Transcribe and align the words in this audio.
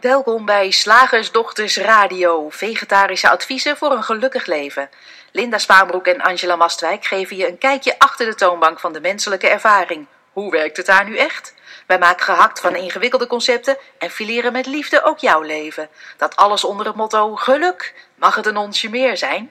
Welkom 0.00 0.44
bij 0.44 0.70
Slagersdochters 0.70 1.76
Radio, 1.76 2.50
vegetarische 2.50 3.30
adviezen 3.30 3.76
voor 3.76 3.92
een 3.92 4.02
gelukkig 4.02 4.46
leven. 4.46 4.88
Linda 5.32 5.58
Spaanbroek 5.58 6.06
en 6.06 6.20
Angela 6.20 6.56
Mastwijk 6.56 7.04
geven 7.04 7.36
je 7.36 7.48
een 7.48 7.58
kijkje 7.58 7.98
achter 7.98 8.26
de 8.26 8.34
toonbank 8.34 8.80
van 8.80 8.92
de 8.92 9.00
menselijke 9.00 9.48
ervaring. 9.48 10.06
Hoe 10.32 10.50
werkt 10.50 10.76
het 10.76 10.86
daar 10.86 11.08
nu 11.08 11.16
echt? 11.16 11.54
Wij 11.86 11.98
maken 11.98 12.24
gehakt 12.24 12.60
van 12.60 12.76
ingewikkelde 12.76 13.26
concepten 13.26 13.76
en 13.98 14.10
fileren 14.10 14.52
met 14.52 14.66
liefde 14.66 15.04
ook 15.04 15.18
jouw 15.18 15.42
leven. 15.42 15.88
Dat 16.16 16.36
alles 16.36 16.64
onder 16.64 16.86
het 16.86 16.96
motto 16.96 17.36
geluk. 17.36 18.06
Mag 18.14 18.34
het 18.34 18.46
een 18.46 18.56
onsje 18.56 18.90
meer 18.90 19.16
zijn? 19.16 19.50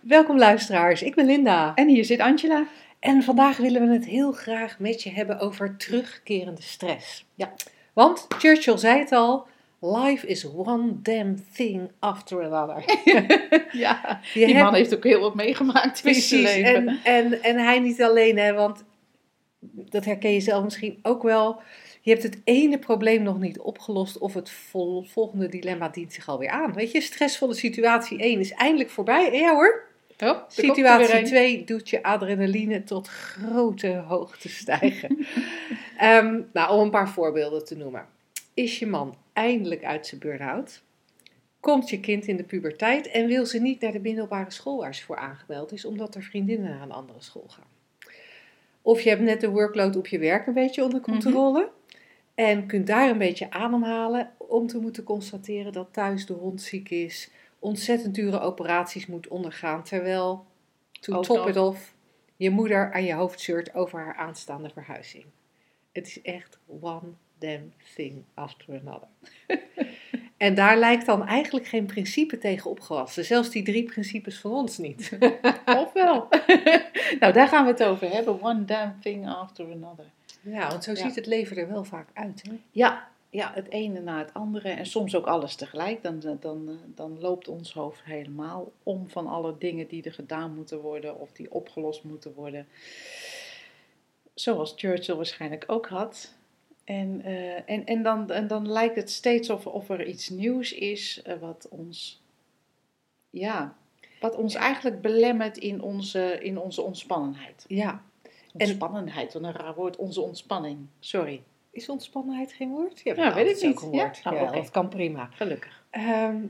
Welkom 0.00 0.38
luisteraars, 0.38 1.02
ik 1.02 1.14
ben 1.14 1.26
Linda. 1.26 1.72
En 1.74 1.88
hier 1.88 2.04
zit 2.04 2.20
Angela. 2.20 2.66
En 3.00 3.22
vandaag 3.22 3.56
willen 3.56 3.88
we 3.88 3.94
het 3.94 4.04
heel 4.04 4.32
graag 4.32 4.78
met 4.78 5.02
je 5.02 5.10
hebben 5.10 5.40
over 5.40 5.76
terugkerende 5.76 6.62
stress. 6.62 7.24
Ja. 7.34 7.52
Want 7.92 8.26
Churchill 8.38 8.76
zei 8.76 8.98
het 8.98 9.12
al, 9.12 9.46
life 9.80 10.26
is 10.26 10.46
one 10.54 10.92
damn 11.02 11.36
thing 11.54 11.90
after 11.98 12.42
another. 12.42 12.84
ja, 13.72 14.20
Je 14.34 14.44
die 14.46 14.54
hebt- 14.54 14.64
man 14.64 14.74
heeft 14.74 14.94
ook 14.94 15.04
heel 15.04 15.20
wat 15.20 15.34
meegemaakt 15.34 16.04
in 16.04 16.14
zijn 16.14 16.42
leven. 16.42 16.74
en, 16.74 16.98
en, 17.04 17.42
en 17.42 17.56
hij 17.58 17.78
niet 17.80 18.02
alleen, 18.02 18.38
hè, 18.38 18.52
want 18.52 18.84
dat 19.60 20.04
herken 20.04 20.32
je 20.32 20.40
zelf 20.40 20.64
misschien 20.64 20.98
ook 21.02 21.22
wel. 21.22 21.60
Je 22.00 22.10
hebt 22.10 22.22
het 22.22 22.40
ene 22.44 22.78
probleem 22.78 23.22
nog 23.22 23.38
niet 23.38 23.58
opgelost 23.58 24.18
of 24.18 24.34
het 24.34 24.50
vol- 24.50 25.02
volgende 25.02 25.48
dilemma 25.48 25.88
dient 25.88 26.12
zich 26.12 26.28
alweer 26.28 26.50
aan. 26.50 26.72
Weet 26.72 26.92
je, 26.92 27.00
stressvolle 27.00 27.54
situatie 27.54 28.18
1 28.18 28.40
is 28.40 28.52
eindelijk 28.52 28.90
voorbij. 28.90 29.32
Ja 29.32 29.52
hoor, 29.54 29.86
Oh, 30.24 30.38
Situatie 30.48 31.18
een. 31.18 31.24
2 31.24 31.64
doet 31.64 31.88
je 31.90 32.02
adrenaline 32.02 32.84
tot 32.84 33.08
grote 33.08 33.96
hoogte 34.06 34.48
stijgen. 34.48 35.18
Ehm, 35.98 36.40
nou, 36.52 36.72
om 36.76 36.80
een 36.80 36.90
paar 36.90 37.08
voorbeelden 37.08 37.64
te 37.64 37.76
noemen. 37.76 38.06
Is 38.54 38.78
je 38.78 38.86
man 38.86 39.14
eindelijk 39.38 39.84
uit 39.84 40.06
zijn 40.06 40.20
burn-out? 40.20 40.82
Komt 41.60 41.90
je 41.90 42.00
kind 42.00 42.26
in 42.26 42.36
de 42.36 42.42
puberteit 42.42 43.06
en 43.06 43.26
wil 43.26 43.46
ze 43.46 43.58
niet 43.58 43.80
naar 43.80 43.92
de 43.92 44.00
middelbare 44.00 44.50
school 44.50 44.78
waar 44.78 44.94
ze 44.94 45.04
voor 45.04 45.16
aangemeld 45.16 45.72
is, 45.72 45.84
omdat 45.84 46.14
er 46.14 46.22
vriendinnen 46.22 46.70
naar 46.70 46.82
een 46.82 46.92
andere 46.92 47.20
school 47.20 47.46
gaan? 47.48 47.66
Of 48.82 49.00
je 49.00 49.08
hebt 49.08 49.22
net 49.22 49.40
de 49.40 49.50
workload 49.50 49.96
op 49.96 50.06
je 50.06 50.18
werk 50.18 50.46
een 50.46 50.54
beetje 50.54 50.84
onder 50.84 51.00
controle 51.00 51.70
en 52.34 52.66
kunt 52.66 52.86
daar 52.86 53.10
een 53.10 53.18
beetje 53.18 53.50
ademhalen 53.50 54.30
om 54.36 54.66
te 54.66 54.78
moeten 54.78 55.04
constateren 55.04 55.72
dat 55.72 55.92
thuis 55.92 56.26
de 56.26 56.32
hond 56.32 56.62
ziek 56.62 56.90
is, 56.90 57.30
ontzettend 57.58 58.14
dure 58.14 58.40
operaties 58.40 59.06
moet 59.06 59.28
ondergaan, 59.28 59.82
terwijl, 59.82 60.46
to 61.00 61.20
top 61.20 61.48
it 61.48 61.56
off, 61.56 61.94
je 62.36 62.50
moeder 62.50 62.92
aan 62.92 63.04
je 63.04 63.14
hoofd 63.14 63.40
zeurt 63.40 63.74
over 63.74 63.98
haar 63.98 64.14
aanstaande 64.14 64.70
verhuizing. 64.70 65.24
Het 65.92 66.06
is 66.06 66.22
echt 66.22 66.58
one 66.80 67.12
damn 67.38 67.72
thing 67.94 68.24
after 68.34 68.80
another. 68.80 69.08
en 70.36 70.54
daar 70.54 70.78
lijkt 70.78 71.06
dan 71.06 71.26
eigenlijk 71.26 71.66
geen 71.66 71.86
principe 71.86 72.38
tegen 72.38 72.70
opgewassen. 72.70 73.24
Zelfs 73.24 73.50
die 73.50 73.62
drie 73.62 73.84
principes 73.84 74.38
van 74.38 74.52
ons 74.52 74.78
niet. 74.78 75.18
Of 75.66 75.92
wel. 75.92 76.28
nou, 77.20 77.32
daar 77.32 77.48
gaan 77.48 77.64
we 77.64 77.70
het 77.70 77.82
over 77.82 78.10
hebben. 78.10 78.42
One 78.42 78.64
damn 78.64 79.00
thing 79.00 79.28
after 79.28 79.64
another. 79.72 80.04
Ja, 80.40 80.68
want 80.68 80.84
zo 80.84 80.90
Ja. 80.90 80.96
ziet 80.96 81.14
het 81.14 81.26
leven 81.26 81.56
er 81.56 81.68
wel 81.68 81.84
vaak 81.84 82.08
uit. 82.12 82.42
Hè? 82.48 82.58
Ja, 82.70 83.08
ja, 83.30 83.50
het 83.54 83.70
ene 83.70 84.00
na 84.00 84.18
het 84.18 84.34
andere. 84.34 84.68
En 84.68 84.86
soms 84.86 85.14
ook 85.14 85.26
alles 85.26 85.54
tegelijk. 85.54 86.02
Dan, 86.02 86.36
dan, 86.40 86.78
dan 86.94 87.20
loopt 87.20 87.48
ons 87.48 87.72
hoofd 87.72 88.04
helemaal 88.04 88.72
om 88.82 89.08
van 89.08 89.26
alle 89.26 89.58
dingen 89.58 89.88
die 89.88 90.02
er 90.02 90.12
gedaan 90.12 90.54
moeten 90.54 90.80
worden. 90.80 91.20
Of 91.20 91.32
die 91.32 91.52
opgelost 91.52 92.04
moeten 92.04 92.34
worden. 92.34 92.66
Zoals 94.34 94.72
Churchill 94.76 95.14
waarschijnlijk 95.14 95.64
ook 95.66 95.88
had. 95.88 96.34
En, 96.88 97.20
eh, 97.24 97.70
en, 97.70 97.84
en, 97.86 98.02
dan, 98.02 98.30
en 98.30 98.46
dan 98.46 98.68
lijkt 98.68 98.96
het 98.96 99.10
steeds 99.10 99.50
of, 99.50 99.66
of 99.66 99.88
er 99.88 100.06
iets 100.06 100.28
nieuws 100.28 100.72
is 100.72 101.22
eh, 101.22 101.38
wat 101.40 101.66
ons, 101.70 102.22
ja, 103.30 103.76
wat 104.20 104.36
ons 104.36 104.54
eigenlijk 104.54 105.00
belemmert 105.00 105.56
in 105.58 105.82
onze, 105.82 106.38
in 106.40 106.58
onze 106.58 106.82
ontspannenheid. 106.82 107.64
Ja. 107.66 108.02
Ontspannenheid, 108.52 109.32
wat 109.32 109.42
een 109.42 109.52
raar 109.52 109.74
woord. 109.74 109.96
Onze 109.96 110.20
ontspanning. 110.20 110.78
Sorry. 110.98 111.42
Is 111.70 111.88
ontspannenheid 111.88 112.52
geen 112.52 112.70
woord? 112.70 113.00
Ja, 113.00 113.14
Ja, 113.14 113.34
weet 113.34 113.56
ik 113.56 113.68
niet. 113.68 113.82
een 113.82 113.92
Ja? 113.92 114.04
woord. 114.04 114.20
Ja, 114.22 114.50
dat 114.52 114.70
kan 114.70 114.88
prima. 114.88 115.28
Gelukkig. 115.32 115.84
Ehm, 115.90 116.42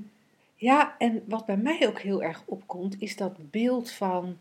ja, 0.56 0.94
en 0.98 1.22
wat 1.26 1.46
bij 1.46 1.56
mij 1.56 1.86
ook 1.88 2.00
heel 2.00 2.22
erg 2.22 2.42
opkomt, 2.44 3.00
is 3.00 3.16
dat 3.16 3.50
beeld 3.50 3.90
van 3.90 4.38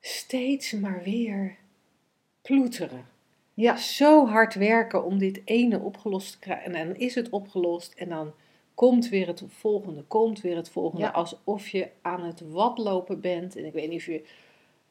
steeds 0.00 0.72
maar 0.72 1.02
weer 1.02 1.56
ploeteren. 2.42 3.06
Ja. 3.54 3.76
Zo 3.76 4.26
hard 4.26 4.54
werken 4.54 5.04
om 5.04 5.18
dit 5.18 5.40
ene 5.44 5.78
opgelost 5.78 6.32
te 6.32 6.38
krijgen. 6.38 6.74
En 6.74 6.86
dan 6.86 6.96
is 6.96 7.14
het 7.14 7.30
opgelost 7.30 7.92
en 7.92 8.08
dan 8.08 8.32
komt 8.74 9.08
weer 9.08 9.26
het 9.26 9.42
volgende, 9.48 10.02
komt 10.02 10.40
weer 10.40 10.56
het 10.56 10.70
volgende. 10.70 11.04
Ja. 11.04 11.10
Alsof 11.10 11.68
je 11.68 11.88
aan 12.02 12.22
het 12.22 12.40
watlopen 12.40 13.20
bent. 13.20 13.56
En 13.56 13.64
ik 13.64 13.72
weet 13.72 13.88
niet 13.88 13.98
of 13.98 14.06
je 14.06 14.24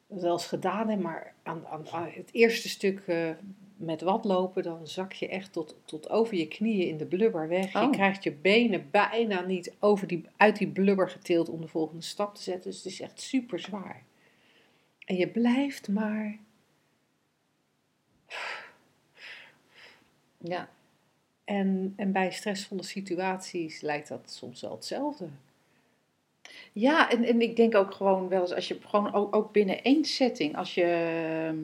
dat 0.08 0.22
wel 0.22 0.32
eens 0.32 0.46
gedaan 0.46 0.90
hebt, 0.90 1.02
maar 1.02 1.34
aan, 1.44 1.68
aan, 1.68 1.90
aan 1.92 2.10
het 2.14 2.30
eerste 2.32 2.70
stuk 2.70 3.00
eh, 3.08 3.30
met 3.78 4.02
watlopen, 4.02 4.64
dan 4.64 4.88
zak 4.88 5.14
je 5.14 5.28
echt 5.28 5.54
tot, 5.54 5.76
tot 5.86 6.10
over 6.10 6.36
je 6.38 6.48
knieën 6.48 6.88
in 6.88 6.98
de 6.98 7.06
blubber 7.06 7.48
weg. 7.48 7.72
Je 7.74 7.80
Oh. 7.80 7.92
krijgt 7.92 8.24
je 8.24 8.32
benen 8.32 8.88
bijna 8.92 9.42
niet 9.42 9.74
over 9.80 10.08
die, 10.08 10.26
uit 10.38 10.58
die 10.58 10.68
blubber 10.68 11.10
getild 11.10 11.50
om 11.50 11.62
de 11.62 11.68
volgende 11.68 12.04
stap 12.04 12.36
te 12.36 12.42
zetten. 12.42 12.70
Dus 12.70 12.84
het 12.84 12.92
is 12.92 13.02
echt 13.02 13.22
super 13.22 13.60
zwaar. 13.60 14.04
En 15.06 15.16
je 15.16 15.28
blijft 15.28 15.88
maar 15.88 16.40
Ja. 20.38 20.70
En, 21.44 21.94
en 21.96 22.12
bij 22.12 22.32
stressvolle 22.32 22.84
situaties 22.84 23.82
lijkt 23.82 24.08
dat 24.08 24.32
soms 24.32 24.62
wel 24.62 24.72
hetzelfde. 24.72 25.28
Ja, 26.74 27.10
en, 27.10 27.24
en 27.24 27.42
ik 27.42 27.56
denk 27.56 27.76
ook 27.76 27.94
gewoon 27.94 28.28
wel 28.28 28.42
eens, 28.42 28.54
als 28.54 28.68
je 28.68 28.78
gewoon 28.82 29.14
ook, 29.14 29.36
ook 29.36 29.52
binnen 29.52 29.84
één 29.84 30.06
setting, 30.06 30.56
als 30.58 30.74
je 30.74 30.84
ehm, 31.48 31.60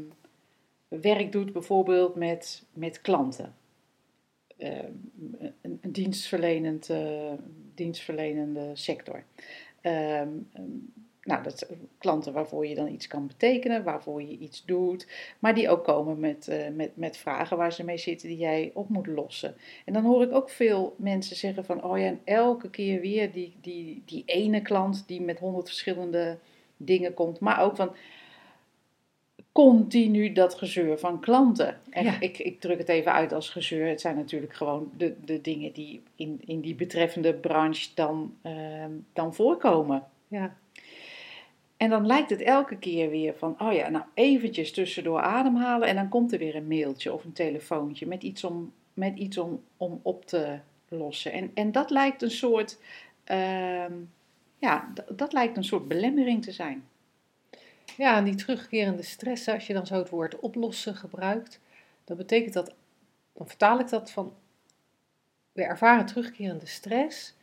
werk 1.01 1.31
doet 1.31 1.53
bijvoorbeeld 1.53 2.15
met, 2.15 2.63
met 2.73 3.01
klanten, 3.01 3.55
ehm, 4.57 4.91
een, 5.61 5.79
een 5.81 5.91
dienstverlenend, 5.91 6.89
eh, 6.89 7.33
dienstverlenende 7.75 8.71
sector. 8.73 9.23
Ehm, 9.81 10.29
nou, 11.27 11.43
dat 11.43 11.67
klanten 11.97 12.33
waarvoor 12.33 12.67
je 12.67 12.75
dan 12.75 12.87
iets 12.87 13.07
kan 13.07 13.27
betekenen, 13.27 13.83
waarvoor 13.83 14.21
je 14.21 14.37
iets 14.37 14.65
doet, 14.65 15.07
maar 15.39 15.55
die 15.55 15.69
ook 15.69 15.83
komen 15.83 16.19
met, 16.19 16.47
eh, 16.47 16.69
met, 16.73 16.91
met 16.97 17.17
vragen 17.17 17.57
waar 17.57 17.73
ze 17.73 17.83
mee 17.83 17.97
zitten 17.97 18.27
die 18.27 18.37
jij 18.37 18.71
op 18.73 18.89
moet 18.89 19.07
lossen. 19.07 19.55
En 19.85 19.93
dan 19.93 20.03
hoor 20.03 20.23
ik 20.23 20.31
ook 20.31 20.49
veel 20.49 20.95
mensen 20.97 21.35
zeggen 21.35 21.65
van, 21.65 21.83
oh 21.83 21.97
ja, 21.97 22.05
en 22.05 22.19
elke 22.23 22.69
keer 22.69 23.01
weer 23.01 23.31
die, 23.31 23.55
die, 23.61 24.01
die 24.05 24.23
ene 24.25 24.61
klant 24.61 25.03
die 25.07 25.21
met 25.21 25.39
honderd 25.39 25.67
verschillende 25.67 26.37
dingen 26.77 27.13
komt, 27.13 27.39
maar 27.39 27.61
ook 27.61 27.75
van 27.75 27.95
continu 29.51 30.33
dat 30.33 30.53
gezeur 30.55 30.99
van 30.99 31.19
klanten. 31.19 31.79
En 31.89 32.03
Ja. 32.03 32.19
ik, 32.19 32.37
ik 32.37 32.59
druk 32.59 32.77
het 32.77 32.89
even 32.89 33.13
uit 33.13 33.33
als 33.33 33.49
gezeur. 33.49 33.87
Het 33.87 34.01
zijn 34.01 34.15
natuurlijk 34.15 34.53
gewoon 34.53 34.91
de, 34.97 35.15
de 35.25 35.41
dingen 35.41 35.73
die 35.73 36.01
in, 36.15 36.41
in 36.45 36.61
die 36.61 36.75
betreffende 36.75 37.33
branche 37.33 37.89
dan, 37.95 38.35
ehm, 38.41 38.91
dan 39.13 39.33
voorkomen. 39.33 40.03
Ja, 40.27 40.55
En 41.77 41.89
dan 41.89 42.05
lijkt 42.05 42.29
het 42.29 42.41
elke 42.41 42.77
keer 42.77 43.09
weer 43.09 43.35
van, 43.35 43.55
oh 43.61 43.73
ja, 43.73 43.89
nou 43.89 44.05
eventjes 44.13 44.71
tussendoor 44.71 45.21
ademhalen 45.21 45.87
en 45.87 45.95
dan 45.95 46.09
komt 46.09 46.31
er 46.31 46.39
weer 46.39 46.55
een 46.55 46.67
mailtje 46.67 47.13
of 47.13 47.23
een 47.23 47.33
telefoontje 47.33 48.07
met 48.07 48.23
iets 48.23 48.43
om, 48.43 48.73
met 48.93 49.17
iets 49.17 49.37
om, 49.37 49.63
om 49.77 49.99
op 50.03 50.25
te 50.25 50.59
lossen. 50.87 51.31
En, 51.31 51.51
en 51.53 51.71
dat 51.71 51.89
lijkt 51.89 52.21
een 52.21 52.31
soort, 52.31 52.79
ehm, 53.23 53.93
ja, 54.57 54.93
dat 55.09 55.33
lijkt 55.33 55.57
een 55.57 55.63
soort 55.63 55.87
belemmering 55.87 56.43
te 56.43 56.51
zijn. 56.51 56.87
ja 57.97 58.17
en 58.17 58.23
die 58.23 58.35
terugkerende 58.35 59.03
stress, 59.03 59.47
als 59.47 59.67
je 59.67 59.73
dan 59.73 59.85
zo 59.85 59.95
het 59.95 60.09
woord 60.09 60.39
oplossen 60.39 60.95
gebruikt, 60.95 61.59
dan 62.03 62.17
betekent 62.17 62.53
dat, 62.53 62.75
dan 63.33 63.47
vertaal 63.47 63.79
ik 63.79 63.89
dat 63.89 64.11
van, 64.11 64.33
we 65.51 65.63
ervaren 65.63 66.05
terugkerende 66.05 66.65
stress, 66.65 67.35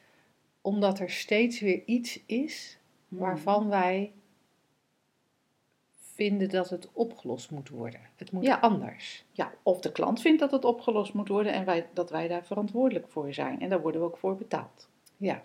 omdat 0.60 0.98
er 0.98 1.10
steeds 1.10 1.60
weer 1.60 1.82
iets 1.86 2.20
is 2.26 2.78
waarvan 3.08 3.68
wij 3.68 4.12
vinden 6.14 6.48
dat 6.48 6.70
het 6.70 6.88
opgelost 6.92 7.50
moet 7.50 7.68
worden. 7.68 8.00
Het 8.16 8.32
moet 8.32 8.44
Ja. 8.44 8.58
anders. 8.58 9.24
Ja, 9.32 9.52
of 9.62 9.80
de 9.80 9.92
klant 9.92 10.20
vindt 10.20 10.40
dat 10.40 10.50
het 10.50 10.64
opgelost 10.64 11.12
moet 11.14 11.28
worden 11.28 11.52
en 11.52 11.64
wij, 11.64 11.86
dat 11.92 12.10
wij 12.10 12.28
daar 12.28 12.44
verantwoordelijk 12.44 13.08
voor 13.08 13.34
zijn. 13.34 13.60
En 13.60 13.68
daar 13.68 13.80
worden 13.80 14.00
we 14.00 14.06
ook 14.06 14.16
voor 14.16 14.36
betaald. 14.36 14.88
Ja. 15.16 15.44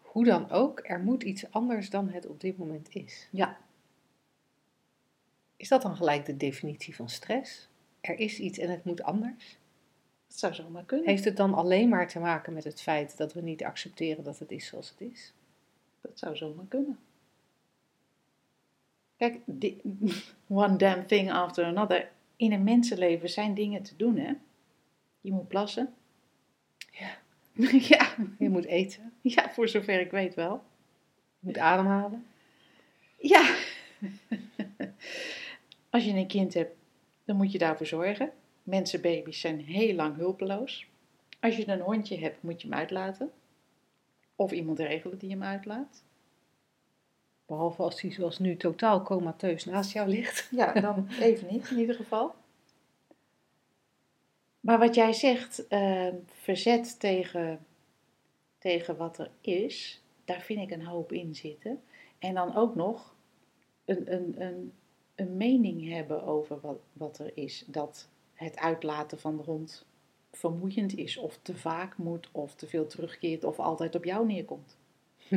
Hoe 0.00 0.24
dan 0.24 0.50
ook, 0.50 0.80
er 0.84 1.00
moet 1.00 1.22
iets 1.22 1.50
anders 1.50 1.90
dan 1.90 2.08
het 2.08 2.26
op 2.26 2.40
dit 2.40 2.58
moment 2.58 2.94
is. 2.94 3.28
Ja, 3.30 3.56
Is 5.56 5.68
dat 5.68 5.82
dan 5.82 5.96
gelijk 5.96 6.24
de 6.24 6.36
definitie 6.36 6.96
van 6.96 7.08
stress? 7.08 7.68
Er 8.00 8.18
is 8.18 8.38
iets 8.38 8.58
en 8.58 8.70
het 8.70 8.84
moet 8.84 9.02
anders? 9.02 9.58
dat 10.26 10.38
zou 10.40 10.54
zomaar 10.54 10.84
kunnen. 10.84 11.08
Heeft 11.08 11.24
het 11.24 11.36
dan 11.36 11.54
alleen 11.54 11.88
maar 11.88 12.08
te 12.08 12.18
maken 12.18 12.52
met 12.52 12.64
het 12.64 12.80
feit 12.80 13.16
dat 13.16 13.32
we 13.32 13.40
niet 13.40 13.64
accepteren 13.64 14.24
dat 14.24 14.38
het 14.38 14.50
is 14.50 14.66
zoals 14.66 14.90
het 14.90 15.00
is? 15.00 15.32
Dat 16.00 16.18
zou 16.18 16.36
zomaar 16.36 16.64
kunnen. 16.68 16.98
Kijk, 19.22 19.40
one 20.62 20.76
damn 20.76 21.06
thing 21.06 21.30
after 21.30 21.64
another. 21.64 22.10
In 22.36 22.52
een 22.52 22.64
mensenleven 22.64 23.28
zijn 23.28 23.54
dingen 23.54 23.82
te 23.82 23.96
doen, 23.96 24.16
hè? 24.16 24.32
Je 25.20 25.32
moet 25.32 25.48
plassen. 25.48 25.94
Ja. 26.90 27.18
ja, 27.96 28.14
Je 28.38 28.48
moet 28.48 28.64
eten. 28.64 29.12
ja, 29.22 29.50
voor 29.50 29.68
zover 29.68 30.00
ik 30.00 30.10
weet 30.10 30.34
wel. 30.34 30.62
Je 31.38 31.46
moet 31.46 31.58
ademhalen. 31.58 32.26
Ja. 33.18 33.56
Als 35.90 36.04
je 36.04 36.12
een 36.12 36.26
kind 36.26 36.54
hebt, 36.54 36.76
dan 37.24 37.36
moet 37.36 37.52
je 37.52 37.58
daarvoor 37.58 37.86
zorgen. 37.86 38.32
Mensen, 38.62 39.00
baby's 39.00 39.40
zijn 39.40 39.60
heel 39.60 39.94
lang 39.94 40.16
hulpeloos. 40.16 40.86
Als 41.40 41.56
je 41.56 41.68
een 41.68 41.80
hondje 41.80 42.18
hebt, 42.18 42.42
moet 42.42 42.62
je 42.62 42.68
hem 42.68 42.78
uitlaten. 42.78 43.30
Of 44.36 44.52
iemand 44.52 44.78
regelen 44.78 45.18
die 45.18 45.30
hem 45.30 45.42
uitlaat. 45.42 46.02
Behalve 47.52 47.82
als 47.82 48.00
hij 48.00 48.10
zoals 48.10 48.38
nu 48.38 48.56
totaal 48.56 49.02
comateus 49.02 49.64
naast 49.64 49.92
jou 49.92 50.08
ligt. 50.08 50.48
Ja, 50.60 50.72
dan 50.72 51.08
even 51.20 51.48
niet 51.50 51.70
in 51.70 51.78
ieder 51.78 51.94
geval. 51.94 52.34
Maar 54.60 54.78
wat 54.78 54.94
jij 54.94 55.12
zegt, 55.12 55.66
eh, 55.68 56.08
verzet 56.26 57.00
tegen, 57.00 57.66
tegen 58.58 58.96
wat 58.96 59.18
er 59.18 59.30
is, 59.40 60.02
daar 60.24 60.40
vind 60.40 60.60
ik 60.60 60.70
een 60.70 60.86
hoop 60.86 61.12
in 61.12 61.34
zitten. 61.34 61.82
En 62.18 62.34
dan 62.34 62.56
ook 62.56 62.74
nog 62.74 63.14
een, 63.84 64.12
een, 64.12 64.42
een, 64.42 64.72
een 65.14 65.36
mening 65.36 65.88
hebben 65.88 66.22
over 66.24 66.60
wat, 66.60 66.78
wat 66.92 67.18
er 67.18 67.30
is. 67.34 67.64
Dat 67.66 68.08
het 68.34 68.56
uitlaten 68.56 69.18
van 69.18 69.36
de 69.36 69.42
hond 69.42 69.86
vermoeiend 70.32 70.96
is, 70.96 71.16
of 71.16 71.38
te 71.42 71.56
vaak 71.56 71.96
moet, 71.96 72.28
of 72.32 72.54
te 72.54 72.66
veel 72.66 72.86
terugkeert, 72.86 73.44
of 73.44 73.58
altijd 73.58 73.94
op 73.94 74.04
jou 74.04 74.26
neerkomt. 74.26 74.76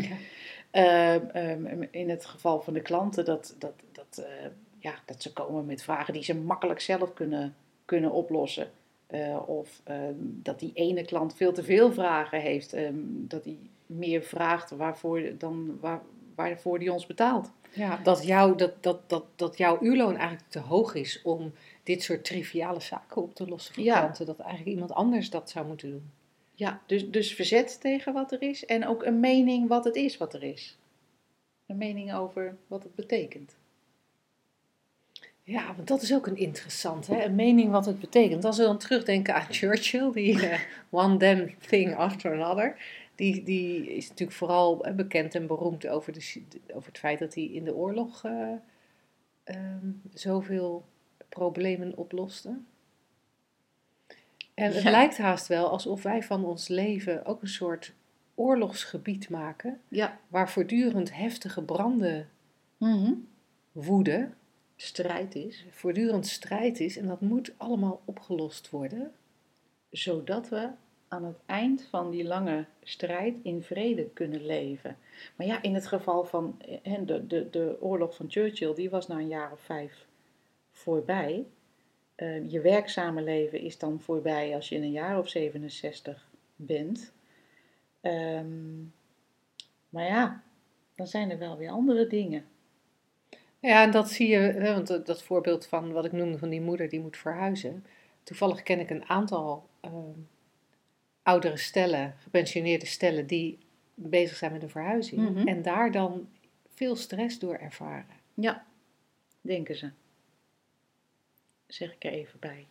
Ja. 0.04 0.16
Ehm, 0.72 1.26
ehm, 1.34 1.84
in 1.92 2.10
het 2.10 2.26
geval 2.26 2.62
van 2.62 2.74
de 2.74 2.82
klanten, 2.82 3.26
dat, 3.26 3.56
dat, 3.60 3.74
dat, 3.92 4.26
eh, 4.26 4.48
ja, 4.80 4.94
dat 5.06 5.22
ze 5.22 5.34
komen 5.34 5.66
met 5.66 5.84
vragen 5.84 6.14
die 6.14 6.24
ze 6.24 6.36
makkelijk 6.36 6.80
zelf 6.80 7.14
kunnen, 7.14 7.56
kunnen 7.86 8.12
oplossen. 8.12 8.72
Eh, 9.08 9.50
of 9.50 9.82
ehm, 9.84 10.14
dat 10.20 10.60
die 10.60 10.72
ene 10.74 11.06
klant 11.06 11.36
veel 11.36 11.54
te 11.54 11.64
veel 11.64 11.92
vragen 11.92 12.40
heeft, 12.42 12.76
dat 13.06 13.44
hij 13.44 13.58
meer 13.86 14.22
vraagt 14.22 14.70
waarvoor, 14.72 15.22
dan 15.38 15.78
waar, 15.82 16.02
waarvoor 16.36 16.80
die 16.80 16.94
ons 16.94 17.06
betaalt. 17.06 17.52
Ja, 17.72 17.98
dat, 18.04 18.26
jou, 18.26 18.58
dat, 18.58 18.84
dat, 18.84 19.10
dat, 19.10 19.26
dat 19.36 19.58
jouw 19.58 19.78
uurloon 19.82 20.16
eigenlijk 20.18 20.50
te 20.50 20.60
hoog 20.60 20.96
is 20.96 21.22
om 21.24 21.54
dit 21.84 22.04
soort 22.04 22.24
triviale 22.26 22.80
zaken 22.80 23.22
op 23.22 23.36
te 23.36 23.48
lossen 23.48 23.74
voor 23.76 23.84
Ja. 23.84 24.00
klanten. 24.00 24.26
Dat 24.26 24.40
eigenlijk 24.40 24.72
iemand 24.72 24.92
anders 24.92 25.30
dat 25.30 25.50
zou 25.50 25.68
moeten 25.68 25.90
doen. 25.90 26.12
Ja, 26.56 26.82
dus, 26.86 27.10
dus 27.10 27.34
verzet 27.34 27.82
tegen 27.82 28.14
wat 28.14 28.32
er 28.32 28.42
is 28.42 28.66
en 28.66 28.88
ook 28.88 29.04
een 29.04 29.20
mening 29.20 29.68
wat 29.68 29.84
het 29.84 29.96
is 29.96 30.18
wat 30.18 30.34
er 30.34 30.44
is. 30.44 30.78
Een 31.66 31.78
mening 31.78 32.14
over 32.14 32.58
wat 32.68 32.84
het 32.84 32.96
betekent. 32.96 33.56
Ja, 35.44 35.76
want 35.76 35.88
dat 35.88 36.02
is 36.02 36.14
ook 36.14 36.28
een 36.28 36.38
interessant, 36.38 37.08
hè? 37.08 37.24
een 37.24 37.36
mening 37.36 37.72
wat 37.72 37.86
het 37.86 38.00
betekent. 38.00 38.46
Als 38.46 38.58
we 38.58 38.64
dan 38.64 38.78
terugdenken 38.78 39.36
aan 39.36 39.54
Churchill, 39.54 40.12
die 40.12 40.48
eh, 40.48 40.60
one 40.90 41.18
damn 41.18 41.58
thing 41.60 41.96
after 41.96 42.34
another, 42.34 42.78
die, 43.16 43.44
die 43.44 43.96
is 43.96 44.10
natuurlijk 44.10 44.38
vooral 44.38 44.86
eh, 44.86 44.96
bekend 44.96 45.36
en 45.36 45.48
beroemd 45.48 45.88
over, 45.88 46.14
de, 46.14 46.44
over 46.74 46.88
het 46.88 46.98
feit 46.98 47.20
dat 47.20 47.36
hij 47.36 47.44
in 47.44 47.64
de 47.64 47.76
oorlog 47.76 48.24
eh, 48.24 48.52
ehm, 49.44 49.92
zoveel 50.14 50.86
problemen 51.30 51.98
oploste. 51.98 52.58
En 54.56 54.72
het 54.74 54.84
Ja. 54.84 54.92
lijkt 54.92 55.18
haast 55.18 55.48
wel 55.48 55.70
alsof 55.70 56.04
wij 56.04 56.24
van 56.24 56.46
ons 56.46 56.68
leven 56.68 57.26
ook 57.26 57.42
een 57.42 57.48
soort 57.48 57.94
oorlogsgebied 58.36 59.30
maken, 59.30 59.82
Ja. 59.88 60.20
waar 60.28 60.50
voortdurend 60.50 61.16
heftige 61.16 61.62
branden 61.64 62.30
Mhm. 62.78 63.14
woeden 63.72 64.34
Strijd 64.76 65.36
is, 65.36 65.66
voortdurend 65.72 66.28
strijd 66.28 66.80
is 66.80 66.98
en 66.98 67.08
dat 67.08 67.22
moet 67.22 67.54
allemaal 67.58 68.02
opgelost 68.06 68.70
worden. 68.70 69.12
zodat 69.90 70.50
we 70.50 70.70
aan 71.08 71.24
het 71.26 71.38
eind 71.46 71.88
van 71.90 72.12
die 72.12 72.24
lange 72.24 72.66
strijd 72.84 73.40
in 73.44 73.64
vrede 73.64 74.10
kunnen 74.14 74.46
leven. 74.46 74.98
Maar 75.36 75.48
ja, 75.48 75.62
in 75.62 75.74
het 75.74 75.88
geval 75.88 76.26
van 76.26 76.62
eh, 76.84 77.00
de, 77.06 77.28
de, 77.28 77.50
de 77.50 77.78
oorlog 77.80 78.16
van 78.16 78.26
Churchill, 78.30 78.74
die 78.74 78.90
was 78.90 79.08
na 79.08 79.16
een 79.16 79.28
jaar 79.28 79.52
of 79.52 79.60
vijf 79.60 80.06
voorbij. 80.72 81.46
Eh, 82.16 82.52
je 82.52 82.62
werkzame 82.62 83.22
leven 83.22 83.60
is 83.60 83.78
dan 83.78 84.02
voorbij 84.02 84.56
als 84.56 84.70
je 84.70 84.76
in 84.76 84.84
een 84.84 84.92
jaar 84.92 85.20
of 85.20 85.30
67 85.30 86.30
bent. 86.56 87.14
Ehm, 88.02 88.82
maar 89.90 90.06
ja, 90.06 90.44
dan 90.96 91.08
zijn 91.08 91.32
er 91.32 91.38
wel 91.38 91.58
weer 91.58 91.70
andere 91.70 92.08
dingen. 92.08 92.46
Ja, 93.60 93.84
en 93.84 93.92
dat 93.92 94.10
zie 94.10 94.28
je, 94.28 94.60
want 94.62 94.88
dat, 94.88 95.06
dat 95.06 95.24
voorbeeld 95.24 95.66
van 95.66 95.92
wat 95.92 96.06
ik 96.06 96.12
noemde 96.12 96.38
van 96.38 96.50
die 96.50 96.62
moeder 96.62 96.90
die 96.90 97.00
moet 97.00 97.18
verhuizen. 97.18 97.86
Toevallig 98.24 98.64
ken 98.64 98.80
ik 98.80 98.90
een 98.90 99.10
aantal 99.10 99.70
ehm, 99.80 100.20
oudere 101.24 101.58
stellen, 101.58 102.16
gepensioneerde 102.20 102.86
stellen, 102.86 103.28
die 103.28 103.58
bezig 103.94 104.38
zijn 104.38 104.52
met 104.52 104.64
een 104.64 104.70
verhuizing. 104.70 105.30
Mhm. 105.30 105.48
En 105.48 105.62
daar 105.62 105.92
dan 105.92 106.28
veel 106.74 106.96
stress 106.96 107.40
door 107.40 107.56
ervaren. 107.56 108.16
Ja, 108.34 108.66
denken 109.42 109.76
ze. 109.76 109.92
Zeg 111.68 111.94
ik 111.94 112.04
er 112.04 112.12
even 112.12 112.40
bij. 112.40 112.68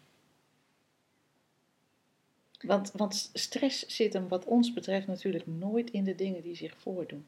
Want, 2.61 2.91
want 2.95 3.31
stress 3.33 3.87
zit 3.87 4.13
hem 4.13 4.29
wat 4.29 4.45
ons 4.45 4.73
betreft 4.73 5.07
natuurlijk 5.07 5.47
nooit 5.47 5.91
in 5.91 6.05
de 6.05 6.15
dingen 6.15 6.43
die 6.43 6.55
zich 6.57 6.75
voordoen. 6.79 7.27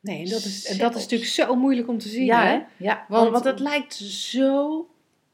Nee, 0.00 0.24
en 0.24 0.30
dat 0.30 0.44
is, 0.44 0.66
en 0.66 0.78
dat 0.78 0.94
is 0.94 1.02
natuurlijk 1.02 1.30
zo 1.30 1.54
moeilijk 1.54 1.88
om 1.88 1.98
te 1.98 2.08
zien. 2.08 2.24
Ja, 2.24 2.46
hè? 2.46 2.62
Ja, 2.76 3.04
Want- 3.08 3.08
want, 3.08 3.30
want 3.30 3.44
het 3.44 3.58
lijkt 3.58 3.94
zo 3.94 4.88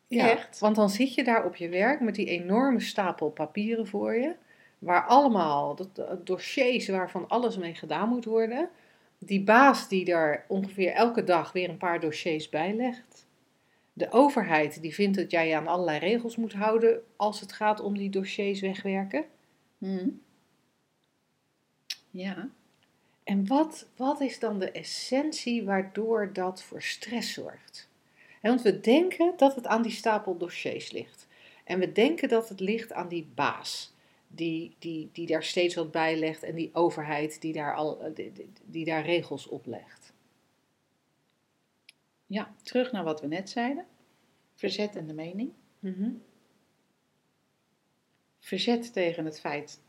Ja, 0.08 0.30
Echt? 0.30 0.58
Want 0.58 0.76
dan 0.76 0.90
zit 0.90 1.14
je 1.14 1.24
daar 1.24 1.44
op 1.44 1.56
je 1.56 1.68
werk 1.68 2.00
met 2.00 2.14
die 2.14 2.26
enorme 2.26 2.80
stapel 2.80 3.30
papieren 3.30 3.86
voor 3.86 4.14
je, 4.14 4.34
waar 4.78 5.06
allemaal 5.06 5.74
dat, 5.74 5.94
dat 5.94 6.26
dossiers 6.26 6.88
waarvan 6.88 7.28
alles 7.28 7.56
mee 7.56 7.74
gedaan 7.74 8.08
moet 8.08 8.24
worden. 8.24 8.68
Die 9.18 9.42
baas 9.42 9.88
die 9.88 10.04
daar 10.04 10.44
ongeveer 10.48 10.92
elke 10.92 11.24
dag 11.24 11.52
weer 11.52 11.68
een 11.68 11.76
paar 11.76 12.00
dossiers 12.00 12.48
bij 12.48 12.74
legt. 12.74 13.25
De 13.98 14.10
overheid 14.10 14.80
die 14.82 14.94
vindt 14.94 15.16
dat 15.16 15.30
jij 15.30 15.48
je 15.48 15.56
aan 15.56 15.66
allerlei 15.66 15.98
regels 15.98 16.36
moet 16.36 16.52
houden 16.52 17.02
als 17.16 17.40
het 17.40 17.52
gaat 17.52 17.80
om 17.80 17.98
die 17.98 18.10
dossiers 18.10 18.60
wegwerken. 18.60 19.24
Mhm. 19.78 20.08
Ja. 22.10 22.48
En 23.24 23.46
wat, 23.46 23.86
wat 23.96 24.20
is 24.20 24.38
dan 24.38 24.58
de 24.58 24.70
essentie 24.70 25.64
waardoor 25.64 26.32
dat 26.32 26.62
voor 26.62 26.82
stress 26.82 27.32
zorgt? 27.32 27.88
Want 28.42 28.62
we 28.62 28.80
denken 28.80 29.32
dat 29.36 29.54
het 29.54 29.66
aan 29.66 29.82
die 29.82 29.92
stapel 29.92 30.36
dossiers 30.36 30.90
ligt. 30.90 31.26
En 31.64 31.78
we 31.78 31.92
denken 31.92 32.28
dat 32.28 32.48
het 32.48 32.60
ligt 32.60 32.92
aan 32.92 33.08
die 33.08 33.28
baas, 33.34 33.92
die, 34.28 34.74
die, 34.78 35.08
die 35.12 35.26
daar 35.26 35.42
steeds 35.44 35.74
wat 35.74 35.90
bij 35.90 36.18
legt, 36.18 36.42
en 36.42 36.54
die 36.54 36.70
overheid 36.72 37.40
die 37.40 37.52
daar, 37.52 37.74
al, 37.74 38.00
eh, 38.00 38.14
die, 38.14 38.32
die- 38.32 38.52
die 38.64 38.84
daar 38.84 39.04
regels 39.04 39.46
op 39.48 39.66
legt. 39.66 39.95
Ja, 42.26 42.54
terug 42.62 42.92
naar 42.92 43.04
wat 43.04 43.20
we 43.20 43.26
net 43.26 43.50
zeiden. 43.50 43.86
Verzet 44.54 44.96
en 44.96 45.06
de 45.06 45.14
mening. 45.14 45.52
Verzet 48.40 48.92
tegen 48.92 49.24
het 49.24 49.40
feit, 49.40 49.80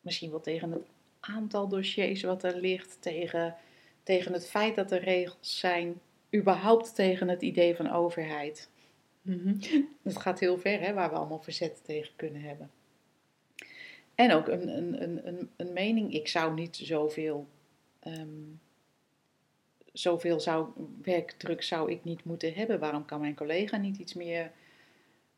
misschien 0.00 0.30
wel 0.30 0.40
tegen 0.40 0.72
het 0.72 0.86
aantal 1.20 1.68
dossiers 1.68 2.22
wat 2.22 2.42
er 2.42 2.56
ligt, 2.60 2.96
tegen, 3.00 3.56
tegen 4.02 4.32
het 4.32 4.48
feit 4.48 4.74
dat 4.74 4.90
er 4.90 5.02
regels 5.02 5.58
zijn, 5.58 6.00
überhaupt 6.34 6.94
tegen 6.94 7.28
het 7.28 7.42
idee 7.42 7.76
van 7.76 7.90
overheid. 7.90 8.70
Mhm. 9.22 9.54
Dat 10.02 10.18
gaat 10.18 10.40
heel 10.40 10.58
ver, 10.58 10.80
hè, 10.80 10.92
waar 10.92 11.10
we 11.10 11.16
allemaal 11.16 11.42
verzet 11.42 11.84
tegen 11.84 12.16
kunnen 12.16 12.42
hebben. 12.42 12.70
En 14.14 14.32
ook 14.32 14.48
een, 14.48 14.68
een, 14.68 15.02
een, 15.02 15.26
een, 15.26 15.50
een 15.56 15.72
mening, 15.72 16.14
ik 16.14 16.28
zou 16.28 16.54
niet 16.54 16.76
zoveel, 16.76 17.46
ehm 18.00 18.28
zoveel 20.00 20.40
zou, 20.40 20.68
werkdruk 21.02 21.62
zou 21.62 21.90
ik 21.90 22.04
niet 22.04 22.24
moeten 22.24 22.54
hebben. 22.54 22.78
Waarom 22.78 23.04
kan 23.04 23.20
mijn 23.20 23.34
collega 23.34 23.76
niet 23.76 23.96
iets 23.98 24.14
meer 24.14 24.50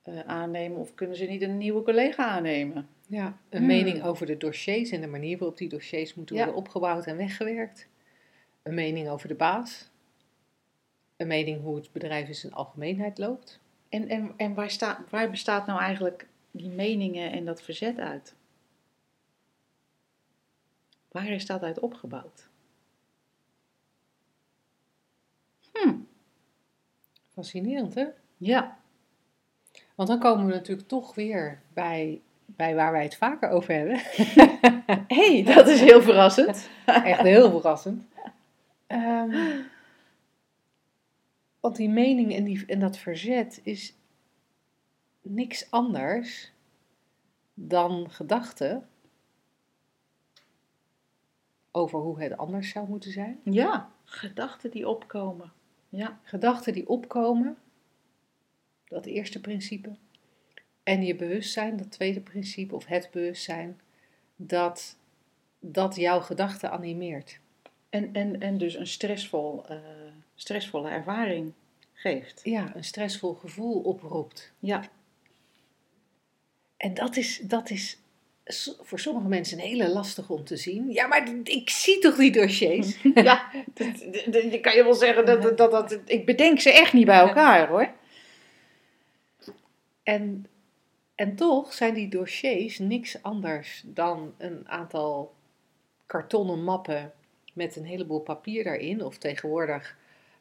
eh, 0.02 0.20
aannemen 0.20 0.78
of 0.78 0.94
kunnen 0.94 1.16
ze 1.16 1.24
niet 1.24 1.42
een 1.42 1.58
nieuwe 1.58 1.82
collega 1.82 2.26
aannemen? 2.26 2.88
Ja, 3.06 3.38
een 3.48 3.58
Hmm. 3.58 3.66
mening 3.66 4.02
over 4.02 4.26
de 4.26 4.36
dossiers 4.36 4.90
en 4.90 5.00
de 5.00 5.06
manier 5.06 5.38
waarop 5.38 5.58
die 5.58 5.68
dossiers 5.68 6.14
moeten 6.14 6.36
Ja. 6.36 6.42
worden 6.44 6.60
opgebouwd 6.60 7.06
en 7.06 7.16
weggewerkt. 7.16 7.88
Een 8.62 8.74
mening 8.74 9.08
over 9.08 9.28
de 9.28 9.34
baas. 9.34 9.90
Een 11.16 11.26
mening 11.26 11.60
hoe 11.62 11.76
het 11.76 11.92
bedrijf 11.92 12.28
in 12.28 12.34
zijn 12.34 12.52
algemeenheid 12.52 13.18
loopt. 13.18 13.60
En, 13.88 14.08
en, 14.08 14.32
en 14.36 14.54
waar, 14.54 14.70
staat, 14.70 15.10
waar 15.10 15.30
bestaat 15.30 15.66
nou 15.66 15.80
eigenlijk 15.80 16.26
die 16.50 16.68
meningen 16.68 17.32
en 17.32 17.44
dat 17.44 17.62
verzet 17.62 17.98
uit? 17.98 18.34
Waar 21.08 21.28
is 21.28 21.46
dat 21.46 21.62
uit 21.62 21.80
opgebouwd? 21.80 22.48
Hm, 25.72 25.94
Fascinerend, 27.32 27.94
hè? 27.94 28.06
ja. 28.36 28.80
Want 29.94 30.08
dan 30.08 30.18
komen 30.18 30.46
we 30.46 30.52
natuurlijk 30.52 30.88
toch 30.88 31.14
weer 31.14 31.62
bij, 31.72 32.20
bij 32.46 32.74
waar 32.74 32.92
wij 32.92 33.02
het 33.02 33.16
vaker 33.16 33.48
over 33.48 33.74
hebben. 33.74 34.00
hey, 35.18 35.42
dat 35.54 35.68
is 35.68 35.80
heel 35.80 36.02
verrassend. 36.02 36.68
Echt 36.86 37.20
heel 37.20 37.50
verrassend. 37.50 38.04
Ehm, 38.86 39.60
want 41.60 41.76
die 41.76 41.88
mening 41.88 42.34
en, 42.34 42.44
die, 42.44 42.66
en 42.66 42.80
dat 42.80 42.98
verzet 42.98 43.60
is 43.62 43.96
niks 45.22 45.70
anders 45.70 46.52
dan 47.54 48.10
gedachten 48.10 48.88
over 51.70 51.98
hoe 51.98 52.22
het 52.22 52.36
anders 52.36 52.70
zou 52.70 52.88
moeten 52.88 53.12
zijn. 53.12 53.40
Ja, 53.44 53.90
gedachten 54.04 54.70
die 54.70 54.88
opkomen. 54.88 55.52
Ja. 55.94 56.20
Gedachten 56.22 56.72
die 56.72 56.88
opkomen, 56.88 57.56
dat 58.84 59.06
eerste 59.06 59.40
principe. 59.40 59.96
En 60.82 61.04
je 61.04 61.14
bewustzijn, 61.14 61.76
dat 61.76 61.90
tweede 61.90 62.20
principe, 62.20 62.74
of 62.74 62.86
het 62.86 63.08
bewustzijn, 63.12 63.80
dat, 64.36 64.96
dat 65.60 65.96
jouw 65.96 66.20
gedachten 66.20 66.70
animeert. 66.70 67.38
En, 67.88 68.14
en, 68.14 68.40
en 68.40 68.58
dus 68.58 68.74
een 68.74 68.86
stressvol, 68.86 69.66
eh, 69.66 69.78
stressvolle 70.34 70.90
ervaring 70.90 71.52
geeft. 71.92 72.40
Ja, 72.44 72.76
een 72.76 72.84
stressvol 72.84 73.34
gevoel 73.34 73.80
oproept. 73.80 74.52
Ja. 74.58 74.84
En 76.76 76.94
dat 76.94 77.16
is, 77.16 77.38
dat 77.38 77.70
is 77.70 77.98
voor 78.80 78.98
sommige 78.98 79.28
mensen 79.28 79.58
een 79.58 79.64
hele 79.64 79.88
lastige 79.88 80.32
om 80.32 80.44
te 80.44 80.56
zien. 80.56 80.90
Ja, 80.92 81.06
maar 81.06 81.30
ik 81.44 81.70
zie 81.70 81.98
toch 81.98 82.16
die 82.16 82.32
dossiers? 82.32 83.02
ja, 83.14 83.50
dat, 83.74 83.86
dat- 84.12 84.32
dat- 84.32 84.52
je 84.52 84.60
kan 84.60 84.74
je 84.74 84.82
wel 84.84 84.94
zeggen 84.94 85.26
dat, 85.26 85.42
dat, 85.42 85.56
dat, 85.58 85.70
dat- 85.70 85.98
ik 86.04 86.26
bedenk 86.26 86.60
ze 86.60 86.72
echt 86.72 86.92
niet 86.92 87.06
bij 87.06 87.18
elkaar 87.18 87.68
hoor. 87.68 87.88
En, 90.02 90.46
en 91.14 91.36
toch 91.36 91.72
zijn 91.72 91.94
die 91.94 92.08
dossiers 92.08 92.78
niks 92.78 93.22
anders 93.22 93.82
dan 93.86 94.34
een 94.38 94.68
aantal 94.68 95.34
kartonnen 96.06 96.64
mappen 96.64 97.12
met 97.54 97.76
een 97.76 97.84
heleboel 97.84 98.20
papier 98.20 98.64
daarin. 98.64 99.04
Of 99.04 99.18
tegenwoordig 99.18 99.96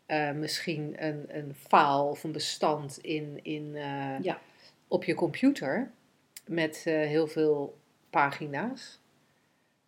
eh, 0.05 0.31
misschien 0.31 0.95
een, 1.05 1.25
een 1.27 1.55
file 1.67 2.01
of 2.01 2.23
een 2.23 2.31
bestand 2.31 2.97
in, 3.01 3.39
in, 3.43 3.71
eh, 3.75 4.19
Ja. 4.21 4.39
op 4.87 5.03
je 5.03 5.13
computer. 5.13 5.91
Met 6.45 6.83
eh, 6.85 6.93
heel 6.93 7.27
veel 7.27 7.77
pagina's 8.11 8.99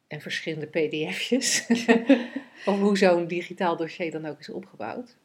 en 0.07 0.21
verschillende 0.21 0.67
pdf'jes. 0.67 1.67
of 2.65 2.79
hoe 2.79 2.97
zo'n 2.97 3.27
digitaal 3.27 3.77
dossier 3.77 4.11
dan 4.11 4.25
ook 4.25 4.39
is 4.39 4.49
opgebouwd. 4.49 5.17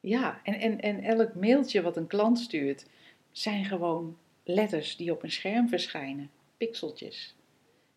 Ja, 0.00 0.40
en, 0.42 0.54
en, 0.54 0.80
en 0.80 1.02
elk 1.02 1.34
mailtje 1.34 1.82
wat 1.82 1.96
een 1.96 2.06
klant 2.06 2.38
stuurt, 2.38 2.86
zijn 3.32 3.64
gewoon 3.64 4.18
letters 4.44 4.96
die 4.96 5.12
op 5.12 5.22
een 5.22 5.30
scherm 5.30 5.68
verschijnen, 5.68 6.30
pixeltjes. 6.56 7.34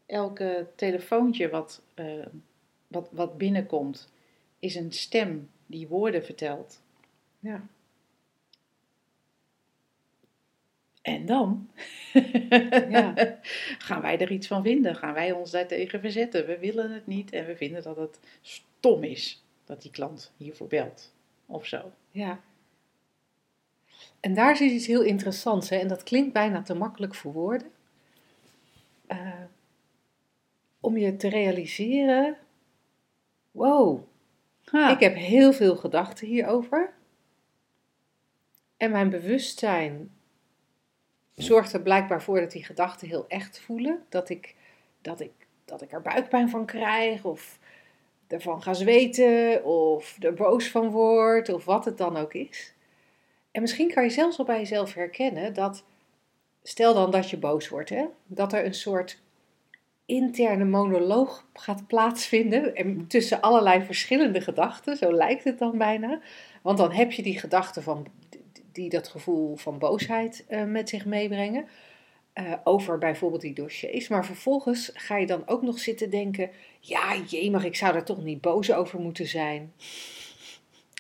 Elke 0.06 0.68
telefoontje 0.76 1.50
wat, 1.50 1.82
eh, 1.94 2.26
wat, 2.88 3.10
wat 3.12 3.38
binnenkomt, 3.38 4.12
is 4.60 4.76
een 4.76 4.92
stem 4.92 5.50
die 5.66 5.88
woorden 5.88 6.26
vertelt. 6.26 6.82
Ja. 7.40 7.68
En 11.08 11.26
dan 11.26 11.70
Ja. 12.90 13.14
gaan 13.88 14.02
wij 14.02 14.20
er 14.20 14.32
iets 14.32 14.48
van 14.48 14.64
vinden, 14.64 14.96
gaan 14.96 15.14
wij 15.14 15.32
ons 15.32 15.52
daartegen 15.52 16.00
verzetten. 16.00 16.46
We 16.46 16.58
willen 16.58 16.92
het 16.92 17.08
niet 17.08 17.32
en 17.32 17.46
we 17.46 17.56
vinden 17.56 17.84
dat 17.84 17.98
het 17.98 18.20
stom 18.42 19.04
is 19.04 19.44
dat 19.66 19.82
die 19.82 19.92
klant 19.92 20.34
hiervoor 20.38 20.68
belt. 20.68 21.14
Of 21.46 21.66
zo. 21.66 21.92
Ja. 22.12 22.40
En 24.20 24.34
daar 24.34 24.56
zit 24.56 24.72
iets 24.72 24.88
heel 24.88 25.02
interessants, 25.02 25.70
hè? 25.70 25.76
en 25.76 25.88
dat 25.88 26.04
klinkt 26.04 26.34
bijna 26.34 26.62
te 26.62 26.74
makkelijk 26.74 27.16
voor 27.16 27.34
woorden. 27.34 27.72
Eh, 29.08 29.44
om 30.80 30.98
je 30.98 31.16
te 31.16 31.30
realiseren: 31.30 32.38
wow, 33.52 34.04
Ha. 34.64 34.92
ik 34.92 35.00
heb 35.00 35.16
heel 35.16 35.54
veel 35.54 35.76
gedachten 35.76 36.28
hierover. 36.28 36.94
En 38.78 38.92
mijn 38.92 39.10
bewustzijn 39.10 40.16
zorgt 41.38 41.74
er 41.74 41.82
blijkbaar 41.82 42.22
voor 42.22 42.40
dat 42.40 42.52
die 42.52 42.64
gedachten 42.64 43.08
heel 43.08 43.26
echt 43.28 43.60
voelen. 43.60 44.04
Dat 44.10 44.30
ik, 44.30 44.56
dat 45.02 45.20
ik, 45.20 45.32
dat 45.66 45.82
ik 45.82 45.92
er 45.92 46.02
buikpijn 46.02 46.50
van 46.50 46.66
krijg, 46.66 47.24
of 47.24 47.60
ervan 48.28 48.62
ga 48.62 48.74
zweten, 48.74 49.64
of 49.64 50.18
er 50.20 50.34
boos 50.34 50.70
van 50.70 50.90
word, 50.90 51.50
of 51.50 51.66
wat 51.66 51.86
het 51.86 51.98
dan 51.98 52.18
ook 52.18 52.34
is. 52.34 52.74
En 53.52 53.62
misschien 53.62 53.94
kan 53.94 54.04
je 54.04 54.10
zelfs 54.10 54.38
wel 54.38 54.46
bij 54.46 54.58
jezelf 54.60 54.94
herkennen 54.94 55.54
dat, 55.54 55.84
stel 56.64 56.94
dan 56.94 57.12
dat 57.12 57.30
je 57.30 57.38
boos 57.38 57.70
wordt, 57.70 57.90
hè, 57.90 58.06
dat 58.26 58.54
er 58.54 58.66
een 58.66 58.74
soort 58.74 59.20
interne 60.06 60.66
monoloog 60.66 61.46
gaat 61.54 61.88
plaatsvinden 61.88 62.76
en 62.76 63.08
tussen 63.08 63.42
allerlei 63.42 63.84
verschillende 63.84 64.42
gedachten, 64.42 64.98
zo 64.98 65.12
lijkt 65.12 65.44
het 65.44 65.60
dan 65.60 65.78
bijna. 65.78 66.22
Want 66.62 66.78
dan 66.78 66.92
heb 66.92 67.12
je 67.12 67.24
die 67.24 67.40
gedachten 67.40 67.84
van, 67.84 68.08
die 68.78 68.90
dat 68.90 69.08
gevoel 69.08 69.56
van 69.56 69.80
boosheid 69.80 70.46
eh, 70.48 70.64
met 70.64 70.90
zich 70.90 71.06
meebrengen. 71.06 71.68
eh, 72.34 72.54
over 72.64 72.98
bijvoorbeeld 72.98 73.42
die 73.42 73.54
dossiers. 73.54 74.08
Maar 74.08 74.26
vervolgens 74.26 74.92
ga 74.94 75.18
je 75.18 75.26
dan 75.26 75.48
ook 75.48 75.62
nog 75.62 75.80
zitten 75.80 76.10
denken: 76.10 76.50
ja, 76.80 77.18
maar 77.52 77.66
ik 77.66 77.76
zou 77.76 77.96
er 77.96 78.04
toch 78.04 78.24
niet 78.24 78.42
boos 78.42 78.72
over 78.72 79.00
moeten 79.00 79.28
zijn. 79.28 79.74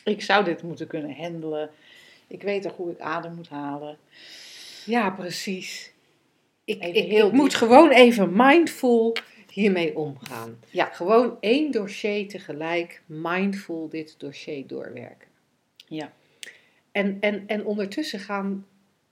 Ik 0.04 0.22
zou 0.22 0.44
dit 0.44 0.64
moeten 0.64 0.88
kunnen 0.88 1.16
handelen. 1.16 1.70
Ik 2.28 2.42
weet 2.42 2.62
toch 2.62 2.76
hoe 2.76 2.92
ik 2.92 3.00
adem 3.00 3.36
moet 3.36 3.50
halen. 3.50 3.98
Ja, 4.86 5.10
precies. 5.10 5.92
Ik, 6.66 6.84
ik, 6.84 6.96
ik 6.96 7.32
moet 7.32 7.56
gewoon 7.56 7.90
even 7.90 8.30
mindful 8.36 9.16
hiermee 9.52 9.98
omgaan. 9.98 10.60
Ja. 10.70 10.86
Gewoon 10.86 11.38
één 11.40 11.72
dossier 11.72 12.28
tegelijk 12.28 13.02
mindful 13.06 13.90
dit 13.90 14.16
dossier 14.18 14.68
doorwerken. 14.68 15.28
Ja. 15.88 16.14
En, 16.98 17.18
en, 17.20 17.44
en 17.48 17.66
ondertussen 17.66 18.20
gaan, 18.20 18.66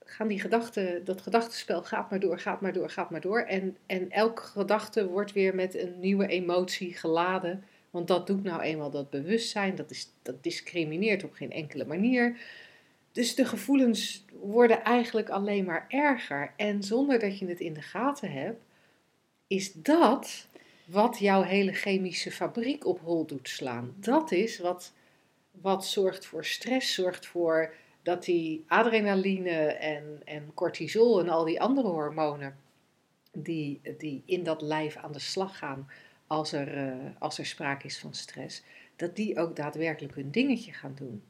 gaan 0.04 0.28
die 0.28 0.40
gedachten, 0.40 1.04
dat 1.04 1.20
gedachtenspel 1.20 1.82
gaat 1.82 2.10
maar 2.10 2.20
door, 2.20 2.38
gaat 2.38 2.60
maar 2.60 2.72
door, 2.72 2.90
gaat 2.90 3.10
maar 3.10 3.20
door. 3.20 3.40
En, 3.40 3.76
en 3.86 4.10
elke 4.10 4.42
gedachte 4.42 5.08
wordt 5.08 5.32
weer 5.32 5.54
met 5.54 5.74
een 5.74 6.00
nieuwe 6.00 6.26
emotie 6.26 6.94
geladen. 6.94 7.64
Want 7.90 8.08
dat 8.08 8.26
doet 8.26 8.42
nou 8.42 8.62
eenmaal 8.62 8.90
dat 8.90 9.10
bewustzijn, 9.10 9.74
dat, 9.74 9.90
is, 9.90 10.08
dat 10.22 10.42
discrimineert 10.42 11.24
op 11.24 11.32
geen 11.32 11.52
enkele 11.52 11.84
manier. 11.84 12.38
Dus 13.12 13.34
de 13.34 13.44
gevoelens 13.44 14.24
worden 14.40 14.82
eigenlijk 14.82 15.28
alleen 15.28 15.64
maar 15.64 15.86
erger. 15.88 16.52
En 16.56 16.82
zonder 16.82 17.18
dat 17.18 17.38
je 17.38 17.46
het 17.46 17.60
in 17.60 17.74
de 17.74 17.82
gaten 17.82 18.32
hebt, 18.32 18.62
is 19.46 19.72
dat 19.72 20.48
wat 20.84 21.18
jouw 21.18 21.42
hele 21.42 21.72
chemische 21.72 22.30
fabriek 22.30 22.86
op 22.86 23.00
hol 23.00 23.26
doet 23.26 23.48
slaan. 23.48 23.94
Dat 23.96 24.32
is 24.32 24.58
wat, 24.58 24.92
wat 25.60 25.86
zorgt 25.86 26.26
voor 26.26 26.44
stress, 26.44 26.94
zorgt 26.94 27.26
voor 27.26 27.74
dat 28.02 28.24
die 28.24 28.64
adrenaline 28.66 29.72
en, 29.72 30.20
en 30.24 30.54
cortisol 30.54 31.20
en 31.20 31.28
al 31.28 31.44
die 31.44 31.60
andere 31.60 31.88
hormonen 31.88 32.56
die, 33.32 33.80
die 33.98 34.22
in 34.26 34.42
dat 34.44 34.62
lijf 34.62 34.96
aan 34.96 35.12
de 35.12 35.18
slag 35.18 35.58
gaan 35.58 35.88
als 36.26 36.52
er, 36.52 36.76
eh, 36.76 37.10
als 37.18 37.38
er 37.38 37.46
sprake 37.46 37.86
is 37.86 37.98
van 37.98 38.14
stress, 38.14 38.62
dat 38.96 39.16
die 39.16 39.38
ook 39.38 39.56
daadwerkelijk 39.56 40.14
hun 40.14 40.30
dingetje 40.30 40.72
gaan 40.72 40.94
doen. 40.94 41.22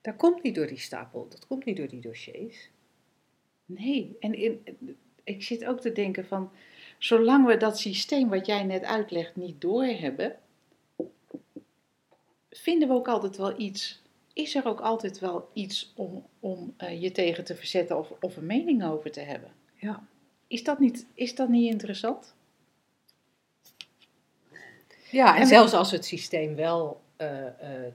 Dat 0.00 0.16
komt 0.16 0.42
niet 0.42 0.54
door 0.54 0.66
die 0.66 0.78
stapel, 0.78 1.26
dat 1.28 1.46
komt 1.46 1.64
niet 1.64 1.76
door 1.76 1.88
die 1.88 2.00
dossiers. 2.00 2.70
Nee, 3.64 4.16
en 4.20 4.34
in, 4.34 4.62
ik 5.24 5.42
zit 5.42 5.64
ook 5.64 5.80
te 5.80 5.92
denken 5.92 6.26
van, 6.26 6.50
zolang 6.98 7.46
we 7.46 7.56
dat 7.56 7.78
systeem 7.78 8.28
wat 8.28 8.46
jij 8.46 8.64
net 8.64 8.84
uitlegt 8.84 9.36
niet 9.36 9.60
doorhebben, 9.60 10.38
vinden 12.60 12.88
we 12.88 12.94
ook 12.94 13.08
altijd 13.08 13.36
wel 13.36 13.60
iets, 13.60 14.02
is 14.32 14.54
er 14.54 14.66
ook 14.66 14.80
altijd 14.80 15.18
wel 15.18 15.48
iets 15.52 15.92
om, 15.96 16.26
om 16.40 16.74
eh, 16.76 17.02
je 17.02 17.12
tegen 17.12 17.44
te 17.44 17.54
verzetten 17.56 17.98
of, 17.98 18.12
of 18.20 18.36
een 18.36 18.46
mening 18.46 18.84
over 18.84 19.10
te 19.10 19.20
hebben. 19.20 19.50
Ja. 19.74 20.06
Is 20.46 20.64
dat 20.64 20.78
niet, 20.78 21.06
is 21.14 21.34
dat 21.34 21.48
niet 21.48 21.70
interessant? 21.72 22.34
Ja, 25.10 25.36
en, 25.38 25.46
zelfs 25.46 25.72
als 25.72 25.90
we 25.90 25.96
het 25.96 26.04
systeem 26.04 26.54
wel 26.54 27.00
eh, 27.16 27.46
eh, 27.46 27.92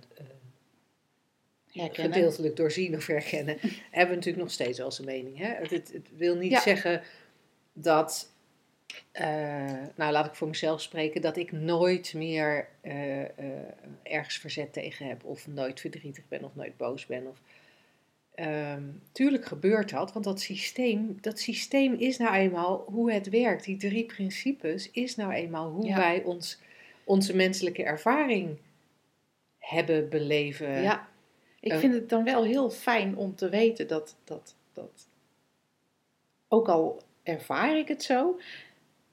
gedeeltelijk 1.73 2.55
doorzien 2.55 2.95
of 2.95 3.07
herkennen, 3.07 3.57
hebben 3.91 4.09
we 4.09 4.15
natuurlijk 4.15 4.43
nog 4.43 4.51
steeds 4.51 4.77
wel 4.77 4.91
een 4.97 5.05
mening. 5.05 5.37
Hè? 5.37 5.47
Het, 5.47 5.69
het, 5.69 5.91
het 5.93 6.07
wil 6.17 6.35
niet 6.35 6.51
Ja. 6.51 6.61
zeggen 6.61 7.01
dat, 7.73 8.30
eh, 9.11 9.83
nou 9.95 10.11
laat 10.11 10.25
ik 10.25 10.35
voor 10.35 10.47
mezelf 10.47 10.81
spreken, 10.81 11.21
dat 11.21 11.37
ik 11.37 11.51
nooit 11.51 12.13
meer 12.13 12.67
eh, 12.81 13.21
eh, 13.21 13.29
ergens 14.03 14.37
verzet 14.37 14.73
tegen 14.73 15.07
heb, 15.07 15.23
of 15.23 15.47
nooit 15.47 15.79
verdrietig 15.79 16.27
ben, 16.27 16.43
of 16.43 16.55
nooit 16.55 16.77
boos 16.77 17.05
ben. 17.05 17.27
Of, 17.27 17.37
Ehm, 18.41 18.83
tuurlijk 19.11 19.45
gebeurt 19.45 19.89
dat, 19.89 20.13
want 20.13 20.25
dat 20.25 20.41
systeem, 20.41 21.17
dat 21.21 21.39
systeem 21.39 21.93
is 21.93 22.17
nou 22.17 22.33
eenmaal 22.33 22.85
hoe 22.87 23.11
het 23.11 23.29
werkt. 23.29 23.63
Die 23.63 23.77
drie 23.77 24.05
principes 24.05 24.91
is 24.91 25.15
nou 25.15 25.31
eenmaal 25.31 25.69
hoe 25.69 25.85
Ja. 25.85 25.97
wij 25.97 26.23
ons, 26.23 26.59
onze 27.03 27.35
menselijke 27.35 27.83
ervaring 27.83 28.57
hebben, 29.59 30.09
beleven. 30.09 30.81
Ja, 30.81 31.07
ik 31.59 31.73
vind 31.73 31.93
het 31.93 32.09
dan 32.09 32.23
wel 32.23 32.43
heel 32.43 32.69
fijn 32.69 33.17
om 33.17 33.35
te 33.35 33.49
weten 33.49 33.87
dat, 33.87 34.15
dat, 34.23 34.55
dat 34.73 35.07
ook 36.47 36.69
al 36.69 37.01
ervaar 37.23 37.77
ik 37.77 37.87
het 37.87 38.03
zo, 38.03 38.39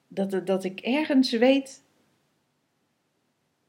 dat, 0.08 0.46
dat 0.46 0.64
ik 0.64 0.80
ergens 0.80 1.30
weet, 1.30 1.82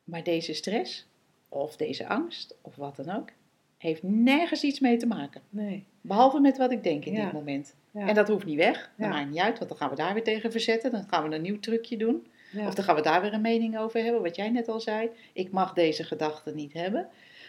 maar 0.03 0.23
deze 0.23 0.53
stress 0.53 1.07
of 1.49 1.75
deze 1.75 2.07
angst 2.07 2.55
of 2.61 2.75
wat 2.75 2.95
dan 2.95 3.09
ook, 3.15 3.29
heeft 3.77 4.03
nergens 4.03 4.63
iets 4.63 4.79
mee 4.79 4.97
te 4.97 5.07
maken. 5.07 5.41
Nee. 5.49 5.85
Behalve 6.01 6.39
met 6.39 6.57
wat 6.57 6.71
ik 6.71 6.83
denk 6.83 7.05
in 7.05 7.13
Ja. 7.13 7.23
dit 7.23 7.33
moment. 7.33 7.75
Ja. 7.91 8.07
En 8.07 8.15
dat 8.15 8.27
hoeft 8.27 8.45
niet 8.45 8.57
weg. 8.57 8.77
Dat 8.97 9.07
Ja. 9.07 9.13
maakt 9.13 9.29
niet 9.29 9.39
uit, 9.39 9.57
want 9.57 9.69
dan 9.69 9.79
gaan 9.79 9.89
we 9.89 9.95
daar 9.95 10.13
weer 10.13 10.23
tegen 10.23 10.51
verzetten. 10.51 10.91
Dan 10.91 11.05
gaan 11.09 11.29
we 11.29 11.35
een 11.35 11.41
nieuw 11.41 11.59
trucje 11.59 11.97
doen. 11.97 12.27
Of 12.57 12.73
dan 12.73 12.83
gaan 12.83 12.95
we 12.95 13.01
daar 13.01 13.21
weer 13.21 13.33
een 13.33 13.41
mening 13.41 13.77
over 13.77 14.03
hebben, 14.03 14.21
wat 14.21 14.35
jij 14.35 14.49
net 14.49 14.67
al 14.67 14.79
zei. 14.79 15.09
Ik 15.33 15.51
mag 15.51 15.73
deze 15.73 16.03
gedachte 16.03 16.53
niet 16.53 16.73
hebben. 16.73 17.07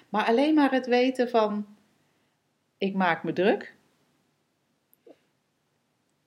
Maar 0.09 0.25
alleen 0.27 0.55
maar 0.55 0.71
het 0.73 0.87
weten 0.87 1.29
van, 1.29 1.67
ik 2.79 2.95
maak 2.95 3.23
me 3.25 3.33
druk. 3.33 3.75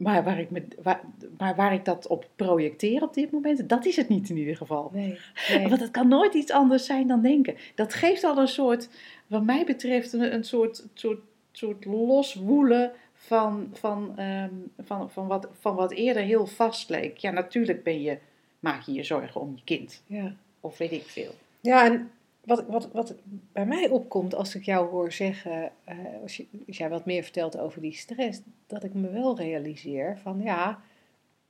Maar 0.03 0.23
waar 0.23 0.39
ik, 0.39 0.49
me, 0.49 0.63
waar, 0.81 1.01
maar 1.37 1.55
waar 1.55 1.73
ik 1.73 1.85
dat 1.85 2.07
op 2.07 2.29
projecteer 2.35 3.01
op 3.01 3.13
dit 3.13 3.31
moment, 3.31 3.69
dat 3.69 3.85
is 3.85 3.95
het 3.95 4.09
niet 4.09 4.29
in 4.29 4.37
ieder 4.37 4.55
geval. 4.55 4.89
Nee, 4.93 5.19
nee. 5.49 5.67
Want 5.67 5.81
het 5.81 5.91
kan 5.91 6.07
nooit 6.07 6.33
iets 6.33 6.51
anders 6.51 6.85
zijn 6.85 7.07
dan 7.07 7.21
denken. 7.21 7.55
Dat 7.75 7.93
geeft 7.93 8.23
al 8.23 8.37
een 8.37 8.47
soort, 8.47 8.89
wat 9.27 9.43
mij 9.43 9.65
betreft, 9.65 10.13
een, 10.13 10.33
een 10.33 10.43
soort, 10.43 10.85
soort, 10.93 11.19
soort 11.51 11.85
loswoelen 11.85 12.91
van, 13.13 13.69
van, 13.73 14.13
ehm, 14.17 14.53
van, 14.79 15.11
van, 15.11 15.27
wat, 15.27 15.47
van 15.59 15.75
wat 15.75 15.91
eerder 15.91 16.23
heel 16.23 16.47
vast 16.47 16.89
leek. 16.89 17.17
Ja, 17.17 17.31
natuurlijk 17.31 17.83
ben 17.83 18.01
je, 18.01 18.17
maak 18.59 18.81
je 18.81 18.93
je 18.93 19.03
zorgen 19.03 19.41
om 19.41 19.53
je 19.55 19.61
kind. 19.63 20.01
Ja. 20.07 20.35
Of 20.59 20.77
weet 20.77 20.91
ik 20.91 21.03
veel. 21.03 21.35
Ja, 21.61 21.85
en 21.85 22.11
wat, 22.43 22.65
wat, 22.67 22.91
wat 22.91 23.15
bij 23.51 23.65
mij 23.65 23.89
opkomt 23.89 24.35
als 24.35 24.55
ik 24.55 24.63
jou 24.63 24.89
hoor 24.89 25.11
zeggen, 25.11 25.71
eh, 25.83 25.97
als, 26.21 26.37
je, 26.37 26.47
als 26.67 26.77
jij 26.77 26.89
wat 26.89 27.05
meer 27.05 27.23
vertelt 27.23 27.57
over 27.57 27.81
die 27.81 27.93
stress, 27.93 28.41
dat 28.67 28.83
ik 28.83 28.93
me 28.93 29.09
wel 29.09 29.37
realiseer 29.37 30.17
van 30.17 30.41
ja, 30.41 30.81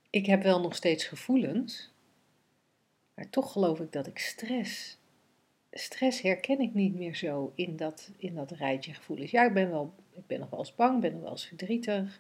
ik 0.10 0.26
heb 0.26 0.44
wel 0.44 0.62
nog 0.62 0.76
steeds 0.76 1.06
gevoelens, 1.06 1.92
maar 3.14 3.30
toch 3.30 3.52
geloof 3.52 3.80
ik 3.80 3.92
dat 3.92 4.08
ik 4.08 4.18
stress, 4.18 4.98
stress 5.72 6.22
herken 6.22 6.60
ik 6.60 6.74
niet 6.74 6.96
meer 6.96 7.16
zo 7.16 7.52
in 7.56 7.78
dat, 7.78 8.12
in 8.18 8.36
dat 8.36 8.52
rijtje 8.52 8.94
gevoelens. 8.94 9.32
Ja, 9.32 9.46
ik 9.46 9.54
ben, 9.54 9.70
wel, 9.70 9.94
ik 10.14 10.28
ben 10.28 10.40
nog 10.40 10.50
wel 10.50 10.60
eens 10.60 10.76
bang, 10.76 11.02
ben 11.02 11.12
nog 11.12 11.22
wel 11.22 11.32
eens 11.32 11.48
verdrietig, 11.48 12.20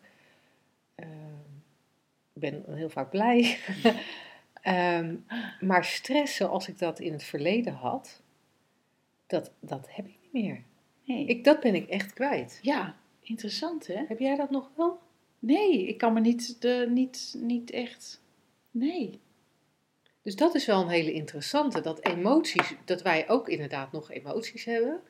ik 2.33 2.41
ben 2.41 2.63
heel 2.67 2.89
vaak 2.89 3.09
blij. 3.09 3.57
Ehm, 4.61 5.15
maar 5.59 5.85
stress 5.85 6.35
zoals 6.35 6.67
ik 6.67 6.79
dat 6.79 6.99
in 6.99 7.11
het 7.11 7.23
verleden 7.23 7.73
had, 7.73 8.22
dat, 9.27 9.51
dat 9.59 9.87
heb 9.89 10.05
ik 10.05 10.17
niet 10.21 10.43
meer. 10.43 10.63
Nee. 11.05 11.25
Ik, 11.25 11.43
dat 11.43 11.59
ben 11.59 11.75
ik 11.75 11.89
echt 11.89 12.13
kwijt. 12.13 12.59
ja, 12.61 12.95
interessant 13.21 13.87
hè? 13.87 14.03
Heb 14.07 14.19
jij 14.19 14.35
dat 14.35 14.49
nog 14.49 14.71
wel? 14.75 14.99
Nee, 15.39 15.87
ik 15.87 15.97
kan 15.97 16.13
me 16.13 16.19
niet, 16.19 16.61
de, 16.61 16.87
niet, 16.89 17.35
niet 17.37 17.71
echt... 17.71 18.21
Nee. 18.71 19.19
Dus 20.21 20.35
dat 20.35 20.55
is 20.55 20.65
wel 20.65 20.81
een 20.81 20.87
hele 20.87 21.13
interessante, 21.13 21.81
dat 21.81 22.05
emoties, 22.05 22.73
dat 22.85 23.01
wij 23.01 23.29
ook 23.29 23.49
inderdaad 23.49 23.91
nog 23.91 24.11
emoties 24.11 24.65
hebben. 24.65 25.01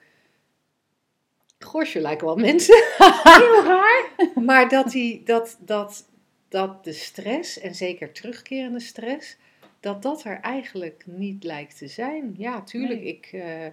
Gosh, 1.60 1.94
je 1.94 2.00
lijken 2.00 2.26
wel 2.26 2.36
mensen. 2.36 2.84
Heel 3.24 3.64
raar. 3.64 4.10
Maar 4.36 4.70
dat, 4.70 4.92
die, 4.92 5.24
dat, 5.24 5.58
dat, 5.60 6.10
dat 6.48 6.84
de 6.84 6.94
stress, 6.94 7.60
en 7.60 7.76
zeker 7.76 8.12
terugkerende 8.12 8.80
stress, 8.80 9.38
dat 9.80 10.02
dat 10.02 10.24
er 10.24 10.40
eigenlijk 10.40 11.04
niet 11.06 11.44
lijkt 11.44 11.78
te 11.78 11.88
zijn. 11.88 12.34
Ja, 12.38 12.62
tuurlijk, 12.62 13.00
Nee. 13.00 13.08
ik, 13.08 13.30
eh, 13.32 13.68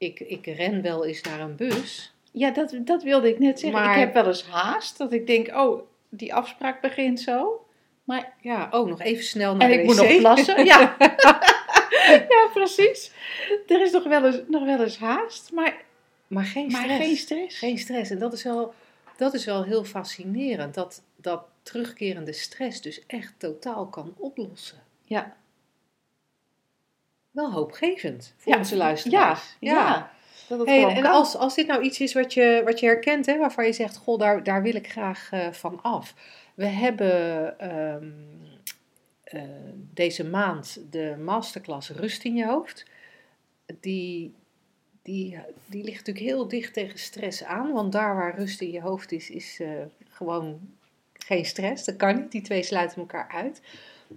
ik, 0.00 0.20
ik 0.20 0.46
ren 0.46 0.82
wel 0.82 1.04
eens 1.06 1.20
naar 1.20 1.40
een 1.40 1.56
bus. 1.56 2.12
Ja, 2.32 2.50
dat, 2.50 2.74
dat 2.80 3.02
wilde 3.02 3.28
ik 3.28 3.38
net 3.38 3.60
zeggen. 3.60 3.80
Maar- 3.80 3.92
Ik 3.94 3.98
heb 4.00 4.14
wel 4.14 4.26
eens 4.26 4.44
haast, 4.46 4.98
dat 4.98 5.12
ik 5.12 5.26
denk, 5.26 5.48
oh, 5.56 5.82
die 6.08 6.34
afspraak 6.34 6.80
begint 6.80 7.20
zo. 7.20 7.64
Maar, 8.04 8.32
Ja, 8.40 8.68
oh, 8.70 8.88
nog 8.88 9.00
even 9.00 9.24
snel 9.24 9.56
naar 9.56 9.70
en 9.70 9.76
de 9.76 9.80
ik 9.82 9.86
moet 9.86 9.96
nog 9.96 10.16
plassen. 10.16 10.64
Ja. 10.72 10.96
ja, 12.34 12.48
precies. 12.52 13.12
Er 13.66 13.80
is 13.80 13.90
nog 13.92 14.04
wel 14.04 14.24
eens, 14.24 14.40
nog 14.48 14.64
wel 14.64 14.82
eens 14.82 14.98
haast, 14.98 15.52
maar, 15.52 15.76
Maar 16.26 16.44
geen 16.44 16.70
maar 16.70 16.82
stress. 16.82 17.00
geen 17.06 17.16
stress. 17.16 17.58
Geen 17.58 17.78
stress. 17.78 18.10
En 18.10 18.18
dat 18.18 18.32
is 18.32 18.42
wel, 18.42 18.74
dat 19.16 19.34
is 19.34 19.44
wel 19.44 19.64
heel 19.64 19.84
fascinerend. 19.84 20.74
Dat, 20.74 21.02
dat 21.16 21.42
terugkerende 21.62 22.32
stress 22.32 22.80
dus 22.82 23.06
echt 23.06 23.32
totaal 23.38 23.86
kan 23.86 24.14
oplossen. 24.16 24.78
Ja. 25.04 25.36
Wel 27.30 27.52
hoopgevend 27.52 28.34
voor 28.36 28.52
Ja, 28.52 28.58
onze 28.58 28.74
Ja, 28.76 28.80
luisteraars. 28.84 29.56
ja. 29.60 30.10
Dat 30.48 30.58
het 30.58 30.68
Hey, 30.68 30.78
gewoon 30.80 30.94
en 30.94 31.02
kan. 31.02 31.12
als, 31.12 31.36
als 31.36 31.54
dit 31.54 31.66
nou 31.66 31.82
iets 31.82 32.00
is 32.00 32.12
wat 32.12 32.34
je, 32.34 32.62
wat 32.64 32.80
je 32.80 32.86
herkent, 32.86 33.26
hè, 33.26 33.38
waarvan 33.38 33.64
je 33.66 33.72
zegt, 33.72 33.96
goh, 33.96 34.18
daar, 34.18 34.42
daar 34.42 34.62
wil 34.62 34.74
ik 34.74 34.90
graag 34.90 35.28
eh, 35.32 35.50
van 35.52 35.82
af. 35.82 36.14
We 36.54 36.66
hebben 36.66 37.58
ehm, 37.58 38.10
eh, 39.24 39.42
deze 39.94 40.24
maand 40.24 40.80
de 40.90 41.16
masterclass 41.24 41.88
Rust 41.90 42.24
in 42.24 42.34
je 42.36 42.46
hoofd. 42.46 42.84
Die, 43.80 44.34
die, 45.02 45.38
die 45.66 45.84
ligt 45.84 45.98
natuurlijk 46.06 46.26
heel 46.26 46.48
dicht 46.48 46.72
tegen 46.72 46.98
stress 46.98 47.44
aan, 47.44 47.72
want 47.72 47.92
daar 47.92 48.14
waar 48.16 48.36
rust 48.38 48.60
in 48.60 48.70
je 48.70 48.80
hoofd 48.80 49.12
is, 49.12 49.30
is 49.30 49.60
eh, 49.60 49.68
gewoon 50.08 50.60
geen 51.26 51.44
stress. 51.44 51.84
Dat 51.84 51.96
kan 51.96 52.16
niet, 52.16 52.32
die 52.32 52.42
twee 52.42 52.62
sluiten 52.62 52.98
elkaar 52.98 53.28
uit. 53.28 53.60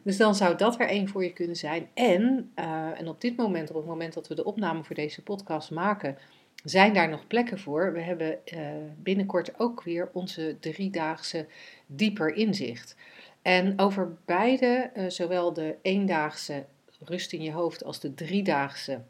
Dus 0.03 0.17
dan 0.17 0.35
zou 0.35 0.57
dat 0.57 0.79
er 0.79 0.87
één 0.87 1.07
voor 1.07 1.23
je 1.23 1.33
kunnen 1.33 1.55
zijn. 1.55 1.87
En, 1.93 2.51
eh, 2.55 2.99
en 2.99 3.07
op 3.07 3.21
dit 3.21 3.37
moment, 3.37 3.69
op 3.69 3.75
het 3.75 3.85
moment 3.85 4.13
dat 4.13 4.27
we 4.27 4.35
de 4.35 4.45
opname 4.45 4.83
voor 4.83 4.95
deze 4.95 5.23
podcast 5.23 5.71
maken, 5.71 6.17
zijn 6.63 6.93
daar 6.93 7.09
nog 7.09 7.27
plekken 7.27 7.59
voor. 7.59 7.93
We 7.93 8.01
hebben 8.01 8.45
eh, 8.45 8.59
binnenkort 8.97 9.59
ook 9.59 9.83
weer 9.83 10.09
onze 10.13 10.57
driedaagse 10.59 11.47
dieper 11.85 12.35
inzicht. 12.35 12.95
En 13.41 13.79
over 13.79 14.17
beide, 14.25 14.89
eh, 14.93 15.09
zowel 15.09 15.53
de 15.53 15.75
eendaagse 15.81 16.65
rust 16.99 17.33
in 17.33 17.41
je 17.41 17.51
hoofd 17.51 17.83
als 17.83 17.99
de 17.99 18.13
driedaagse 18.13 19.01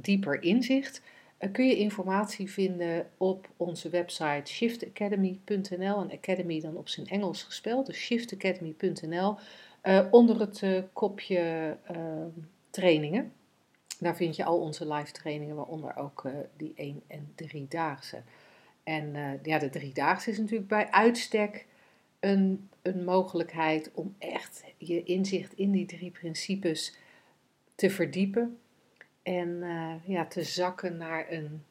dieper 0.00 0.42
inzicht, 0.42 1.02
kun 1.52 1.66
je 1.66 1.76
informatie 1.76 2.50
vinden 2.50 3.10
op 3.16 3.48
onze 3.56 3.88
website 3.88 4.52
shiftacademy.nl. 4.52 6.00
En 6.00 6.10
academy 6.12 6.60
dan 6.60 6.76
op 6.76 6.88
zijn 6.88 7.06
Engels 7.06 7.42
gespeld, 7.42 7.86
dus 7.86 7.96
shiftacademy.nl. 7.96 9.36
eh, 9.80 10.06
onder 10.10 10.40
het 10.40 10.62
eh, 10.62 10.82
kopje 10.92 11.76
eh, 11.84 11.96
trainingen. 12.70 13.32
Daar 13.98 14.16
vind 14.16 14.36
je 14.36 14.44
al 14.44 14.60
onze 14.60 14.92
live 14.92 15.12
trainingen, 15.12 15.56
waaronder 15.56 15.96
ook 15.96 16.24
eh, 16.24 16.32
die 16.56 16.72
1 16.76 17.02
en 17.06 17.34
3-daagse. 17.44 18.22
En 18.84 19.16
eh, 19.16 19.42
ja, 19.42 19.58
de 19.58 19.80
3-daagse 19.80 20.30
is 20.30 20.38
natuurlijk 20.38 20.68
bij 20.68 20.90
uitstek 20.90 21.66
een, 22.20 22.68
een 22.82 23.04
mogelijkheid 23.04 23.90
om 23.94 24.14
echt 24.18 24.64
je 24.76 25.02
inzicht 25.02 25.52
in 25.52 25.70
die 25.70 25.86
drie 25.86 26.10
principes 26.10 26.96
te 27.74 27.90
verdiepen. 27.90 28.58
En 29.28 29.62
eh, 29.62 29.94
ja, 30.04 30.26
te 30.26 30.42
zakken 30.42 30.96
naar 30.96 31.32
een 31.32 31.62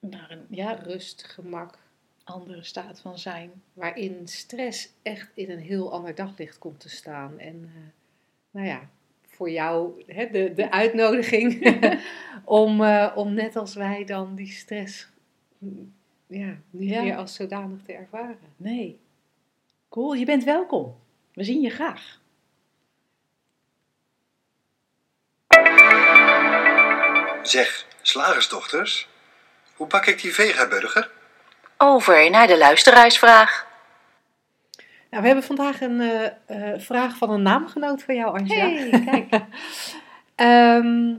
Naar 0.00 0.30
een 0.30 0.46
ja, 0.48 0.72
rust, 0.72 1.24
gemak, 1.24 1.78
andere 2.24 2.62
staat 2.62 3.00
van 3.00 3.18
zijn. 3.18 3.62
waarin 3.72 4.28
stress 4.28 4.92
echt 5.02 5.30
in 5.34 5.50
een 5.50 5.58
heel 5.58 5.92
ander 5.92 6.14
daglicht 6.14 6.58
komt 6.58 6.80
te 6.80 6.88
staan. 6.88 7.38
En 7.38 7.70
eh, 7.74 7.80
nou 8.50 8.66
ja, 8.66 8.88
voor 9.26 9.50
jou 9.50 10.02
hè, 10.06 10.30
de, 10.30 10.52
de 10.54 10.70
uitnodiging 10.70 11.78
om, 12.44 12.82
eh, 12.82 13.12
om 13.16 13.34
net 13.34 13.56
als 13.56 13.74
wij 13.74 14.04
dan 14.04 14.34
die 14.34 14.52
stress 14.52 15.08
ja, 16.26 16.56
niet 16.70 16.90
Ja. 16.90 17.02
meer 17.02 17.16
als 17.16 17.34
zodanig 17.34 17.82
te 17.82 17.92
ervaren. 17.92 18.38
Nee. 18.56 18.98
Cool, 19.88 20.14
je 20.14 20.24
bent 20.24 20.44
welkom. 20.44 20.94
We 21.32 21.44
zien 21.44 21.60
je 21.60 21.70
graag. 21.70 22.22
Zeg, 27.46 27.86
slagersdochters, 28.02 29.08
hoe 29.74 29.86
bak 29.86 30.06
ik 30.06 30.20
die 30.20 30.34
vegaburger? 30.34 31.10
Over 31.76 32.30
naar 32.30 32.46
de 32.46 32.58
luisteraarsvraag. 32.58 33.66
Nou, 35.10 35.22
we 35.22 35.26
hebben 35.26 35.44
vandaag 35.44 35.80
een 35.80 36.00
eh, 36.00 36.24
eh, 36.46 36.80
vraag 36.80 37.16
van 37.16 37.30
een 37.30 37.42
naamgenoot 37.42 38.02
van 38.02 38.14
jou, 38.14 38.38
Angela. 38.38 38.68
Hey, 38.68 39.26
kijk. 39.28 39.42
Ehm, 40.34 41.14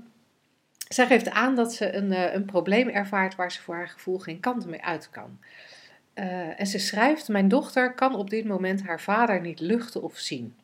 zij 0.88 1.06
geeft 1.06 1.30
aan 1.30 1.56
dat 1.56 1.74
ze 1.74 1.94
een, 1.94 2.12
eh, 2.12 2.34
een 2.34 2.46
probleem 2.46 2.90
ervaart 2.90 3.36
waar 3.36 3.52
ze 3.52 3.62
voor 3.62 3.76
haar 3.76 3.90
gevoel 3.90 4.20
geen 4.20 4.40
kant 4.40 4.66
mee 4.66 4.84
uit 4.84 5.10
kan. 5.10 5.40
Eh, 6.14 6.60
en 6.60 6.68
ze 6.68 6.80
schrijft: 6.80 7.28
Mijn 7.28 7.48
dochter 7.48 7.94
kan 7.94 8.16
op 8.16 8.30
dit 8.30 8.46
moment 8.46 8.84
haar 8.84 9.02
vader 9.02 9.42
niet 9.42 9.60
luchten 9.60 10.02
of 10.02 10.18
zien. 10.18 10.56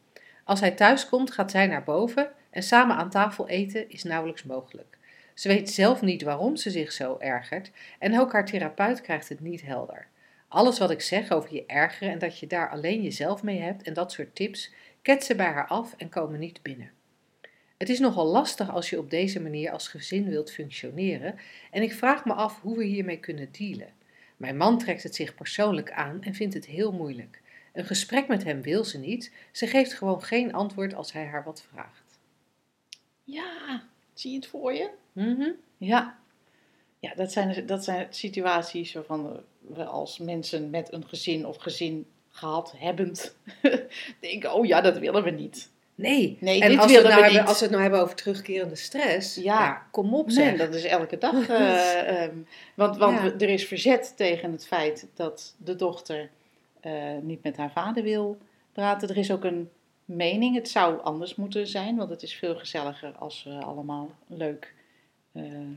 Als 0.43 0.59
hij 0.59 0.71
thuis 0.71 1.09
komt, 1.09 1.31
gaat 1.31 1.51
zij 1.51 1.67
naar 1.67 1.83
boven 1.83 2.31
en 2.49 2.63
samen 2.63 2.95
aan 2.95 3.09
tafel 3.09 3.47
eten 3.47 3.89
is 3.89 4.03
nauwelijks 4.03 4.43
mogelijk. 4.43 4.97
Ze 5.41 5.47
weet 5.47 5.69
zelf 5.69 6.01
niet 6.01 6.21
waarom 6.21 6.55
ze 6.55 6.69
zich 6.69 6.91
zo 6.91 7.17
ergert 7.19 7.71
en 7.99 8.19
ook 8.19 8.31
haar 8.31 8.45
therapeut 8.45 9.01
krijgt 9.01 9.29
het 9.29 9.39
niet 9.39 9.61
helder. 9.61 10.07
Alles 10.47 10.79
wat 10.79 10.91
ik 10.91 11.01
zeg 11.01 11.31
over 11.31 11.53
je 11.53 11.65
ergeren 11.65 12.13
en 12.13 12.19
dat 12.19 12.39
je 12.39 12.47
daar 12.47 12.69
alleen 12.69 13.01
jezelf 13.01 13.43
mee 13.43 13.59
hebt 13.59 13.83
en 13.83 13.93
dat 13.93 14.11
soort 14.11 14.35
tips, 14.35 14.73
ketsen 15.01 15.37
bij 15.37 15.45
haar 15.45 15.67
af 15.67 15.93
en 15.97 16.09
komen 16.09 16.39
niet 16.39 16.61
binnen. 16.61 16.91
Het 17.77 17.89
is 17.89 17.99
nogal 17.99 18.25
lastig 18.25 18.69
als 18.69 18.89
je 18.89 18.97
op 18.97 19.09
deze 19.09 19.39
manier 19.39 19.71
als 19.71 19.87
gezin 19.87 20.29
wilt 20.29 20.51
functioneren 20.51 21.35
en 21.71 21.81
ik 21.81 21.93
vraag 21.93 22.25
me 22.25 22.33
af 22.33 22.61
hoe 22.61 22.77
we 22.77 22.83
hiermee 22.83 23.19
kunnen 23.19 23.51
dealen. 23.51 23.93
Mijn 24.37 24.57
man 24.57 24.77
trekt 24.77 25.03
het 25.03 25.15
zich 25.15 25.35
persoonlijk 25.35 25.91
aan 25.91 26.23
en 26.23 26.33
vindt 26.33 26.53
het 26.53 26.65
heel 26.65 26.91
moeilijk. 26.91 27.41
Een 27.73 27.85
gesprek 27.85 28.27
met 28.27 28.43
hem 28.43 28.61
wil 28.61 28.83
ze 28.83 28.97
niet, 28.97 29.31
ze 29.51 29.67
geeft 29.67 29.93
gewoon 29.93 30.23
geen 30.23 30.53
antwoord 30.53 30.93
als 30.93 31.13
hij 31.13 31.25
haar 31.25 31.43
wat 31.43 31.63
vraagt. 31.69 32.19
Ja, 33.23 33.83
zie 34.13 34.31
je 34.31 34.37
het 34.37 34.47
voor 34.47 34.73
je? 34.73 34.99
Mhm. 35.11 35.49
Ja. 35.77 36.19
Ja, 36.99 37.13
dat 37.15 37.31
zijn, 37.31 37.65
dat 37.65 37.83
zijn 37.83 38.07
situaties 38.09 38.93
waarvan 38.93 39.39
we 39.59 39.83
als 39.85 40.19
mensen 40.19 40.69
met 40.69 40.93
een 40.93 41.07
gezin 41.07 41.45
of 41.45 41.57
gezin 41.57 42.05
gehad, 42.29 42.73
hebbend, 42.77 43.35
denken, 44.19 44.53
oh 44.53 44.65
ja, 44.65 44.81
dat 44.81 44.97
willen 44.97 45.23
we 45.23 45.29
niet. 45.29 45.69
Nee. 45.95 46.37
Nee, 46.39 46.61
en 46.61 46.69
dit 46.69 46.79
als 46.79 46.91
we, 46.91 46.97
het 46.97 47.01
willen 47.01 47.03
nou 47.03 47.15
we 47.15 47.21
hebben, 47.21 47.39
niet. 47.39 47.47
als 47.49 47.57
we 47.57 47.63
het 47.63 47.71
nou 47.71 47.81
hebben 47.81 48.01
over 48.01 48.15
terugkerende 48.15 48.75
stress, 48.75 49.35
ja, 49.35 49.41
Ja. 49.43 49.87
kom 49.91 50.13
op 50.15 50.25
Nee, 50.25 50.35
zeg. 50.35 50.57
dat 50.57 50.73
is 50.73 50.83
elke 50.83 51.17
dag. 51.17 51.47
eh, 51.49 52.23
ehm, 52.23 52.35
want 52.75 52.97
want 52.97 53.19
Ja. 53.19 53.33
er 53.33 53.49
is 53.49 53.65
verzet 53.67 54.13
tegen 54.17 54.51
het 54.51 54.67
feit 54.67 55.07
dat 55.13 55.55
de 55.57 55.75
dochter 55.75 56.29
eh, 56.79 56.93
niet 57.21 57.43
met 57.43 57.57
haar 57.57 57.71
vader 57.71 58.03
wil 58.03 58.37
praten. 58.71 59.09
Er 59.09 59.17
is 59.17 59.31
ook 59.31 59.43
een 59.43 59.69
mening, 60.05 60.55
het 60.55 60.69
zou 60.69 61.01
anders 61.01 61.35
moeten 61.35 61.67
zijn, 61.67 61.95
want 61.97 62.09
het 62.09 62.23
is 62.23 62.35
veel 62.35 62.55
gezelliger 62.55 63.11
als 63.19 63.43
we 63.43 63.49
allemaal 63.65 64.09
leuk, 64.27 64.73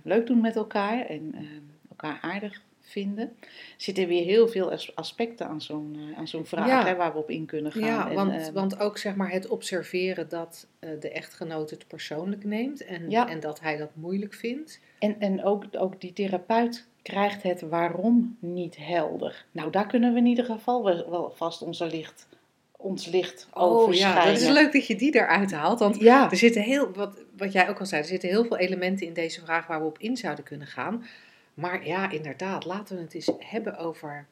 leuk 0.02 0.26
doen 0.26 0.40
met 0.40 0.56
elkaar 0.56 1.06
en 1.06 1.34
eh, 1.34 1.40
elkaar 1.88 2.18
aardig 2.20 2.62
vinden. 2.80 3.24
Er 3.40 3.48
zitten 3.76 4.06
weer 4.08 4.24
heel 4.24 4.48
veel 4.48 4.70
as- 4.72 4.96
aspecten 4.96 5.46
aan 5.48 5.60
zo'n 5.62 5.96
eh, 6.12 6.18
aan 6.18 6.28
zo'n 6.28 6.46
vraag 6.46 6.66
Ja. 6.66 6.84
hè, 6.86 6.94
waar 6.96 7.12
we 7.12 7.18
op 7.18 7.30
in 7.30 7.46
kunnen 7.46 7.72
gaan. 7.72 7.82
Ja, 7.82 8.08
En, 8.08 8.14
want, 8.14 8.32
ehm, 8.32 8.52
want 8.52 8.78
ook 8.80 8.98
zeg 8.98 9.14
maar 9.16 9.30
het 9.30 9.48
observeren 9.48 10.28
dat 10.28 10.66
eh, 10.78 10.90
de 11.00 11.10
echtgenoot 11.10 11.70
het 11.70 11.86
persoonlijk 11.86 12.44
neemt 12.44 12.84
en, 12.84 13.10
Ja. 13.10 13.28
en 13.28 13.40
dat 13.40 13.60
hij 13.60 13.76
dat 13.76 13.90
moeilijk 13.94 14.34
vindt. 14.34 14.80
En, 14.98 15.20
en 15.20 15.44
ook, 15.44 15.64
ook 15.72 16.00
die 16.00 16.12
therapeut 16.12 16.86
krijgt 17.02 17.42
het 17.42 17.60
waarom 17.60 18.36
niet 18.40 18.76
helder. 18.76 19.44
Nou, 19.52 19.70
daar 19.70 19.86
kunnen 19.86 20.12
we 20.12 20.18
in 20.18 20.26
ieder 20.26 20.44
geval 20.44 20.84
wel, 20.84 21.10
wel 21.10 21.30
vast 21.34 21.62
onze 21.62 21.86
licht, 21.86 22.28
ons 22.76 23.06
licht 23.06 23.48
over 23.52 23.88
Oh 23.88 23.94
ja, 23.94 24.24
dat 24.24 24.40
is 24.40 24.48
leuk 24.48 24.72
dat 24.72 24.87
je 24.87 24.96
die 24.96 25.14
eruit 25.14 25.52
haalt. 25.52 25.78
Want 25.78 26.00
Ja, 26.00 26.30
er 26.30 26.37
zitten 26.37 26.62
heel, 26.62 26.92
wat, 26.92 27.24
wat 27.37 27.52
jij 27.52 27.68
ook 27.68 27.80
al 27.80 27.87
zei, 27.87 28.02
er 28.02 28.08
zitten 28.08 28.28
heel 28.28 28.44
veel 28.44 28.56
elementen 28.56 29.06
in 29.06 29.12
deze 29.12 29.40
vraag 29.40 29.66
waar 29.66 29.80
we 29.80 29.87
op 29.87 29.98
in 29.98 30.16
zouden 30.16 30.44
kunnen 30.44 30.66
gaan. 30.66 31.04
Maar 31.54 31.87
ja, 31.87 32.10
inderdaad, 32.10 32.64
laten 32.64 32.96
we 32.96 33.02
het 33.02 33.14
eens 33.14 33.30
hebben 33.38 33.76
over 33.76 34.26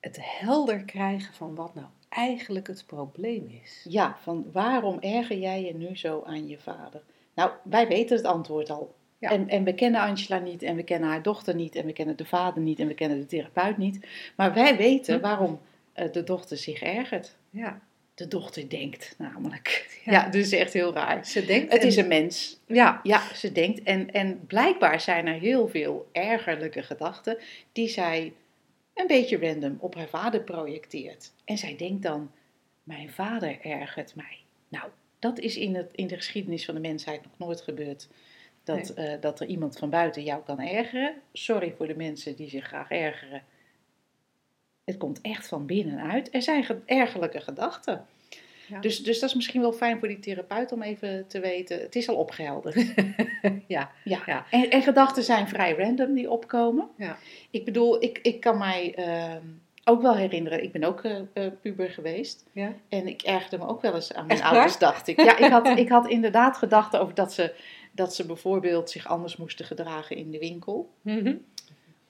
het 0.00 0.18
helder 0.20 0.84
krijgen 0.84 1.34
van 1.34 1.54
wat 1.54 1.74
nou 1.74 1.86
eigenlijk 2.08 2.66
het 2.66 2.84
probleem 2.86 3.60
is. 3.62 3.86
ja, 3.88 4.16
van 4.22 4.46
waarom 4.52 4.98
erger 5.00 5.38
jij 5.38 5.64
je 5.64 5.74
nu 5.74 5.96
zo 5.96 6.22
aan 6.26 6.48
je 6.48 6.58
vader? 6.58 7.02
Nou, 7.34 7.50
wij 7.62 7.88
weten 7.88 8.16
het 8.16 8.26
antwoord 8.26 8.70
al. 8.70 8.94
Ja. 9.18 9.30
En, 9.30 9.48
en 9.48 9.64
we 9.64 9.74
kennen 9.74 10.00
Angela 10.00 10.38
niet, 10.38 10.62
en 10.62 10.76
we 10.76 10.82
kennen 10.82 11.08
haar 11.08 11.22
dochter 11.22 11.54
niet, 11.54 11.74
en 11.74 11.86
we 11.86 11.92
kennen 11.92 12.16
de 12.16 12.24
vader 12.24 12.62
niet, 12.62 12.78
en 12.78 12.86
we 12.86 12.94
kennen 12.94 13.18
de 13.18 13.26
therapeut 13.26 13.76
niet. 13.76 14.06
Maar 14.36 14.54
wij 14.54 14.76
weten 14.76 15.14
Hm. 15.16 15.20
waarom 15.20 15.60
de 16.12 16.24
dochter 16.24 16.56
zich 16.56 16.80
ergert. 16.82 17.36
Ja, 17.50 17.80
De 18.14 18.28
dochter 18.28 18.68
denkt 18.68 19.14
namelijk. 19.18 20.00
Ja. 20.04 20.32
Is 20.32 20.52
echt 20.52 20.72
heel 20.72 20.94
raar. 20.94 21.24
ze 21.26 21.44
denkt. 21.44 21.72
Het 21.72 21.82
en- 21.82 21.88
is 21.88 21.96
een 21.96 22.08
mens. 22.08 22.60
Ja, 22.66 23.00
Ja, 23.02 23.34
ze 23.34 23.52
denkt. 23.52 23.82
En, 23.82 24.10
en 24.12 24.46
blijkbaar 24.46 25.00
zijn 25.00 25.26
er 25.26 25.38
heel 25.38 25.68
veel 25.68 26.08
ergerlijke 26.12 26.82
gedachten 26.82 27.38
die 27.72 27.88
zij 27.88 28.32
een 28.94 29.06
beetje 29.06 29.38
random 29.38 29.76
op 29.80 29.94
haar 29.94 30.08
vader 30.08 30.40
projecteert. 30.40 31.32
En 31.44 31.58
zij 31.58 31.76
denkt 31.76 32.02
dan, 32.02 32.30
mijn 32.82 33.10
vader 33.10 33.60
ergert 33.60 34.14
mij. 34.14 34.38
Nou, 34.68 34.84
dat 35.18 35.38
is 35.38 35.56
in, 35.56 35.74
het, 35.74 35.92
in 35.94 36.06
de 36.06 36.16
geschiedenis 36.16 36.64
van 36.64 36.74
de 36.74 36.80
mensheid 36.80 37.22
nog 37.22 37.32
nooit 37.38 37.60
gebeurd. 37.60 38.08
Dat, 38.64 38.90
eh, 38.94 39.12
dat 39.20 39.40
er 39.40 39.46
iemand 39.46 39.78
van 39.78 39.90
buiten 39.90 40.22
jou 40.22 40.42
kan 40.42 40.60
ergeren. 40.60 41.14
Sorry 41.32 41.74
voor 41.76 41.86
de 41.86 41.96
mensen 41.96 42.36
die 42.36 42.48
zich 42.48 42.64
graag 42.66 42.90
ergeren. 42.90 43.42
Het 44.86 44.96
komt 44.96 45.20
echt 45.20 45.48
van 45.48 45.66
binnenuit. 45.66 46.28
Er 46.34 46.42
zijn 46.42 46.64
ge- 46.64 46.80
ergerlijke 46.86 47.40
gedachten. 47.40 48.06
Ja. 48.68 48.80
Dus, 48.80 49.02
dus 49.02 49.20
dat 49.20 49.28
is 49.28 49.34
misschien 49.34 49.60
wel 49.60 49.72
fijn 49.72 49.98
voor 49.98 50.08
die 50.08 50.18
therapeut 50.20 50.72
om 50.72 50.82
even 50.82 51.24
te 51.26 51.40
weten. 51.40 51.80
Het 51.80 51.96
is 51.96 52.08
al 52.08 52.14
opgehelderd. 52.16 52.74
ja, 53.66 53.90
Ja, 54.04 54.18
Ja. 54.26 54.46
En, 54.50 54.70
en 54.70 54.82
gedachten 54.82 55.22
zijn 55.22 55.48
vrij 55.48 55.74
random 55.76 56.14
die 56.14 56.30
opkomen. 56.30 56.88
Ja. 56.96 57.16
Ik 57.50 57.64
bedoel, 57.64 58.02
ik, 58.02 58.18
ik 58.22 58.40
kan 58.40 58.58
mij 58.58 58.94
ehm, 58.94 59.42
ook 59.84 60.02
wel 60.02 60.16
herinneren, 60.16 60.62
ik 60.62 60.72
ben 60.72 60.84
ook 60.84 61.02
eh, 61.04 61.16
eh, 61.32 61.52
puber 61.62 61.90
geweest. 61.90 62.44
ja. 62.52 62.72
En 62.88 63.06
ik 63.06 63.22
ergerde 63.22 63.58
me 63.58 63.66
ook 63.66 63.80
wel 63.82 63.94
eens 63.94 64.12
aan 64.14 64.26
mijn 64.26 64.38
Echt 64.38 64.48
waar? 64.48 64.58
ouders, 64.58 64.78
dacht 64.78 65.08
ik. 65.08 65.20
Ja, 65.22 65.36
ik 65.36 65.50
had, 65.50 65.66
ik 65.78 65.88
had 65.88 66.08
inderdaad 66.08 66.56
gedachten 66.56 67.00
over 67.00 67.14
dat 67.14 67.32
ze, 67.32 67.54
dat 67.92 68.14
ze 68.14 68.26
bijvoorbeeld 68.26 68.90
zich 68.90 69.06
anders 69.08 69.36
moesten 69.36 69.64
gedragen 69.64 70.16
in 70.16 70.30
de 70.30 70.38
winkel. 70.38 70.90
Mhm. 71.02 71.34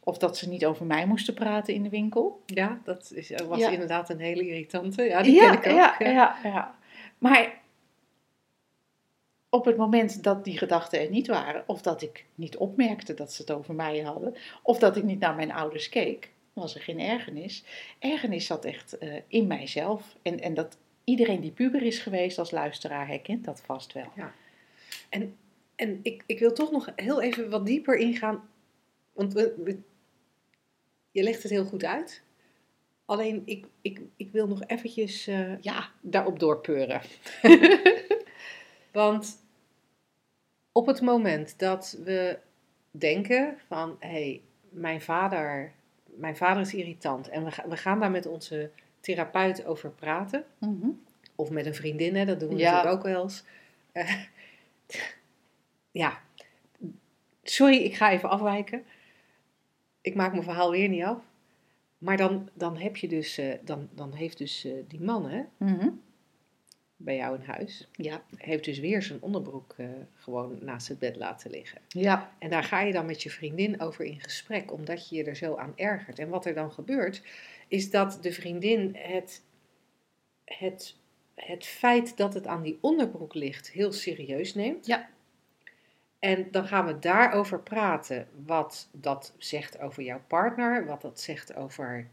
Of 0.08 0.18
dat 0.18 0.36
ze 0.36 0.48
niet 0.48 0.66
over 0.66 0.86
mij 0.86 1.06
moesten 1.06 1.34
praten 1.34 1.74
in 1.74 1.82
de 1.82 1.88
winkel. 1.88 2.42
Ja, 2.46 2.80
dat 2.84 3.12
is, 3.14 3.30
was 3.48 3.58
Ja. 3.58 3.70
inderdaad 3.70 4.10
een 4.10 4.18
hele 4.20 4.46
irritante. 4.46 5.02
Ja, 5.02 5.22
die 5.22 5.34
ja, 5.34 5.50
ken 5.56 5.70
ik 5.70 5.76
ook. 5.76 5.78
Ja, 5.78 5.96
ja, 5.98 6.36
ja. 6.42 6.78
Maar 7.18 7.60
op 9.48 9.64
het 9.64 9.76
moment 9.76 10.22
dat 10.22 10.44
die 10.44 10.58
gedachten 10.58 11.00
er 11.00 11.10
niet 11.10 11.26
waren, 11.26 11.64
of 11.66 11.82
dat 11.82 12.02
ik 12.02 12.24
niet 12.34 12.56
opmerkte 12.56 13.14
dat 13.14 13.32
ze 13.32 13.42
het 13.42 13.50
over 13.50 13.74
mij 13.74 14.00
hadden, 14.00 14.34
of 14.62 14.78
dat 14.78 14.96
ik 14.96 15.02
niet 15.02 15.18
naar 15.20 15.34
mijn 15.34 15.52
ouders 15.52 15.88
keek, 15.88 16.30
was 16.52 16.74
er 16.74 16.80
geen 16.80 17.00
ergernis. 17.00 17.64
Ergernis 17.98 18.46
zat 18.46 18.64
echt 18.64 18.98
eh, 18.98 19.14
in 19.28 19.46
mijzelf. 19.46 20.16
En, 20.22 20.40
en 20.40 20.54
dat 20.54 20.78
iedereen 21.04 21.40
die 21.40 21.50
puber 21.50 21.82
is 21.82 21.98
geweest 21.98 22.38
als 22.38 22.50
luisteraar 22.50 23.06
herkent 23.06 23.44
dat 23.44 23.60
vast 23.60 23.92
wel. 23.92 24.12
En 25.76 26.00
ik, 26.02 26.22
ik 26.26 26.38
wil 26.38 26.52
toch 26.52 26.70
nog 26.70 26.92
heel 26.96 27.22
even 27.22 27.50
wat 27.50 27.66
dieper 27.66 27.96
ingaan. 27.96 28.48
Want 29.12 29.32
we, 29.32 29.54
we- 29.64 29.80
je 31.16 31.22
legt 31.22 31.42
het 31.42 31.52
heel 31.52 31.64
goed 31.64 31.84
uit. 31.84 32.22
Alleen 33.04 33.42
ik, 33.44 33.66
ik, 33.80 34.00
ik 34.16 34.30
wil 34.32 34.48
nog 34.48 34.62
eventjes 34.66 35.26
eh, 35.26 35.60
Ja, 35.60 35.88
daarop 36.00 36.38
doorpeuren. 36.38 37.00
Want 38.92 39.42
op 40.72 40.86
het 40.86 41.00
moment 41.00 41.58
dat 41.58 41.98
we 42.04 42.38
denken 42.90 43.58
van... 43.68 43.96
hé, 44.00 44.08
hey, 44.08 44.40
mijn, 44.68 45.00
vader, 45.00 45.72
mijn 46.04 46.36
vader 46.36 46.62
is 46.62 46.74
irritant. 46.74 47.28
En 47.28 47.44
we, 47.44 47.50
we 47.68 47.76
gaan 47.76 48.00
daar 48.00 48.10
met 48.10 48.26
onze 48.26 48.70
therapeut 49.00 49.64
over 49.64 49.90
praten. 49.90 50.44
mhm. 50.58 50.88
Of 51.34 51.50
met 51.50 51.66
een 51.66 51.74
vriendin, 51.74 52.16
hè, 52.16 52.24
dat 52.24 52.40
doen 52.40 52.48
we 52.48 52.56
Ja. 52.56 52.70
natuurlijk 52.70 52.96
ook 52.96 53.12
wel 53.12 53.22
eens. 53.22 53.44
Eh, 53.92 54.14
ja, 56.02 56.18
sorry, 57.42 57.76
ik 57.76 57.94
ga 57.94 58.10
even 58.10 58.28
afwijken. 58.28 58.84
Ik 60.06 60.14
maak 60.14 60.30
mijn 60.32 60.42
verhaal 60.44 60.70
weer 60.70 60.88
niet 60.88 61.02
af. 61.02 61.18
Maar 61.98 62.16
dan, 62.16 62.48
dan 62.54 62.76
heb 62.76 62.96
je 62.96 63.08
dus, 63.08 63.38
eh, 63.38 63.54
dan, 63.64 63.88
dan 63.94 64.12
heeft 64.12 64.38
dus 64.38 64.64
eh, 64.64 64.72
die 64.88 65.00
man 65.00 65.28
hè, 65.30 65.42
Mhm. 65.58 65.88
bij 66.96 67.16
jou 67.16 67.38
in 67.38 67.44
huis, 67.46 67.88
ja, 67.92 68.22
heeft 68.36 68.64
dus 68.64 68.78
weer 68.78 69.02
zijn 69.02 69.22
onderbroek 69.22 69.74
eh, 69.76 69.88
gewoon 70.14 70.58
naast 70.60 70.88
het 70.88 70.98
bed 70.98 71.16
laten 71.16 71.50
liggen. 71.50 71.80
ja, 71.88 72.32
En 72.38 72.50
daar 72.50 72.64
ga 72.64 72.80
je 72.80 72.92
dan 72.92 73.06
met 73.06 73.22
je 73.22 73.30
vriendin 73.30 73.80
over 73.80 74.04
in 74.04 74.20
gesprek, 74.20 74.72
omdat 74.72 75.08
je 75.08 75.16
je 75.16 75.24
er 75.24 75.36
zo 75.36 75.56
aan 75.56 75.72
ergert. 75.76 76.18
En 76.18 76.28
wat 76.28 76.46
er 76.46 76.54
dan 76.54 76.72
gebeurt, 76.72 77.22
is 77.68 77.90
dat 77.90 78.18
de 78.22 78.32
vriendin 78.32 78.96
het, 78.98 79.42
het, 80.44 80.96
het 81.34 81.64
feit 81.66 82.16
dat 82.16 82.34
het 82.34 82.46
aan 82.46 82.62
die 82.62 82.78
onderbroek 82.80 83.34
ligt 83.34 83.70
heel 83.70 83.92
serieus 83.92 84.54
neemt. 84.54 84.86
Ja. 84.86 85.08
En 86.18 86.48
dan 86.50 86.66
gaan 86.66 86.86
we 86.86 86.98
daarover 86.98 87.60
praten, 87.60 88.28
wat 88.44 88.88
dat 88.92 89.34
zegt 89.38 89.80
over 89.80 90.02
jouw 90.02 90.20
partner, 90.26 90.86
wat 90.86 91.02
dat 91.02 91.20
zegt 91.20 91.54
over 91.54 92.08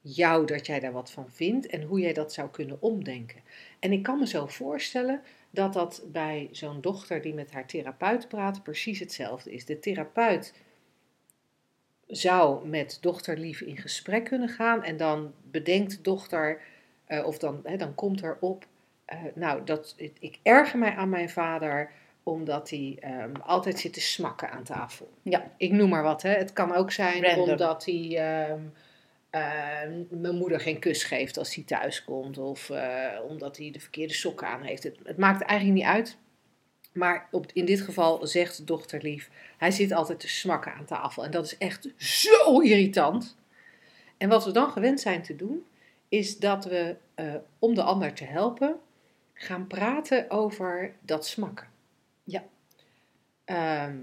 jou, 0.00 0.46
dat 0.46 0.66
jij 0.66 0.80
daar 0.80 0.92
wat 0.92 1.10
van 1.10 1.30
vindt 1.30 1.66
en 1.66 1.82
hoe 1.82 2.00
jij 2.00 2.12
dat 2.12 2.32
zou 2.32 2.50
kunnen 2.50 2.82
omdenken. 2.82 3.40
En 3.78 3.92
ik 3.92 4.02
kan 4.02 4.18
me 4.18 4.26
zo 4.26 4.46
voorstellen 4.46 5.22
dat 5.50 5.72
dat 5.72 6.02
bij 6.12 6.48
zo'n 6.52 6.80
dochter 6.80 7.22
die 7.22 7.34
met 7.34 7.52
haar 7.52 7.66
therapeut 7.66 8.28
praat 8.28 8.62
precies 8.62 8.98
hetzelfde 8.98 9.52
is. 9.52 9.64
De 9.64 9.78
therapeut 9.78 10.54
zou 12.06 12.68
met 12.68 12.98
dochterlief 13.00 13.60
in 13.60 13.76
gesprek 13.76 14.24
kunnen 14.24 14.48
gaan 14.48 14.82
en 14.82 14.96
dan 14.96 15.32
bedenkt 15.42 16.04
dochter, 16.04 16.60
eh, 17.04 17.26
of 17.26 17.38
dan, 17.38 17.62
dan 17.76 17.94
komt 17.94 18.22
er 18.22 18.36
op, 18.40 18.66
eh, 19.04 19.18
nou, 19.34 19.64
dat, 19.64 19.94
ik 20.18 20.38
erger 20.42 20.78
mij 20.78 20.94
aan 20.94 21.08
mijn 21.08 21.30
vader 21.30 21.90
omdat 22.26 22.70
hij 22.70 22.96
ehm, 23.00 23.34
altijd 23.34 23.78
zit 23.78 23.92
te 23.92 24.00
smakken 24.00 24.50
aan 24.50 24.64
tafel. 24.64 25.08
Ja. 25.22 25.50
Ik 25.56 25.72
noem 25.72 25.88
maar 25.88 26.02
wat, 26.02 26.22
hè. 26.22 26.30
Het 26.30 26.52
kan 26.52 26.74
ook 26.74 26.92
zijn 26.92 27.22
Random. 27.22 27.50
omdat 27.50 27.84
hij 27.84 28.16
ehm, 28.18 28.60
ehm, 29.30 30.20
mijn 30.20 30.36
moeder 30.36 30.60
geen 30.60 30.78
kus 30.78 31.04
geeft 31.04 31.38
als 31.38 31.54
hij 31.54 31.64
thuis 31.64 32.04
komt. 32.04 32.38
Of 32.38 32.70
eh, 32.70 33.20
omdat 33.28 33.56
hij 33.56 33.70
de 33.70 33.80
verkeerde 33.80 34.14
sokken 34.14 34.46
aan 34.46 34.62
heeft. 34.62 34.82
Het, 34.82 34.96
het 35.04 35.16
maakt 35.16 35.42
eigenlijk 35.42 35.78
niet 35.78 35.88
uit. 35.88 36.16
Maar 36.92 37.28
op, 37.30 37.46
in 37.52 37.64
dit 37.64 37.80
geval 37.80 38.26
zegt 38.26 38.66
dochterlief, 38.66 39.30
hij 39.56 39.70
zit 39.70 39.92
altijd 39.92 40.20
te 40.20 40.28
smakken 40.28 40.74
aan 40.74 40.84
tafel. 40.84 41.24
En 41.24 41.30
dat 41.30 41.44
is 41.44 41.58
echt 41.58 41.88
zo 41.96 42.60
irritant. 42.60 43.36
En 44.16 44.28
wat 44.28 44.44
we 44.44 44.50
dan 44.50 44.70
gewend 44.70 45.00
zijn 45.00 45.22
te 45.22 45.36
doen, 45.36 45.64
is 46.08 46.38
dat 46.38 46.64
we, 46.64 46.96
eh, 47.14 47.34
om 47.58 47.74
de 47.74 47.82
ander 47.82 48.12
te 48.12 48.24
helpen, 48.24 48.76
gaan 49.34 49.66
praten 49.66 50.30
over 50.30 50.94
dat 51.00 51.26
smakken. 51.26 51.74
Ja. 52.26 52.44
Ehm, 53.44 53.96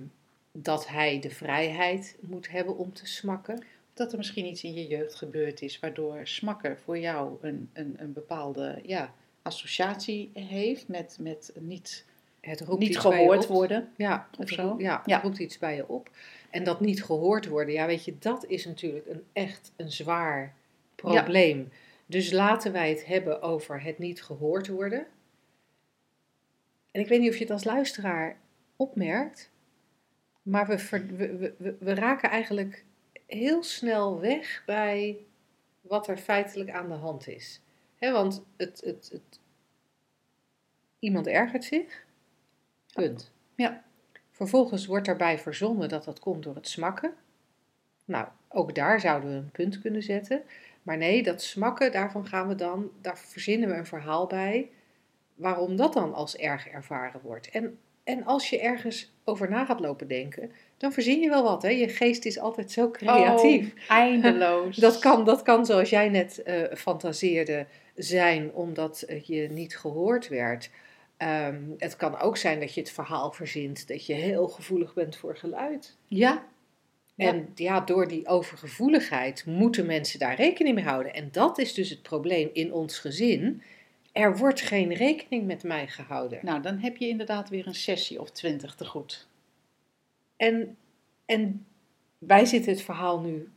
dat 0.51 0.87
hij 0.87 1.19
de 1.19 1.29
vrijheid 1.29 2.17
moet 2.21 2.49
hebben 2.49 2.77
om 2.77 2.93
te 2.93 3.05
smakken. 3.07 3.63
dat 3.93 4.11
er 4.11 4.17
misschien 4.17 4.45
iets 4.45 4.63
in 4.63 4.73
je 4.73 4.87
jeugd 4.87 5.15
gebeurd 5.15 5.61
is 5.61 5.79
waardoor 5.79 6.19
smakken 6.27 6.77
voor 6.79 6.97
jou 6.99 7.37
een, 7.41 7.69
een, 7.73 7.95
een 7.97 8.13
bepaalde 8.13 8.79
ja, 8.85 9.13
associatie 9.41 10.31
heeft 10.33 10.87
met, 10.87 11.17
met 11.19 11.53
niet, 11.59 12.05
Het 12.41 12.61
roept 12.61 12.79
niet 12.79 12.89
iets 12.89 12.97
gehoord 12.97 13.47
worden. 13.47 13.91
Ja, 13.97 14.27
Of 14.31 14.37
het, 14.37 14.49
zo. 14.49 14.67
roept- 14.67 14.81
ja, 14.81 15.01
Ja. 15.05 15.15
het 15.15 15.23
roept 15.23 15.37
iets 15.39 15.57
bij 15.57 15.75
je 15.75 15.87
op. 15.87 16.09
En 16.49 16.63
dat 16.63 16.79
niet 16.79 17.03
gehoord 17.03 17.47
worden, 17.47 17.73
ja, 17.73 17.85
weet 17.85 18.05
je, 18.05 18.15
dat 18.19 18.45
is 18.47 18.65
natuurlijk 18.65 19.07
een 19.07 19.23
echt 19.33 19.71
een 19.75 19.91
zwaar 19.91 20.53
probleem. 20.95 21.69
Dus 22.05 22.31
laten 22.31 22.71
wij 22.71 22.89
het 22.89 23.05
hebben 23.05 23.41
over 23.41 23.81
het 23.83 23.97
niet 23.97 24.23
gehoord 24.23 24.67
worden. 24.67 25.05
En 26.93 27.01
ik 27.01 27.07
weet 27.07 27.19
niet 27.19 27.29
of 27.29 27.35
je 27.35 27.43
het 27.43 27.51
als 27.51 27.63
luisteraar 27.63 28.37
opmerkt, 28.75 29.51
maar 30.41 30.67
we, 30.67 30.77
ver- 30.77 31.15
we, 31.15 31.53
we- 31.79 31.93
raken 31.93 32.29
eigenlijk 32.29 32.85
heel 33.25 33.63
snel 33.63 34.19
weg 34.19 34.63
bij 34.65 35.17
wat 35.81 36.07
er 36.07 36.17
feitelijk 36.17 36.69
aan 36.69 36.87
de 36.89 36.95
hand 36.95 37.27
is. 37.27 37.61
Want 37.99 38.43
het, 38.57 38.81
het, 38.85 39.09
het, 39.11 39.39
iemand 40.99 41.27
ergert 41.27 41.63
zich, 41.63 42.05
punt. 42.93 43.31
Ja. 43.55 43.83
Vervolgens 44.31 44.85
wordt 44.85 45.05
daarbij 45.05 45.39
verzonnen 45.39 45.89
dat 45.89 46.03
dat 46.03 46.19
komt 46.19 46.43
door 46.43 46.55
het 46.55 46.67
smakken. 46.67 47.13
Nou, 48.05 48.27
ook 48.49 48.75
daar 48.75 48.99
zouden 48.99 49.29
we 49.29 49.35
een 49.35 49.51
punt 49.51 49.81
kunnen 49.81 50.03
zetten. 50.03 50.43
Maar 50.83 50.97
nee, 50.97 51.23
dat 51.23 51.41
smakken, 51.41 51.91
daarvan 51.91 52.27
gaan 52.27 52.47
we 52.47 52.55
dan, 52.55 52.91
daar 53.01 53.17
verzinnen 53.17 53.69
we 53.69 53.75
een 53.75 53.85
verhaal 53.85 54.27
bij 54.27 54.71
waarom 55.35 55.75
dat 55.75 55.93
dan 55.93 56.13
als 56.13 56.35
erg 56.35 56.67
ervaren 56.67 57.21
wordt. 57.23 57.49
En, 57.49 57.77
en 58.03 58.25
als 58.25 58.49
je 58.49 58.59
ergens 58.59 59.13
over 59.23 59.49
na 59.49 59.65
gaat 59.65 59.79
lopen 59.79 60.07
denken, 60.07 60.51
dan 60.77 60.93
verzin 60.93 61.19
je 61.19 61.29
wel 61.29 61.43
wat. 61.43 61.61
Hè? 61.61 61.69
Je 61.69 61.87
geest 61.87 62.25
is 62.25 62.39
altijd 62.39 62.71
zo 62.71 62.91
creatief. 62.91 63.73
Oh, 63.73 63.89
eindeloos. 63.89 64.75
Dat 64.87 64.99
kan, 64.99 65.25
dat 65.25 65.41
kan, 65.41 65.65
zoals 65.65 65.89
jij 65.89 66.09
net 66.09 66.43
eh, 66.43 66.75
fantaseerde, 66.75 67.65
zijn 67.95 68.53
omdat 68.53 69.01
eh, 69.01 69.23
je 69.23 69.49
niet 69.49 69.77
gehoord 69.77 70.27
werd. 70.27 70.69
Ehm, 71.17 71.61
het 71.77 71.95
kan 71.95 72.19
ook 72.19 72.37
zijn 72.37 72.59
dat 72.59 72.73
je 72.73 72.81
het 72.81 72.91
verhaal 72.91 73.31
verzint 73.31 73.87
dat 73.87 74.05
je 74.05 74.13
heel 74.13 74.47
gevoelig 74.47 74.93
bent 74.93 75.15
voor 75.15 75.37
geluid. 75.37 75.97
Ja. 76.07 76.45
Ja. 77.15 77.27
En 77.27 77.49
ja, 77.55 77.79
door 77.79 78.07
die 78.07 78.27
overgevoeligheid 78.27 79.45
moeten 79.45 79.85
mensen 79.85 80.19
daar 80.19 80.35
rekening 80.35 80.75
mee 80.75 80.83
houden. 80.83 81.13
En 81.13 81.29
dat 81.31 81.57
is 81.57 81.73
dus 81.73 81.89
het 81.89 82.01
probleem 82.01 82.49
in 82.53 82.73
ons 82.73 82.99
gezin. 82.99 83.61
Er 84.13 84.37
wordt 84.37 84.61
geen 84.61 84.93
rekening 84.93 85.45
met 85.45 85.63
mij 85.63 85.87
gehouden. 85.87 86.39
Nou, 86.41 86.61
dan 86.61 86.77
heb 86.77 86.97
je 86.97 87.07
inderdaad 87.07 87.49
weer 87.49 87.67
een 87.67 87.75
sessie 87.75 88.21
of 88.21 88.31
twintig 88.31 88.75
te 88.75 88.85
goed. 88.85 89.27
En, 90.35 90.77
en 91.25 91.65
wij 92.17 92.45
zitten 92.45 92.71
het 92.71 92.81
verhaal 92.81 93.19
nu 93.19 93.51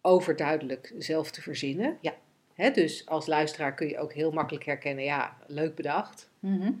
overduidelijk 0.00 0.94
zelf 0.98 1.30
te 1.30 1.42
verzinnen. 1.42 1.98
Ja. 2.00 2.14
Hè, 2.54 2.70
dus 2.70 3.06
als 3.06 3.26
luisteraar 3.26 3.74
kun 3.74 3.88
je 3.88 3.98
ook 3.98 4.12
heel 4.12 4.30
makkelijk 4.30 4.64
herkennen, 4.64 5.04
ja, 5.04 5.36
leuk 5.46 5.74
bedacht. 5.74 6.30
Mhm. 6.38 6.72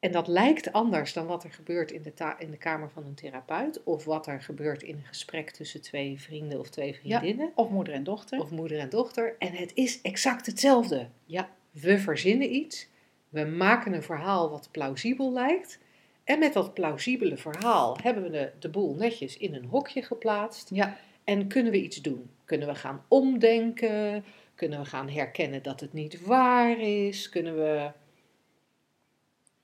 En 0.00 0.12
dat 0.12 0.28
lijkt 0.28 0.72
anders 0.72 1.12
dan 1.12 1.26
wat 1.26 1.44
er 1.44 1.52
gebeurt 1.52 1.90
in 1.90 2.02
de, 2.02 2.14
ta- 2.14 2.38
in 2.38 2.50
de 2.50 2.56
kamer 2.56 2.90
van 2.90 3.04
een 3.04 3.14
therapeut. 3.14 3.82
Of 3.82 4.04
wat 4.04 4.26
er 4.26 4.42
gebeurt 4.42 4.82
in 4.82 4.94
een 4.94 5.04
gesprek 5.04 5.50
tussen 5.50 5.82
twee 5.82 6.20
vrienden 6.20 6.58
of 6.58 6.68
twee 6.68 6.94
vriendinnen. 6.94 7.52
Of 7.54 7.68
moeder 7.70 7.94
en 7.94 8.04
dochter. 8.04 8.40
Of 8.40 8.50
moeder 8.50 8.78
en 8.78 8.88
dochter. 8.88 9.36
En 9.38 9.52
het 9.52 9.70
is 9.74 10.00
exact 10.00 10.46
hetzelfde. 10.46 11.08
Ja. 11.24 11.50
We 11.70 11.98
verzinnen 11.98 12.54
iets. 12.54 12.88
We 13.28 13.44
maken 13.44 13.92
een 13.92 14.02
verhaal 14.02 14.50
wat 14.50 14.68
plausibel 14.70 15.32
lijkt. 15.32 15.78
En 16.24 16.38
met 16.38 16.52
dat 16.52 16.74
plausibele 16.74 17.36
verhaal 17.36 17.98
hebben 18.02 18.22
we 18.22 18.30
de, 18.30 18.52
de 18.58 18.68
boel 18.68 18.94
netjes 18.94 19.36
in 19.36 19.54
een 19.54 19.64
hokje 19.64 20.02
geplaatst. 20.02 20.70
Ja. 20.74 20.96
En 21.24 21.46
kunnen 21.46 21.72
we 21.72 21.82
iets 21.82 22.02
doen? 22.02 22.30
Kunnen 22.44 22.68
we 22.68 22.74
gaan 22.74 23.04
omdenken? 23.08 24.24
Kunnen 24.54 24.78
we 24.78 24.84
gaan 24.84 25.08
herkennen 25.08 25.62
dat 25.62 25.80
het 25.80 25.92
niet 25.92 26.20
waar 26.22 26.80
is? 26.80 27.28
Kunnen 27.28 27.56
we 27.56 27.90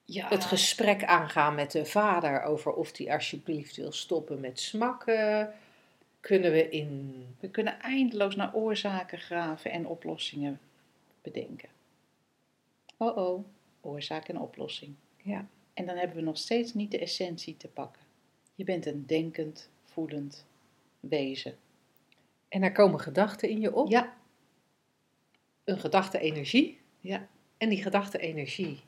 ja. 0.07 0.29
het 0.29 0.45
gesprek 0.45 1.05
aangaan 1.05 1.55
met 1.55 1.71
de 1.71 1.85
vader 1.85 2.43
over 2.43 2.73
of 2.73 2.97
hij 2.97 3.13
alsjeblieft 3.13 3.77
wil 3.77 3.93
stoppen 3.93 4.41
met 4.41 4.61
smakken? 4.61 5.55
Kunnen 6.21 6.53
we 6.53 6.69
in. 6.69 7.27
We 7.41 7.49
kunnen 7.51 7.81
eindeloos 7.81 8.37
naar 8.37 8.55
oorzaken 8.55 9.19
graven 9.19 9.71
en 9.71 9.87
oplossingen 9.87 10.61
bedenken. 11.23 11.69
Oh 12.97 13.17
oh, 13.17 13.45
oorzaak 13.81 14.29
en 14.29 14.41
oplossing. 14.41 14.95
Ja. 15.23 15.47
En 15.75 15.87
dan 15.87 15.97
hebben 15.97 16.17
we 16.17 16.23
nog 16.23 16.39
steeds 16.39 16.75
niet 16.75 16.91
de 16.91 16.99
essentie 16.99 17.57
te 17.57 17.69
pakken. 17.69 18.03
Je 18.55 18.65
bent 18.65 18.87
een 18.87 19.07
denkend, 19.07 19.71
voelend 19.85 20.47
wezen. 21.01 21.57
En 22.49 22.63
er 22.63 22.73
komen 22.73 23.01
gedachten 23.01 23.49
in 23.49 23.61
je 23.61 23.75
op. 23.75 23.89
Ja, 23.89 24.17
Een 25.65 25.79
gedachte-energie. 25.79 26.81
ja, 27.01 27.29
En 27.57 27.69
die 27.69 27.83
gedachte-energie, 27.83 28.81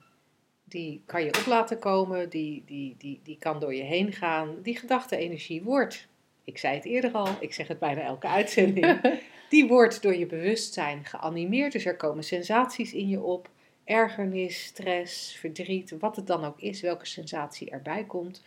die 0.68 1.02
kan 1.06 1.24
je 1.24 1.38
op 1.38 1.46
laten 1.46 1.78
komen, 1.78 2.30
die, 2.30 2.62
die, 2.66 2.94
die, 2.98 3.20
die 3.22 3.36
kan 3.38 3.60
door 3.60 3.74
je 3.74 3.82
heen 3.82 4.12
gaan. 4.12 4.62
Die 4.62 4.76
gedachte-energie 4.76 5.62
wordt, 5.62 6.08
ik 6.44 6.58
zei 6.58 6.74
het 6.74 6.84
eerder 6.84 7.12
al, 7.12 7.28
ik 7.40 7.54
zeg 7.54 7.68
het 7.68 7.78
bijna 7.78 8.00
elke 8.00 8.26
uitzending, 8.26 9.18
die 9.50 9.66
wordt 9.66 10.02
door 10.02 10.16
je 10.16 10.26
bewustzijn 10.26 11.04
geanimeerd. 11.04 11.72
Dus 11.72 11.84
er 11.84 11.96
komen 11.96 12.24
sensaties 12.24 12.92
in 12.92 13.08
je 13.08 13.20
op, 13.20 13.50
ergernis, 13.84 14.64
stress, 14.64 15.36
verdriet, 15.36 15.94
wat 15.98 16.16
het 16.16 16.26
dan 16.26 16.44
ook 16.44 16.60
is, 16.60 16.80
welke 16.80 17.06
sensatie 17.06 17.70
erbij 17.70 18.04
komt. 18.04 18.42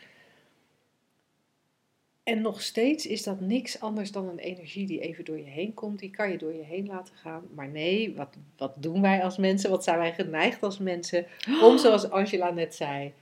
En 2.24 2.42
nog 2.42 2.62
steeds 2.62 3.06
is 3.06 3.24
dat 3.24 3.40
niks 3.40 3.80
anders 3.80 4.12
dan 4.12 4.28
een 4.28 4.40
energie 4.40 4.88
die 4.88 5.00
even 5.00 5.26
door 5.26 5.38
je 5.38 5.50
heen 5.50 5.74
komt. 5.74 6.00
Die 6.00 6.10
kan 6.10 6.32
je 6.32 6.38
door 6.38 6.54
je 6.54 6.64
heen 6.64 6.88
laten 6.88 7.16
gaan. 7.16 7.44
Maar 7.56 7.68
nee, 7.68 8.16
wat, 8.16 8.36
wat 8.58 8.74
doen 8.76 9.02
wij 9.02 9.24
als 9.24 9.38
mensen? 9.38 9.70
Wat 9.70 9.84
zijn 9.84 9.98
wij 9.98 10.14
geneigd 10.14 10.64
als 10.64 10.78
mensen? 10.78 11.26
Om, 11.62 11.78
zoals 11.84 12.10
Angela 12.10 12.50
net 12.50 12.76
zei, 12.76 13.14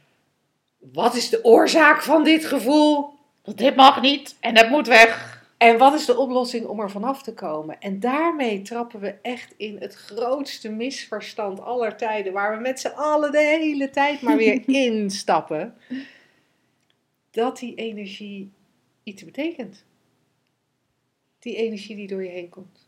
wat 0.79 1.15
is 1.15 1.29
de 1.29 1.43
oorzaak 1.43 2.01
van 2.01 2.23
dit 2.23 2.45
gevoel? 2.45 3.09
Want 3.43 3.57
dit 3.57 3.75
mag 3.75 4.01
niet 4.01 4.35
en 4.39 4.53
dat 4.53 4.69
moet 4.69 4.87
weg. 4.87 5.37
En 5.57 5.77
wat 5.77 5.93
is 5.93 6.05
de 6.05 6.17
oplossing 6.17 6.65
om 6.65 6.79
er 6.79 6.91
vanaf 6.91 7.23
te 7.23 7.33
komen? 7.33 7.79
En 7.79 7.99
daarmee 7.99 8.61
trappen 8.61 8.99
we 8.99 9.15
echt 9.21 9.53
in 9.57 9.77
het 9.79 9.95
grootste 9.95 10.69
misverstand 10.69 11.61
aller 11.61 11.95
tijden, 11.95 12.33
waar 12.33 12.55
we 12.55 12.61
met 12.61 12.79
z'n 12.79 12.93
allen 12.95 13.31
de 13.31 13.41
hele 13.41 13.89
tijd 13.89 14.21
maar 14.21 14.37
weer 14.37 14.63
instappen. 14.85 15.75
Dat 17.31 17.57
die 17.57 17.75
energie 17.75 18.51
iets 19.09 19.25
betekent. 19.25 19.83
Die 21.39 21.55
energie 21.55 21.95
die 21.95 22.07
door 22.07 22.23
je 22.23 22.29
heen 22.29 22.49
komt. 22.49 22.87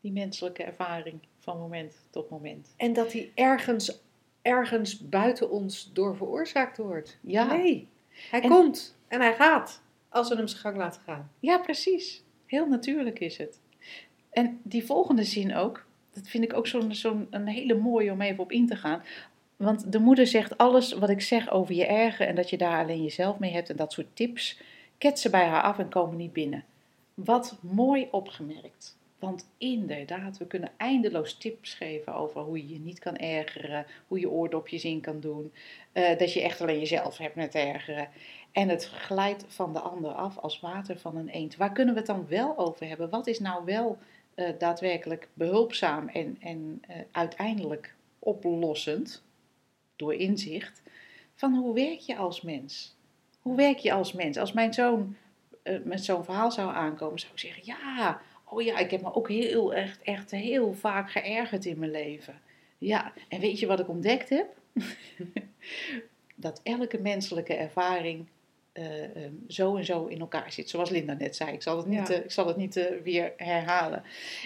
Die 0.00 0.12
menselijke 0.12 0.62
ervaring 0.62 1.20
van 1.38 1.58
moment 1.58 1.94
tot 2.10 2.30
moment. 2.30 2.74
En 2.76 2.92
dat 2.92 3.10
die 3.10 3.32
ergens, 3.34 4.00
ergens 4.42 5.08
buiten 5.08 5.50
ons 5.50 5.90
door 5.92 6.16
veroorzaakt 6.16 6.76
wordt. 6.78 7.18
Ja. 7.20 7.56
Nee, 7.56 7.88
hij 8.30 8.40
En- 8.40 8.48
komt 8.48 8.96
en 9.08 9.20
hij 9.20 9.34
gaat 9.34 9.82
als 10.08 10.28
we 10.28 10.36
hem 10.36 10.46
zijn 10.48 10.60
gang 10.60 10.76
laten 10.76 11.02
gaan. 11.02 11.30
Ja, 11.40 11.58
precies. 11.58 12.22
Heel 12.46 12.66
natuurlijk 12.66 13.20
is 13.20 13.36
het. 13.36 13.60
En 14.30 14.60
die 14.62 14.84
volgende 14.84 15.24
zin 15.24 15.54
ook, 15.54 15.86
dat 16.12 16.28
vind 16.28 16.44
ik 16.44 16.52
ook 16.54 16.66
zo'n 16.66 16.94
zo'n 16.94 17.26
een 17.30 17.46
hele 17.46 17.74
mooie 17.74 18.12
om 18.12 18.20
even 18.20 18.42
op 18.42 18.52
in 18.52 18.66
te 18.66 18.76
gaan. 18.76 19.02
Want 19.56 19.92
de 19.92 19.98
moeder 19.98 20.26
zegt 20.26 20.58
alles 20.58 20.92
wat 20.92 21.08
ik 21.10 21.20
zeg 21.20 21.50
over 21.50 21.74
je 21.74 21.86
ergen 21.86 22.26
en 22.26 22.34
dat 22.34 22.50
je 22.50 22.58
daar 22.58 22.82
alleen 22.82 23.02
jezelf 23.02 23.38
mee 23.38 23.52
hebt 23.52 23.70
en 23.70 23.76
dat 23.76 23.92
soort 23.92 24.16
tips, 24.16 24.60
ketsen 25.02 25.30
bij 25.30 25.46
haar 25.46 25.62
af 25.62 25.78
en 25.78 25.88
komen 25.88 26.16
niet 26.16 26.32
binnen. 26.32 26.64
Wat 27.14 27.58
mooi 27.60 28.08
opgemerkt. 28.10 28.98
Want 29.18 29.48
inderdaad, 29.58 30.38
we 30.38 30.46
kunnen 30.46 30.72
eindeloos 30.76 31.38
tips 31.38 31.74
geven 31.74 32.14
over 32.14 32.40
hoe 32.40 32.58
je 32.58 32.72
je 32.72 32.78
niet 32.78 32.98
kan 32.98 33.16
ergeren, 33.16 33.86
hoe 34.08 34.20
je 34.20 34.30
oordopjes 34.30 34.84
in 34.84 35.00
kan 35.00 35.20
doen, 35.20 35.52
eh, 35.92 36.18
dat 36.18 36.32
je 36.32 36.42
echt 36.42 36.60
alleen 36.60 36.78
jezelf 36.78 37.18
hebt 37.18 37.34
met 37.34 37.54
ergeren. 37.54 38.08
En 38.52 38.68
het 38.68 38.84
glijdt 38.84 39.44
van 39.48 39.72
de 39.72 39.80
ander 39.80 40.12
af 40.12 40.38
als 40.38 40.60
water 40.60 40.98
van 40.98 41.16
een 41.16 41.28
eend. 41.28 41.56
Waar 41.56 41.72
kunnen 41.72 41.94
we 41.94 42.00
het 42.00 42.08
dan 42.08 42.26
wel 42.28 42.58
over 42.58 42.88
hebben? 42.88 43.10
Wat 43.10 43.26
is 43.26 43.38
nou 43.38 43.64
wel 43.64 43.98
eh, 44.34 44.48
daadwerkelijk 44.58 45.28
behulpzaam 45.34 46.08
en, 46.08 46.36
en 46.40 46.82
eh, 46.88 46.96
uiteindelijk 47.12 47.94
oplossend, 48.18 49.22
door 49.96 50.14
inzicht, 50.14 50.82
van 51.34 51.54
hoe 51.54 51.74
werk 51.74 51.98
je 51.98 52.16
als 52.16 52.42
mens? 52.42 53.00
Hoe 53.42 53.56
werk 53.56 53.78
je 53.78 53.92
als 53.92 54.12
mens? 54.12 54.36
Als 54.36 54.52
mijn 54.52 54.74
zoon 54.74 55.16
eh, 55.62 55.78
met 55.84 56.04
zo'n 56.04 56.24
verhaal 56.24 56.50
zou 56.52 56.74
aankomen, 56.74 57.18
zou 57.18 57.32
ik 57.32 57.38
zeggen, 57.38 57.62
ja, 57.64 58.20
oh 58.44 58.62
ja, 58.62 58.78
ik 58.78 58.90
heb 58.90 59.02
me 59.02 59.14
ook 59.14 59.28
heel, 59.28 59.74
echt, 59.74 60.02
echt 60.02 60.30
heel 60.30 60.72
vaak 60.74 61.10
geërgerd 61.10 61.64
in 61.64 61.78
mijn 61.78 61.90
leven. 61.90 62.40
Ja, 62.78 63.12
en 63.28 63.40
weet 63.40 63.58
je 63.58 63.66
wat 63.66 63.80
ik 63.80 63.88
ontdekt 63.88 64.28
heb? 64.28 64.46
dat 66.34 66.60
elke 66.62 66.98
menselijke 67.00 67.54
ervaring 67.54 68.26
eh, 68.72 69.04
ehm, 69.04 69.32
zo 69.48 69.76
en 69.76 69.84
zo 69.84 70.06
in 70.06 70.20
elkaar 70.20 70.52
zit. 70.52 70.70
Zoals 70.70 70.90
Linda 70.90 71.12
net 71.12 71.36
zei. 71.36 71.52
Ik 71.52 71.62
zal 71.62 71.76
het 71.76 71.86
niet, 71.86 72.08
Ja. 72.08 72.14
eh, 72.14 72.24
ik 72.24 72.30
zal 72.30 72.46
het 72.46 72.56
niet 72.56 72.88
weer 73.02 73.32
herhalen. 73.36 74.02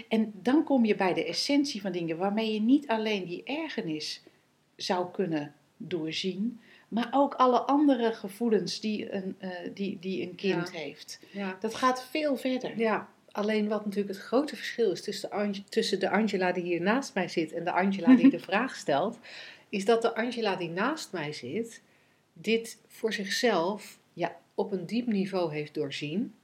En 0.09 0.33
dan 0.43 0.65
kom 0.65 0.85
je 0.85 0.95
bij 0.95 1.15
de 1.15 1.25
essentie 1.25 1.81
van 1.81 1.93
dingen 1.93 2.17
waarmee 2.17 2.53
je 2.53 2.61
niet 2.61 2.89
alleen 2.89 3.25
die 3.27 3.43
ergernis 3.45 4.23
zou 4.77 5.11
kunnen 5.11 5.55
doorzien, 5.77 6.61
maar 6.89 7.09
ook 7.11 7.35
alle 7.35 7.59
andere 7.61 8.13
gevoelens 8.13 8.81
die 8.81 9.13
een, 9.15 9.37
eh, 9.39 9.51
die, 9.75 9.99
die 10.01 10.23
een 10.23 10.35
kind 10.35 10.71
Ja. 10.73 10.79
heeft. 10.79 11.21
Ja. 11.31 11.57
Dat 11.61 11.75
gaat 11.75 12.05
veel 12.11 12.37
verder. 12.37 12.79
Ja, 12.79 13.09
alleen 13.31 13.69
wat 13.69 13.85
natuurlijk 13.85 14.15
het 14.17 14.25
grote 14.27 14.57
verschil 14.57 14.91
is 14.91 15.03
tussen 15.03 15.31
de, 15.31 15.37
Ange- 15.37 15.65
tussen 15.69 16.01
de 16.01 16.11
Angela 16.11 16.53
die 16.53 16.63
hier 16.65 16.81
naast 16.81 17.15
mij 17.15 17.29
zit 17.29 17.53
en 17.53 17.65
de 17.65 17.73
Angela 17.73 18.17
die 18.17 18.31
de 18.31 18.39
vraag 18.51 18.75
stelt, 18.77 19.19
is 19.69 19.85
dat 19.85 20.03
de 20.03 20.15
Angela 20.15 20.57
die 20.57 20.71
naast 20.71 21.13
mij 21.13 21.33
zit, 21.33 21.83
dit 22.33 22.79
voor 22.89 23.13
zichzelf 23.13 23.99
Ja. 24.13 24.37
op 24.55 24.73
een 24.73 24.87
diep 24.87 25.07
niveau 25.07 25.53
heeft 25.53 25.75
doorzien. 25.75 26.35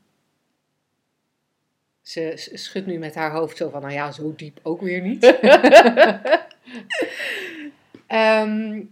Ze 2.02 2.33
schudt 2.52 2.87
nu 2.87 2.98
met 2.98 3.14
haar 3.14 3.33
hoofd 3.33 3.57
zo 3.57 3.68
van, 3.68 3.81
nou 3.81 3.92
ja, 3.92 4.12
zo 4.12 4.33
diep 4.37 4.61
ook 4.62 4.81
weer 4.81 5.00
niet. 5.00 5.22
Ehm, 8.07 8.83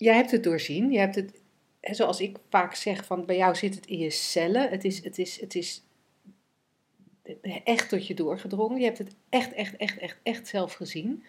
jij 0.00 0.14
hebt 0.14 0.30
het 0.30 0.44
doorzien. 0.44 0.92
Je 0.92 0.98
hebt 0.98 1.14
het, 1.14 1.40
zoals 1.80 2.20
ik 2.20 2.38
vaak 2.48 2.74
zeg, 2.74 3.04
van 3.04 3.26
bij 3.26 3.36
jou 3.36 3.54
zit 3.54 3.74
het 3.74 3.86
in 3.86 3.98
je 3.98 4.10
cellen. 4.10 4.70
Het 4.70 4.84
is, 4.84 5.04
het 5.04 5.18
is, 5.18 5.40
het 5.40 5.54
is 5.54 5.82
echt 7.64 7.88
tot 7.88 8.06
je 8.06 8.14
doorgedrongen. 8.14 8.78
Je 8.78 8.84
hebt 8.84 8.98
het 8.98 9.14
echt, 9.28 9.52
echt, 9.52 9.76
echt, 9.76 9.98
echt, 9.98 10.18
echt 10.22 10.48
zelf 10.48 10.72
gezien. 10.72 11.24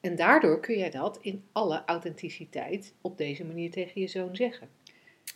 En 0.00 0.16
daardoor 0.16 0.60
kun 0.60 0.78
jij 0.78 0.90
dat 0.90 1.18
in 1.20 1.44
alle 1.52 1.82
authenticiteit 1.86 2.94
op 3.00 3.18
deze 3.18 3.44
manier 3.44 3.70
tegen 3.70 4.00
je 4.00 4.06
zoon 4.06 4.36
zeggen. 4.36 4.68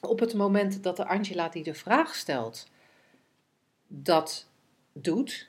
Op 0.01 0.21
het 0.21 0.35
moment 0.35 0.83
dat 0.83 0.97
de 0.97 1.07
Angela 1.07 1.49
die 1.49 1.63
de 1.63 1.75
vraag 1.75 2.15
stelt, 2.15 2.69
dat 3.87 4.49
doet, 4.93 5.49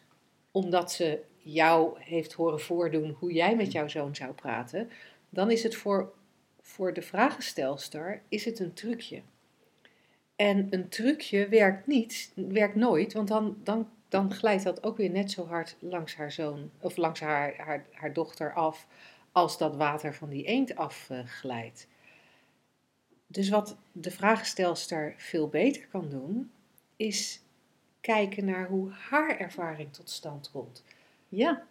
omdat 0.52 0.92
ze 0.92 1.20
jou 1.38 2.00
heeft 2.00 2.34
horen 2.34 2.60
voordoen 2.60 3.16
hoe 3.20 3.34
jij 3.34 3.56
met 3.56 3.72
jouw 3.72 3.88
zoon 3.88 4.16
zou 4.16 4.34
praten, 4.34 4.90
dan 5.30 5.52
is 5.52 5.64
het 5.64 5.76
voor, 5.76 6.14
voor 6.66 6.94
de 6.94 7.02
vragenstelster 7.02 8.22
is 8.30 8.46
het 8.46 8.60
een 8.60 8.74
trucje. 8.74 9.22
En 10.36 10.68
een 10.70 10.90
trucje 10.90 11.48
werkt 11.48 11.88
niet, 11.88 12.32
werkt 12.36 12.76
nooit, 12.76 13.14
want 13.14 13.28
dan, 13.28 13.58
dan, 13.64 13.90
dan 14.10 14.34
glijdt 14.34 14.64
dat 14.64 14.84
ook 14.84 14.98
weer 14.98 15.10
net 15.10 15.32
zo 15.32 15.48
hard 15.48 15.76
langs 15.80 16.16
haar 16.16 16.32
zoon 16.32 16.72
of 16.80 16.98
langs 16.98 17.20
haar, 17.20 17.56
haar, 17.58 17.86
haar 17.92 18.14
dochter 18.14 18.54
af 18.54 18.88
als 19.32 19.58
dat 19.58 19.76
water 19.76 20.14
van 20.14 20.30
die 20.30 20.44
eend 20.44 20.76
afglijdt. 20.76 21.88
Dus 23.28 23.50
wat 23.50 23.78
de 23.92 24.12
vragenstelster 24.12 25.14
veel 25.18 25.48
beter 25.48 25.88
kan 25.88 26.10
doen, 26.10 26.52
is 26.96 27.42
kijken 28.02 28.46
naar 28.46 28.68
hoe 28.68 28.92
haar 28.92 29.38
ervaring 29.38 29.94
tot 29.94 30.10
stand 30.10 30.52
komt. 30.52 30.84
Ja, 31.30 31.64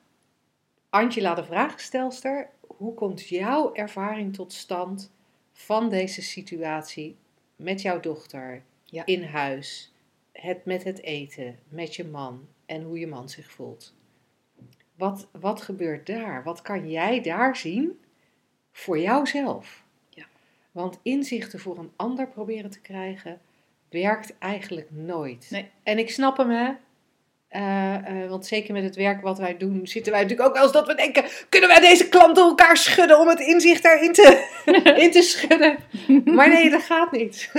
Angela, 0.88 1.34
de 1.34 1.44
vragenstelster, 1.44 2.48
hoe 2.76 2.94
komt 2.94 3.28
jouw 3.28 3.74
ervaring 3.74 4.34
tot 4.34 4.52
stand 4.52 5.12
van 5.52 5.88
deze 5.88 6.22
situatie 6.22 7.16
met 7.56 7.82
jouw 7.82 8.00
dochter 8.00 8.62
Ja. 8.84 9.06
in 9.06 9.22
huis, 9.24 9.92
het 10.32 10.64
met 10.64 10.84
het 10.84 11.02
eten, 11.02 11.58
met 11.68 11.94
je 11.96 12.04
man 12.04 12.48
en 12.66 12.82
hoe 12.82 12.98
je 12.98 13.06
man 13.06 13.28
zich 13.28 13.50
voelt? 13.50 13.94
Wat, 14.96 15.28
wat 15.40 15.62
gebeurt 15.62 16.06
daar? 16.06 16.42
Wat 16.42 16.62
kan 16.62 16.90
jij 16.90 17.20
daar 17.20 17.56
zien 17.56 18.00
voor 18.72 18.98
jouzelf? 18.98 19.84
Ja. 20.08 20.26
Want 20.72 20.98
inzichten 21.02 21.58
voor 21.60 21.78
een 21.78 21.92
ander 21.96 22.28
proberen 22.28 22.70
te 22.70 22.80
krijgen 22.80 23.40
werkt 23.88 24.38
eigenlijk 24.38 24.90
nooit. 24.90 25.48
Nee. 25.50 25.70
En 25.82 25.98
ik 25.98 26.10
snap 26.10 26.36
hem, 26.36 26.50
hè? 26.50 26.72
Eh, 27.54 27.94
eh, 28.22 28.30
want 28.30 28.46
zeker 28.46 28.72
met 28.72 28.82
het 28.82 28.96
werk 28.96 29.20
wat 29.22 29.38
wij 29.38 29.56
doen, 29.56 29.86
zitten 29.86 30.12
wij 30.12 30.22
natuurlijk 30.22 30.48
ook 30.48 30.54
wel 30.54 30.62
eens 30.64 30.72
dat 30.72 30.86
we 30.86 30.94
denken: 30.94 31.24
kunnen 31.48 31.68
wij 31.68 31.80
deze 31.80 32.08
klanten 32.08 32.42
elkaar 32.42 32.76
schudden 32.76 33.20
om 33.20 33.28
het 33.28 33.40
inzicht 33.40 33.84
erin 33.84 34.12
te, 34.12 34.44
in 35.04 35.10
te 35.10 35.22
schudden? 35.22 35.76
Maar 36.24 36.48
nee, 36.48 36.70
dat 36.70 36.82
gaat 36.82 37.12
niet. 37.12 37.52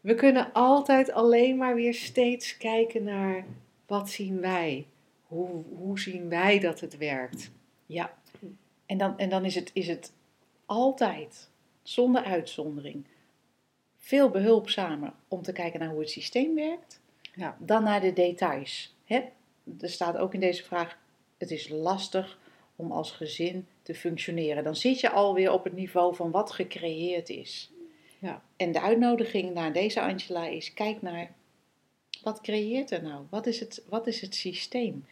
We 0.00 0.14
kunnen 0.14 0.52
altijd 0.52 1.12
alleen 1.12 1.56
maar 1.56 1.74
weer 1.74 1.94
steeds 1.94 2.56
kijken 2.56 3.04
naar 3.04 3.44
wat 3.86 4.10
zien 4.10 4.40
wij? 4.40 4.86
Hoe, 5.22 5.64
hoe 5.78 5.98
zien 5.98 6.28
wij 6.28 6.58
dat 6.58 6.80
het 6.80 6.96
werkt? 6.98 7.50
ja. 7.86 8.14
En 8.86 8.98
dan, 8.98 9.18
en 9.18 9.28
dan 9.28 9.44
is, 9.44 9.54
het, 9.54 9.70
is 9.72 9.86
het 9.88 10.12
altijd, 10.66 11.50
zonder 11.82 12.24
uitzondering, 12.24 13.04
veel 13.98 14.30
behulpzamer 14.30 15.12
om 15.28 15.42
te 15.42 15.52
kijken 15.52 15.80
naar 15.80 15.88
hoe 15.88 16.00
het 16.00 16.10
systeem 16.10 16.54
werkt, 16.54 17.00
Ja. 17.34 17.56
dan 17.58 17.82
naar 17.82 18.00
de 18.00 18.12
details. 18.12 18.93
Er 19.80 19.88
staat 19.90 20.16
ook 20.16 20.34
in 20.34 20.40
deze 20.40 20.62
vraag, 20.62 20.98
het 21.38 21.50
is 21.50 21.68
lastig 21.68 22.38
om 22.76 22.92
als 22.92 23.10
gezin 23.10 23.66
te 23.82 23.94
functioneren. 23.94 24.64
Dan 24.64 24.76
zit 24.76 25.00
je 25.00 25.10
alweer 25.10 25.52
op 25.52 25.64
het 25.64 25.72
niveau 25.72 26.14
van 26.14 26.30
wat 26.30 26.52
gecreëerd 26.52 27.28
is. 27.28 27.70
Ja. 28.18 28.42
En 28.56 28.72
de 28.72 28.80
uitnodiging 28.80 29.54
naar 29.54 29.72
deze 29.72 30.00
Angela 30.00 30.46
is, 30.46 30.74
kijk 30.74 31.02
naar, 31.02 31.34
wat 32.22 32.40
creëert 32.40 32.90
er 32.90 33.02
nou? 33.02 33.24
Wat 33.30 33.46
is 33.46 33.60
het, 33.60 33.84
wat 33.88 34.06
is 34.06 34.20
het 34.20 34.34
systeem? 34.34 35.06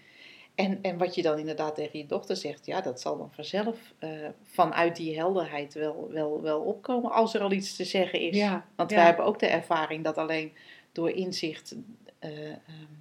En, 0.54 0.78
en 0.82 0.98
wat 0.98 1.14
je 1.14 1.22
dan 1.22 1.38
inderdaad 1.38 1.74
tegen 1.74 1.98
je 1.98 2.06
dochter 2.06 2.36
zegt, 2.36 2.66
ja, 2.66 2.80
dat 2.80 3.00
zal 3.00 3.18
dan 3.18 3.30
vanzelf 3.32 3.94
eh, 3.98 4.10
vanuit 4.42 4.96
die 4.96 5.16
helderheid 5.16 5.74
wel, 5.74 6.08
wel, 6.10 6.42
wel 6.42 6.60
opkomen 6.60 7.10
als 7.10 7.34
er 7.34 7.40
al 7.40 7.52
iets 7.52 7.76
te 7.76 7.84
zeggen 7.84 8.20
is. 8.20 8.36
Ja, 8.36 8.66
Want 8.76 8.90
ja. 8.90 8.96
wij 8.96 9.04
hebben 9.04 9.24
ook 9.24 9.38
de 9.38 9.46
ervaring 9.46 10.04
dat 10.04 10.18
alleen 10.18 10.52
door 10.92 11.10
inzicht, 11.10 11.74
eh, 12.18 12.46
ehm, 12.46 12.92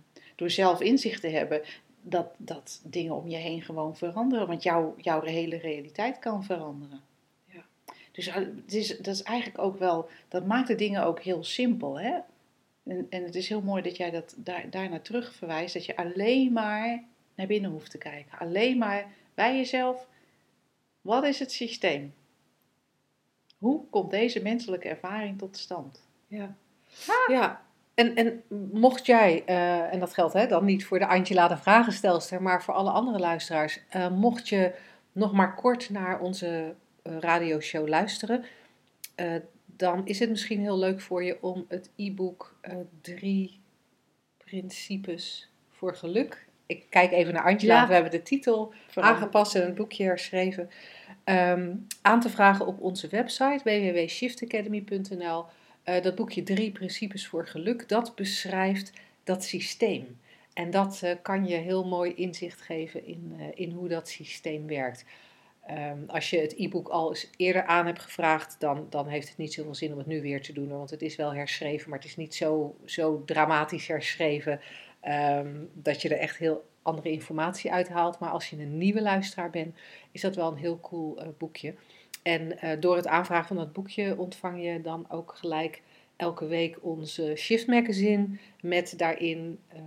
door 0.42 0.50
zelf 0.50 0.82
inzicht 0.82 1.22
te 1.22 1.28
hebben, 1.28 1.62
dat, 2.02 2.28
dat 2.38 2.82
dingen 2.84 3.16
om 3.16 3.28
je 3.28 3.38
heen 3.38 3.62
gewoon 3.62 3.96
veranderen. 3.96 4.48
Want 4.48 4.64
jouw, 4.64 4.94
jouw 4.98 5.22
hele 5.22 5.58
realiteit 5.58 6.20
kan 6.20 6.44
veranderen. 6.44 7.02
Ja. 7.46 7.64
Dus 8.12 8.28
eh, 8.28 8.36
het 8.36 8.74
is, 8.74 8.98
dat 8.98 9.16
is 9.16 9.24
eigenlijk 9.24 9.60
ook 9.64 9.80
wel, 9.80 10.10
dat 10.28 10.46
maakt 10.46 10.68
de 10.68 10.76
dingen 10.76 11.04
ook 11.04 11.20
heel 11.20 11.44
simpel. 11.44 12.00
Hè? 12.00 12.20
En, 12.84 13.08
en 13.10 13.24
het 13.24 13.36
is 13.36 13.50
heel 13.50 13.62
mooi 13.62 13.82
dat 13.82 13.98
jij 13.98 14.12
dat 14.12 14.36
daar, 14.38 14.70
daar 14.70 14.90
naar 14.90 15.02
terug 15.02 15.34
verwijst. 15.34 15.74
Dat 15.74 15.86
je 15.86 15.96
alleen 15.96 16.54
maar 16.54 17.04
naar 17.36 17.48
binnen 17.48 17.72
hoeft 17.72 17.92
te 17.92 17.98
kijken. 17.98 18.40
Alleen 18.40 18.78
maar 18.78 19.08
bij 19.34 19.56
jezelf. 19.56 20.08
Wat 21.02 21.24
is 21.24 21.40
het 21.40 21.52
systeem? 21.52 22.14
Hoe 23.58 23.86
komt 23.90 24.12
deze 24.12 24.42
menselijke 24.42 24.90
ervaring 24.90 25.38
tot 25.38 25.58
stand? 25.58 26.08
Ja. 26.28 26.56
ja. 27.28 27.66
En, 27.94 28.16
en 28.16 28.44
mocht 28.74 29.06
jij, 29.06 29.44
eh, 29.46 29.94
en 29.94 30.00
dat 30.00 30.14
geldt 30.14 30.34
hè, 30.34 30.48
dan 30.48 30.66
niet 30.66 30.86
voor 30.86 31.00
de 31.00 31.08
Angela 31.08 31.48
de 31.48 31.58
Vragenstelster, 31.58 32.42
maar 32.42 32.64
voor 32.64 32.74
alle 32.74 32.92
andere 32.92 33.20
luisteraars, 33.20 33.80
eh, 33.90 34.10
mocht 34.10 34.50
je 34.50 34.74
nog 35.12 35.32
maar 35.32 35.56
kort 35.56 35.90
naar 35.90 36.20
onze 36.20 36.74
eh, 37.04 37.18
radioshow 37.20 37.88
luisteren, 37.88 38.44
dan 39.66 40.02
is 40.06 40.20
het 40.20 40.30
misschien 40.30 40.60
heel 40.60 40.78
leuk 40.78 41.02
voor 41.02 41.24
je 41.24 41.38
om 41.42 41.66
het 41.68 41.90
e-book 41.96 42.56
Drie 43.02 43.60
Principes 44.38 45.50
voor 45.70 45.96
Geluk. 45.96 46.46
Ik 46.66 46.86
kijk 46.90 47.12
even 47.12 47.34
naar 47.34 47.44
Angela, 47.44 47.82
Ja. 47.82 47.88
we 47.88 47.94
hebben 47.94 48.12
de 48.12 48.22
titel 48.22 48.74
aangepast 48.96 49.56
en 49.56 49.66
het 49.66 49.76
boekje 49.76 50.04
herschreven. 50.04 50.70
ehm, 51.24 51.76
aan 52.02 52.20
te 52.20 52.30
vragen 52.30 52.66
op 52.66 52.82
onze 52.82 53.08
website 53.08 53.62
www.shiftacademy.nl. 53.64 55.46
Eh, 55.84 56.02
dat 56.02 56.15
boekje 56.15 56.44
Drie 56.44 56.72
Principes 56.72 57.28
voor 57.28 57.48
Geluk, 57.48 57.89
dat 57.89 58.15
beschrijft 58.15 58.94
dat 59.24 59.44
systeem. 59.44 60.20
En 60.54 60.72
dat 60.72 61.02
eh, 61.04 61.15
kan 61.22 61.48
je 61.48 61.56
heel 61.56 61.88
mooi 61.88 62.13
inzicht 62.13 62.62
geven 62.62 63.06
in, 63.06 63.36
eh, 63.39 63.46
in 63.54 63.72
hoe 63.72 63.88
dat 63.88 64.10
systeem 64.10 64.67
werkt. 64.67 65.06
Ehm, 65.65 65.98
als 66.08 66.30
je 66.30 66.39
het 66.39 66.54
e-book 66.58 66.88
al 66.88 67.10
eens 67.10 67.30
eerder 67.38 67.65
aan 67.65 67.86
hebt 67.86 68.00
gevraagd, 68.00 68.56
dan, 68.60 68.88
dan 68.89 69.08
heeft 69.08 69.28
het 69.28 69.38
niet 69.38 69.54
zoveel 69.54 69.76
zin 69.76 69.91
om 69.91 69.98
het 69.98 70.08
nu 70.08 70.22
weer 70.22 70.41
te 70.41 70.54
doen. 70.54 70.67
Want 70.67 70.89
het 70.89 71.02
is 71.02 71.15
wel 71.15 71.34
herschreven, 71.34 71.89
maar 71.89 72.00
het 72.00 72.08
is 72.08 72.17
niet 72.17 72.36
zo, 72.36 72.76
zo 72.86 73.24
dramatisch 73.26 73.88
herschreven 73.88 74.60
ehm, 75.00 75.56
dat 75.74 76.02
je 76.02 76.10
er 76.10 76.17
echt 76.17 76.38
heel 76.38 76.70
andere 76.82 77.12
informatie 77.12 77.72
uithaalt. 77.72 78.20
Maar 78.20 78.30
als 78.30 78.50
je 78.50 78.58
een 78.58 78.78
nieuwe 78.78 79.02
luisteraar 79.02 79.50
bent, 79.50 79.76
is 80.12 80.22
dat 80.22 80.36
wel 80.36 80.52
een 80.52 80.58
heel 80.58 80.80
cool 80.80 81.34
boekje. 81.38 81.74
En 82.22 82.60
eh, 82.60 82.80
door 82.80 82.96
het 82.96 83.08
aanvragen 83.08 83.48
van 83.48 83.58
dat 83.58 83.74
boekje 83.74 84.18
ontvang 84.18 84.64
je 84.64 84.82
dan 84.82 85.06
ook 85.10 85.36
gelijk 85.36 85.82
elke 86.16 86.48
week 86.48 86.78
onze 86.82 87.34
Shift 87.36 87.68
Magazine 87.68 88.28
met 88.62 88.94
daarin 88.98 89.60
eh, 89.68 89.82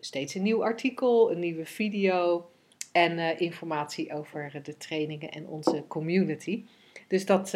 steeds 0.00 0.34
een 0.34 0.42
nieuw 0.42 0.64
artikel, 0.64 1.32
een 1.32 1.38
nieuwe 1.38 1.66
video 1.66 2.50
en 2.92 3.18
eh, 3.18 3.40
informatie 3.40 4.12
over 4.14 4.60
de 4.62 4.76
trainingen 4.76 5.30
en 5.30 5.46
onze 5.46 5.84
community. 5.88 6.64
Dus 7.08 7.26
dat 7.26 7.54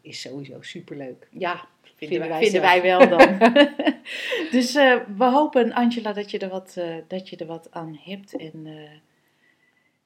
is 0.00 0.20
sowieso 0.20 0.62
superleuk. 0.62 1.28
Ja, 1.30 1.68
vinden, 1.82 2.08
Vinden 2.08 2.28
wij, 2.28 2.42
vinden 2.42 2.60
wij 2.60 2.82
wel 2.82 3.08
dan. 3.08 3.38
dus 4.58 4.72
we 5.16 5.24
hopen, 5.24 5.72
Angela, 5.72 6.12
dat 6.12 6.30
je 6.30 6.38
er 6.38 6.48
wat, 6.48 6.80
dat 7.08 7.28
je 7.28 7.36
er 7.36 7.46
wat 7.46 7.70
aan 7.70 8.00
hebt. 8.04 8.36
En 8.36 8.66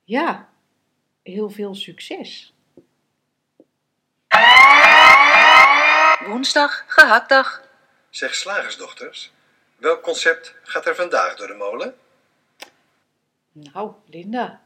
ja, 0.05 0.49
heel 1.23 1.51
veel 1.51 1.75
succes. 1.75 2.53
Woensdag, 6.27 6.85
gehaktdag. 6.87 7.69
Zeg 8.11 8.35
slagersdochters, 8.35 9.33
welk 9.77 10.03
concept 10.03 10.55
gaat 10.63 10.87
er 10.87 10.95
vandaag 10.95 11.37
door 11.37 11.47
de 11.47 11.55
molen? 11.55 11.95
Nou, 13.53 13.93
Linda, 14.07 14.61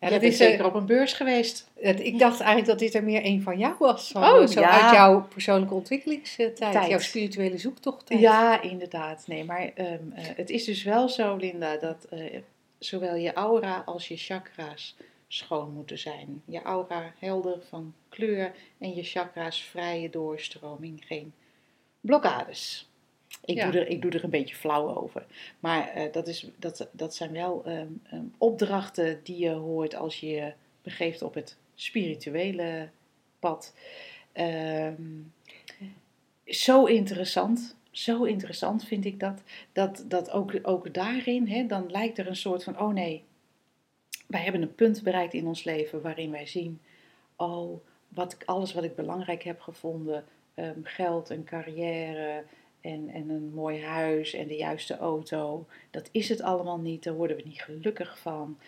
Ja, 0.00 0.08
dat 0.08 0.22
is, 0.22 0.40
eh, 0.40 0.46
zeker 0.48 0.64
op 0.64 0.74
een 0.74 0.86
beurs 0.86 1.12
geweest. 1.12 1.68
het- 1.80 2.00
ik 2.00 2.18
dacht 2.18 2.38
eigenlijk 2.40 2.68
dat 2.68 2.78
dit 2.78 2.94
er 2.94 3.04
meer 3.04 3.24
een 3.24 3.42
van 3.42 3.58
jou 3.58 3.74
was. 3.78 4.08
Zo, 4.08 4.18
Oh, 4.18 4.46
zo 4.46 4.60
ja. 4.60 4.82
uit 4.82 4.92
jouw 4.94 5.20
persoonlijke 5.22 5.74
ontwikkelingstijd, 5.74 6.56
Tijd. 6.56 6.88
jouw 6.88 6.98
spirituele 6.98 7.58
zoektocht. 7.58 8.04
Ja, 8.08 8.60
inderdaad. 8.62 9.26
Nee, 9.26 9.44
maar 9.44 9.70
ehm, 9.74 9.98
eh, 10.14 10.24
het 10.36 10.50
is 10.50 10.64
dus 10.64 10.82
wel 10.82 11.08
zo, 11.08 11.36
Linda, 11.36 11.76
dat 11.76 12.04
eh, 12.10 12.40
zowel 12.78 13.14
je 13.14 13.32
aura 13.32 13.82
als 13.86 14.08
je 14.08 14.16
chakra's 14.16 14.96
schoon 15.32 15.72
moeten 15.72 15.98
zijn. 15.98 16.42
Je 16.44 16.62
aura 16.62 17.14
helder 17.18 17.62
van 17.68 17.94
kleur 18.08 18.52
en 18.78 18.94
je 18.94 19.02
chakra's 19.02 19.62
vrije 19.62 20.10
doorstroming, 20.10 21.04
geen 21.06 21.32
blokkades. 22.00 22.88
Ik, 23.44 23.56
Ja. 23.56 23.70
doe 23.70 23.80
er, 23.80 23.88
ik 23.88 24.02
doe 24.02 24.10
er 24.10 24.24
een 24.24 24.30
beetje 24.30 24.54
flauw 24.54 24.96
over. 24.96 25.26
Maar 25.60 25.88
eh, 25.88 26.12
dat, 26.12 26.28
is, 26.28 26.46
dat, 26.56 26.88
dat 26.92 27.14
zijn 27.14 27.32
wel 27.32 27.64
ehm, 27.64 27.86
ehm, 28.10 28.24
opdrachten 28.38 29.20
die 29.22 29.38
je 29.38 29.50
hoort 29.50 29.94
als 29.94 30.20
je 30.20 30.26
je 30.26 30.52
begeeft 30.82 31.22
op 31.22 31.34
het 31.34 31.56
spirituele 31.74 32.88
pad. 33.38 33.74
Ehm, 34.32 35.02
zo 36.46 36.84
interessant. 36.84 37.76
Zo 37.90 38.24
interessant 38.24 38.84
vind 38.84 39.04
ik 39.04 39.20
dat. 39.20 39.42
Dat, 39.72 40.04
dat 40.08 40.30
ook, 40.30 40.58
ook 40.62 40.94
daarin, 40.94 41.48
hè, 41.48 41.66
dan 41.66 41.90
lijkt 41.90 42.18
er 42.18 42.26
een 42.26 42.36
soort 42.36 42.64
van: 42.64 42.80
oh 42.80 42.92
nee, 42.92 43.24
wij 44.30 44.42
hebben 44.42 44.62
een 44.62 44.74
punt 44.74 45.02
bereikt 45.02 45.34
in 45.34 45.46
ons 45.46 45.64
leven 45.64 46.00
waarin 46.02 46.30
wij 46.30 46.46
zien: 46.46 46.80
oh, 47.36 47.80
wat, 48.08 48.32
ik- 48.32 48.44
alles 48.44 48.72
wat 48.74 48.84
ik 48.84 48.94
belangrijk 48.94 49.42
heb 49.42 49.60
gevonden, 49.60 50.24
ehm, 50.54 50.78
geld 50.82 51.30
en 51.30 51.44
carrière 51.44 52.44
en, 52.80 53.08
en 53.08 53.28
een 53.28 53.50
mooi 53.54 53.82
huis 53.84 54.32
en 54.34 54.46
de 54.48 54.56
juiste 54.56 54.96
auto, 54.96 55.66
dat 55.90 56.08
is 56.12 56.28
het 56.28 56.42
allemaal 56.42 56.78
niet. 56.78 57.02
Daar 57.04 57.14
worden 57.14 57.36
we 57.36 57.42
niet 57.46 57.62
gelukkig 57.62 58.18
van. 58.18 58.58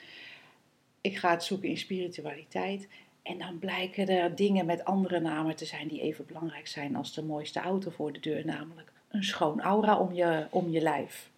Ik 1.01 1.17
ga 1.17 1.31
het 1.31 1.45
zoeken 1.45 1.69
in 1.69 1.79
spiritualiteit. 1.79 2.89
En 3.23 3.39
dan 3.39 3.59
blijken 3.59 4.09
er 4.09 4.35
dingen 4.35 4.67
met 4.67 4.85
andere 4.85 5.21
namen 5.21 5.57
te 5.57 5.65
zijn 5.65 5.89
die 5.89 6.01
even 6.01 6.27
belangrijk 6.27 6.67
zijn 6.67 6.97
als 6.97 7.15
de 7.15 7.23
mooiste 7.23 7.61
auto 7.61 7.91
voor 7.91 8.13
de 8.13 8.21
deur, 8.21 8.47
namelijk 8.47 8.93
een 9.09 9.25
schoon 9.25 9.61
aura 9.61 9.99
om 9.99 10.13
je, 10.13 10.47
om 10.51 10.71
je 10.71 10.81
lijf. 10.81 11.31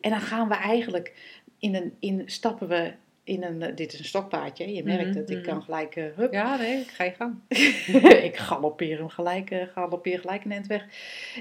En 0.00 0.10
dan 0.10 0.20
gaan 0.20 0.48
we 0.48 0.54
eigenlijk 0.54 1.40
in 1.58 1.74
een, 1.74 1.96
in, 1.98 2.22
stappen 2.26 2.68
we 2.68 2.92
in 3.24 3.42
een, 3.42 3.62
eh, 3.62 3.76
dit 3.76 3.92
is 3.92 3.98
een 3.98 4.04
stokpaardje, 4.04 4.74
je 4.74 4.84
merkt 4.84 5.08
Mhm, 5.08 5.18
het, 5.18 5.30
ik 5.30 5.36
mhm. 5.36 5.46
kan 5.46 5.62
gelijk, 5.62 5.96
eh, 5.96 6.04
hup, 6.14 6.32
Ja, 6.32 6.56
nee, 6.56 6.80
ik 6.80 6.88
ga 6.88 7.04
je 7.04 7.12
gang. 7.12 7.34
ik 8.28 8.36
galoppeer 8.36 8.98
hem 8.98 9.08
gelijk, 9.08 9.50
eh, 9.50 9.66
galoppeer 9.66 10.18
gelijk 10.18 10.44
een 10.44 10.52
eind 10.52 10.66
weg. 10.66 10.86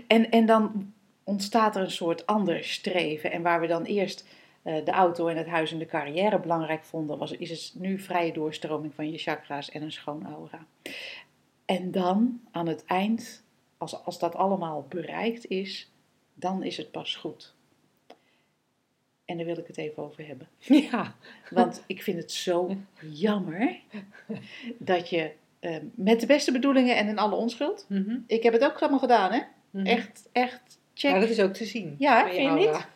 En, 0.07 0.29
en 0.29 0.45
dan 0.45 0.93
ontstaat 1.23 1.75
er 1.75 1.81
een 1.81 1.91
soort 1.91 2.25
ander 2.25 2.63
streven. 2.63 3.31
En 3.31 3.41
waar 3.41 3.59
we 3.59 3.67
dan 3.67 3.83
eerst 3.83 4.27
de 4.63 4.91
auto 4.91 5.27
en 5.27 5.37
het 5.37 5.47
huis 5.47 5.71
en 5.71 5.79
de 5.79 5.85
carrière 5.85 6.39
belangrijk 6.39 6.83
vonden, 6.83 7.17
was, 7.17 7.31
is 7.31 7.49
het 7.49 7.81
nu 7.81 7.99
vrije 7.99 8.33
doorstroming 8.33 8.93
van 8.93 9.11
je 9.11 9.17
chakra's 9.17 9.71
en 9.71 9.81
een 9.81 9.91
schoon 9.91 10.25
aura. 10.25 10.65
En 11.65 11.91
dan 11.91 12.41
aan 12.51 12.67
het 12.67 12.85
eind, 12.85 13.43
als, 13.77 14.05
als 14.05 14.19
dat 14.19 14.35
allemaal 14.35 14.85
bereikt 14.89 15.47
is, 15.47 15.91
dan 16.33 16.63
is 16.63 16.77
het 16.77 16.91
pas 16.91 17.15
goed. 17.15 17.55
En 19.25 19.37
daar 19.37 19.45
wil 19.45 19.57
ik 19.57 19.67
het 19.67 19.77
even 19.77 20.03
over 20.03 20.27
hebben. 20.27 20.47
Ja, 20.91 21.15
Want 21.49 21.83
ik 21.87 22.03
vind 22.03 22.17
het 22.17 22.31
zo 22.31 22.75
jammer 23.11 23.79
dat 24.77 25.09
je 25.09 25.31
eh, 25.59 25.75
met 25.95 26.19
de 26.19 26.25
beste 26.25 26.51
bedoelingen 26.51 26.97
en 26.97 27.07
in 27.07 27.17
alle 27.17 27.35
onschuld. 27.35 27.85
Mhm, 27.89 28.17
Ik 28.27 28.43
heb 28.43 28.53
het 28.53 28.63
ook 28.63 28.79
allemaal 28.81 28.99
gedaan, 28.99 29.31
hè? 29.31 29.41
mhm. 29.69 29.85
Echt, 29.85 30.29
echt. 30.31 30.79
Check. 30.93 31.11
Maar 31.11 31.19
dat 31.19 31.29
is 31.29 31.39
ook 31.39 31.53
te 31.53 31.65
zien. 31.65 31.95
Ja, 31.99 32.29
vind 32.29 32.59
je 32.59 32.67
niet? 32.67 32.87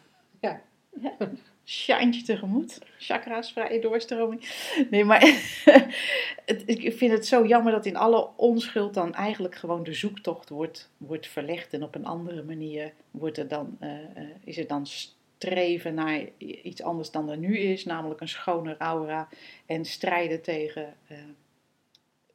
Shantje 1.65 2.21
tegemoet. 2.21 2.79
Chakra's, 2.97 3.51
vrije 3.51 3.81
doorstroming. 3.81 4.41
Nee, 4.89 5.03
maar 5.03 5.19
het, 6.45 6.63
ik 6.65 6.93
vind 6.97 7.11
het 7.11 7.27
zo 7.27 7.45
jammer 7.45 7.71
dat 7.71 7.85
in 7.85 7.95
alle 7.95 8.29
onschuld 8.35 8.93
dan 8.93 9.13
eigenlijk 9.13 9.55
gewoon 9.55 9.83
de 9.83 9.93
zoektocht 9.93 10.49
wordt, 10.49 10.89
wordt 10.97 11.27
verlegd. 11.27 11.73
En 11.73 11.83
op 11.83 11.95
een 11.95 12.05
andere 12.05 12.43
manier 12.43 12.93
wordt 13.11 13.37
er 13.37 13.47
dan, 13.47 13.77
eh, 13.79 13.89
eh, 13.89 14.29
is 14.43 14.55
het 14.55 14.69
dan 14.69 14.87
streven 15.37 15.93
naar 15.93 16.27
iets 16.37 16.81
anders 16.81 17.11
dan 17.11 17.29
er 17.29 17.37
nu 17.37 17.57
is. 17.57 17.85
Namelijk 17.85 18.21
een 18.21 18.27
schoner 18.27 18.77
aura. 18.77 19.29
En 19.65 19.85
strijden 19.85 20.41
tegen, 20.41 20.95
eh, 21.07 21.17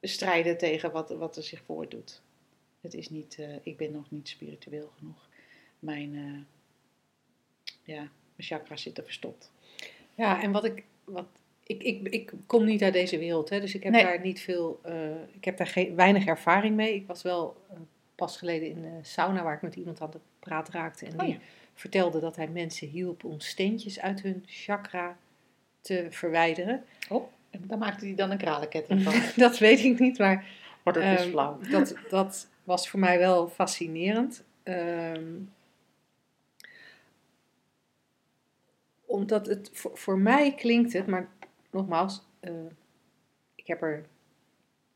strijden 0.01 0.59
tegen 0.59 0.93
wat, 0.93 1.11
wat 1.11 1.37
er 1.37 1.43
zich 1.43 1.63
voordoet. 1.65 2.23
Het 2.81 2.95
is 2.95 3.09
niet, 3.09 3.39
eh, 3.39 3.49
ik 3.63 3.77
ben 3.77 3.93
nog 3.93 4.11
niet 4.11 4.29
spiritueel 4.29 4.93
genoeg. 4.97 5.29
Mijn, 5.79 6.15
eh, 6.15 7.95
ja, 7.95 8.01
mijn 8.37 8.49
chakras 8.49 8.83
zitten 8.83 9.05
verstopt. 9.05 9.53
Ja, 10.15 10.43
en 10.43 10.53
wat 10.53 10.65
ik. 10.65 10.85
Wat, 11.05 11.27
ik, 11.63 11.83
ik, 11.83 12.09
ik 12.09 12.33
kom 12.47 12.65
niet 12.65 12.83
uit 12.83 12.93
deze 12.93 13.19
wereld, 13.19 13.49
hè, 13.49 13.61
dus 13.61 13.75
ik 13.75 13.83
heb 13.83 13.93
Nee. 13.93 14.03
daar 14.03 14.21
niet 14.21 14.41
veel. 14.41 14.81
ik 15.33 15.45
heb 15.45 15.57
daar 15.57 15.67
geen, 15.67 15.95
weinig 15.95 16.27
ervaring 16.27 16.77
mee. 16.77 16.95
Ik 16.95 17.07
was 17.07 17.23
wel 17.23 17.57
pas 18.15 18.37
geleden 18.37 18.69
in 18.69 18.83
de 18.83 18.99
sauna 19.03 19.43
waar 19.43 19.55
ik 19.55 19.63
met 19.63 19.75
iemand 19.75 20.01
aan 20.01 20.11
de 20.11 20.21
praat 20.39 20.69
raakte. 20.69 21.07
En 21.07 21.13
Oh 21.13 21.19
die 21.19 21.29
ja. 21.29 21.39
Vertelde 21.81 22.21
dat 22.21 22.37
hij 22.37 22.49
mensen 22.49 22.89
hielp 22.89 23.25
om 23.25 23.41
steentjes 23.41 24.01
uit 24.01 24.23
hun 24.23 24.43
chakra 24.47 25.17
te 25.81 26.07
verwijderen. 26.11 26.85
En 27.51 27.61
daar 27.67 27.79
maakte 27.79 28.05
hij 28.05 28.15
dan 28.15 28.31
een 28.31 28.39
kralenketting 28.39 29.03
van. 29.03 29.15
dat 29.45 29.59
weet 29.59 29.79
ik 29.79 29.99
niet, 29.99 30.19
maar 30.19 30.45
Maar 30.83 30.95
dat 30.95 31.03
is 31.03 31.21
Ehm, 31.21 31.31
flauw. 31.31 31.59
Dat, 31.71 31.95
dat 32.09 32.49
was 32.65 32.89
voor 32.89 33.01
mij 33.01 33.19
wel 33.19 33.49
fascinerend. 33.49 34.45
Ehm, 34.63 35.35
omdat 39.07 39.47
het 39.47 39.71
voor, 39.73 39.99
voor 39.99 40.19
mij 40.19 40.55
klinkt 40.55 40.93
het, 40.93 41.07
maar 41.07 41.29
nogmaals, 41.71 42.23
eh, 42.41 42.53
ik 43.55 43.67
heb 43.67 43.83
er 43.83 44.05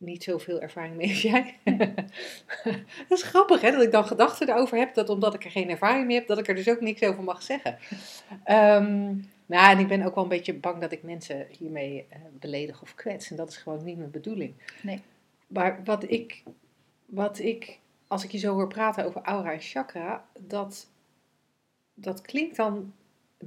niet 0.04 0.22
zoveel 0.22 0.60
ervaring 0.60 0.96
mee 0.96 1.08
als 1.08 1.22
jij. 1.22 1.54
dat 3.08 3.18
is 3.18 3.22
grappig 3.22 3.60
hè, 3.60 3.70
dat 3.70 3.82
ik 3.82 3.92
dan 3.92 4.04
gedachten 4.04 4.48
erover 4.48 4.78
heb, 4.78 4.94
dat 4.94 5.08
omdat 5.08 5.34
ik 5.34 5.44
er 5.44 5.50
geen 5.50 5.70
ervaring 5.70 6.06
mee 6.06 6.16
heb, 6.16 6.26
dat 6.26 6.38
ik 6.38 6.48
er 6.48 6.54
dus 6.54 6.68
ook 6.68 6.80
niks 6.80 7.02
over 7.02 7.22
mag 7.22 7.42
zeggen. 7.42 7.78
Ehm, 8.44 9.14
nou, 9.46 9.70
en 9.70 9.78
ik 9.78 9.88
ben 9.88 10.02
ook 10.02 10.14
wel 10.14 10.24
een 10.24 10.30
beetje 10.30 10.54
bang 10.54 10.80
dat 10.80 10.92
ik 10.92 11.02
mensen 11.02 11.46
hiermee 11.58 12.06
eh, 12.08 12.18
beledig 12.32 12.82
of 12.82 12.94
kwets. 12.94 13.30
En 13.30 13.36
dat 13.36 13.48
is 13.48 13.56
gewoon 13.56 13.84
niet 13.84 13.98
mijn 13.98 14.10
bedoeling. 14.10 14.54
Nee. 14.82 15.00
Maar 15.46 15.80
wat 15.84 16.10
ik, 16.10 16.42
wat 17.06 17.38
ik, 17.38 17.78
als 18.06 18.24
ik 18.24 18.30
je 18.30 18.38
zo 18.38 18.54
hoor 18.54 18.68
praten 18.68 19.04
over 19.04 19.22
aura 19.22 19.52
en 19.52 19.60
chakra, 19.60 20.24
dat, 20.38 20.90
dat 21.94 22.20
klinkt 22.20 22.56
dan 22.56 22.92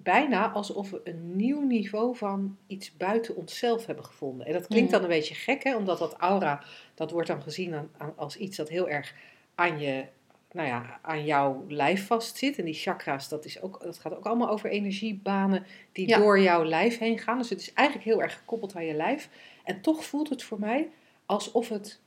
bijna 0.03 0.51
alsof 0.51 0.89
we 0.89 1.01
een 1.03 1.35
nieuw 1.35 1.61
niveau 1.61 2.15
van 2.15 2.57
iets 2.67 2.97
buiten 2.97 3.35
onszelf 3.35 3.85
hebben 3.85 4.05
gevonden. 4.05 4.47
En 4.47 4.53
dat 4.53 4.67
klinkt 4.67 4.91
dan 4.91 5.01
een 5.01 5.07
beetje 5.07 5.35
gek, 5.35 5.63
hè? 5.63 5.75
omdat 5.75 5.97
dat 5.99 6.13
aura, 6.13 6.63
dat 6.95 7.11
wordt 7.11 7.27
dan 7.27 7.41
gezien 7.41 7.73
aan, 7.73 7.89
aan- 7.97 8.13
als 8.15 8.37
iets 8.37 8.57
dat 8.57 8.69
heel 8.69 8.89
erg 8.89 9.13
aan 9.55 9.79
je, 9.79 10.05
nou 10.51 10.67
ja, 10.67 10.99
aan 11.01 11.25
jouw 11.25 11.65
lijf 11.67 12.05
vastzit. 12.07 12.57
En 12.57 12.65
die 12.65 12.73
chakra's, 12.73 13.29
dat, 13.29 13.45
is 13.45 13.61
ook, 13.61 13.81
dat 13.83 13.97
gaat 13.97 14.15
ook 14.15 14.25
allemaal 14.25 14.49
over 14.49 14.69
energiebanen 14.69 15.65
die 15.91 16.07
Ja. 16.07 16.17
door 16.17 16.39
jouw 16.39 16.63
lijf 16.65 16.97
heen 16.97 17.19
gaan. 17.19 17.37
Dus 17.37 17.49
het 17.49 17.59
is 17.59 17.73
eigenlijk 17.73 18.07
heel 18.07 18.21
erg 18.21 18.37
gekoppeld 18.37 18.75
aan 18.75 18.85
je 18.85 18.93
lijf. 18.93 19.29
En 19.63 19.81
toch 19.81 20.05
voelt 20.05 20.29
het 20.29 20.43
voor 20.43 20.59
mij 20.59 20.89
alsof, 21.25 21.69
het, 21.69 21.99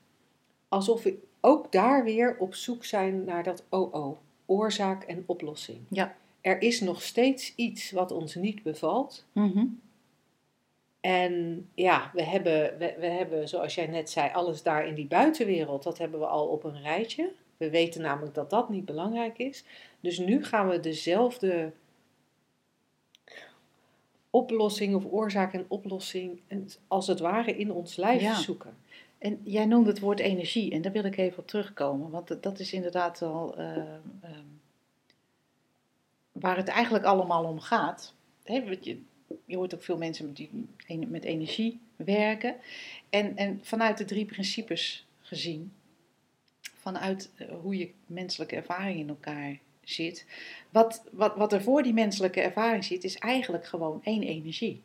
alsof 0.69 1.03
we 1.03 1.19
ook 1.41 1.73
daar 1.73 2.05
weer 2.05 2.37
op 2.39 2.55
zoek 2.55 2.85
zijn 2.85 3.25
naar 3.25 3.43
dat 3.43 3.65
OO, 3.69 4.19
oorzaak 4.47 5.03
en 5.05 5.23
oplossing. 5.27 5.79
Ja. 5.89 6.17
Er 6.41 6.63
is 6.63 6.81
nog 6.81 7.03
steeds 7.03 7.55
iets 7.55 7.91
wat 7.91 8.11
ons 8.13 8.35
niet 8.35 8.63
bevalt. 8.63 9.27
Mhm. 9.33 9.67
En 11.01 11.69
ja, 11.75 12.11
we 12.15 12.23
hebben, 12.23 12.79
we, 12.79 12.95
we 12.99 13.07
hebben, 13.07 13.49
zoals 13.49 13.75
jij 13.75 13.87
net 13.87 14.11
zei, 14.11 14.31
alles 14.33 14.63
daar 14.63 14.87
in 14.87 14.95
die 14.95 15.07
buitenwereld, 15.07 15.83
dat 15.83 15.99
hebben 15.99 16.21
we 16.21 16.27
al 16.27 16.47
op 16.47 16.65
een 16.65 16.83
rijtje. 16.83 17.33
We 17.57 17.71
weten 17.71 18.03
namelijk 18.03 18.35
dat 18.35 18.51
dat 18.51 18.69
niet 18.69 18.85
belangrijk 18.85 19.39
is. 19.39 19.65
Dus 20.01 20.19
nu 20.19 20.45
gaan 20.45 20.69
we 20.69 20.81
dezelfde 20.81 21.73
oplossing 24.31 24.95
of 24.95 25.05
oorzaak 25.11 25.53
en 25.53 25.65
oplossing 25.69 26.41
als 26.89 27.07
het 27.07 27.21
ware 27.21 27.57
in 27.57 27.73
ons 27.73 27.97
lijf 27.97 28.21
Ja. 28.21 28.35
zoeken. 28.35 28.77
En 29.19 29.41
jij 29.45 29.67
noemde 29.67 29.91
het 29.91 30.01
woord 30.01 30.21
energie 30.21 30.71
en 30.73 30.83
daar 30.83 30.93
wil 30.93 31.05
ik 31.05 31.17
even 31.17 31.39
op 31.39 31.47
terugkomen. 31.47 32.11
Want 32.11 32.43
dat- 32.43 32.59
is 32.59 32.73
inderdaad 32.73 33.19
wel 33.19 33.57
ehm, 33.57 33.81
ehm, 34.21 34.45
waar 36.41 36.57
het 36.57 36.69
eigenlijk 36.69 37.05
allemaal 37.05 37.45
om 37.45 37.61
gaat. 37.61 38.15
Hè, 38.45 38.55
je, 38.81 39.03
je 39.45 39.57
hoort 39.57 39.75
ook 39.75 39.83
veel 39.83 39.99
mensen 39.99 40.33
die 40.33 40.69
met 41.09 41.25
energie 41.25 41.81
werken. 41.97 42.57
En, 43.11 43.37
en 43.37 43.61
vanuit 43.63 43.99
de 43.99 44.05
drie 44.05 44.25
principes 44.25 45.07
gezien, 45.21 45.73
vanuit 46.61 47.31
eh, 47.37 47.49
hoe 47.61 47.77
je 47.77 47.91
menselijke 48.07 48.57
ervaring 48.57 48.99
in 48.99 49.09
elkaar 49.09 49.59
zit. 49.85 50.27
Wat, 50.71 51.05
wat, 51.13 51.37
wat 51.37 51.53
er 51.53 51.63
voor 51.63 51.83
die 51.83 51.93
menselijke 51.93 52.41
ervaring 52.41 52.85
zit, 52.85 53.05
is 53.05 53.17
eigenlijk 53.19 53.67
gewoon 53.67 54.01
één 54.05 54.23
energie. 54.23 54.83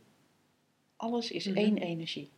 Alles 0.96 1.32
is 1.32 1.46
Mhm. 1.46 1.58
één 1.58 1.78
energie. 1.78 2.30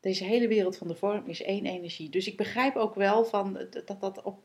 Deze 0.00 0.24
hele 0.24 0.48
wereld 0.48 0.76
van 0.76 0.88
de 0.88 0.94
vorm 0.94 1.26
is 1.26 1.42
één 1.42 1.66
energie. 1.66 2.10
Dus 2.10 2.26
ik 2.26 2.36
begrijp 2.36 2.76
ook 2.76 2.94
wel 2.94 3.24
van, 3.24 3.66
dat 3.86 4.00
dat 4.00 4.22
op 4.22 4.42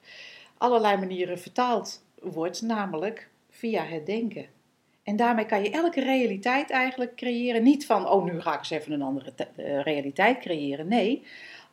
allerlei 0.57 0.97
manieren 0.97 1.39
vertaald 1.39 2.04
wordt, 2.31 2.61
namelijk 2.61 3.29
via 3.49 3.83
het 3.83 4.05
denken. 4.05 4.45
En 5.03 5.15
daarmee 5.15 5.45
kan 5.45 5.63
je 5.63 5.69
elke 5.69 6.01
realiteit 6.01 6.69
eigenlijk 6.69 7.15
creëren. 7.15 7.63
Niet 7.63 7.85
van, 7.85 8.09
oh 8.09 8.23
nu 8.23 8.41
ga 8.41 8.53
ik 8.53 8.59
eens 8.59 8.69
even 8.69 8.91
een 8.91 9.01
andere 9.01 9.33
eh, 9.35 9.81
realiteit 9.81 10.39
creëren. 10.39 10.87
Nee, 10.87 11.23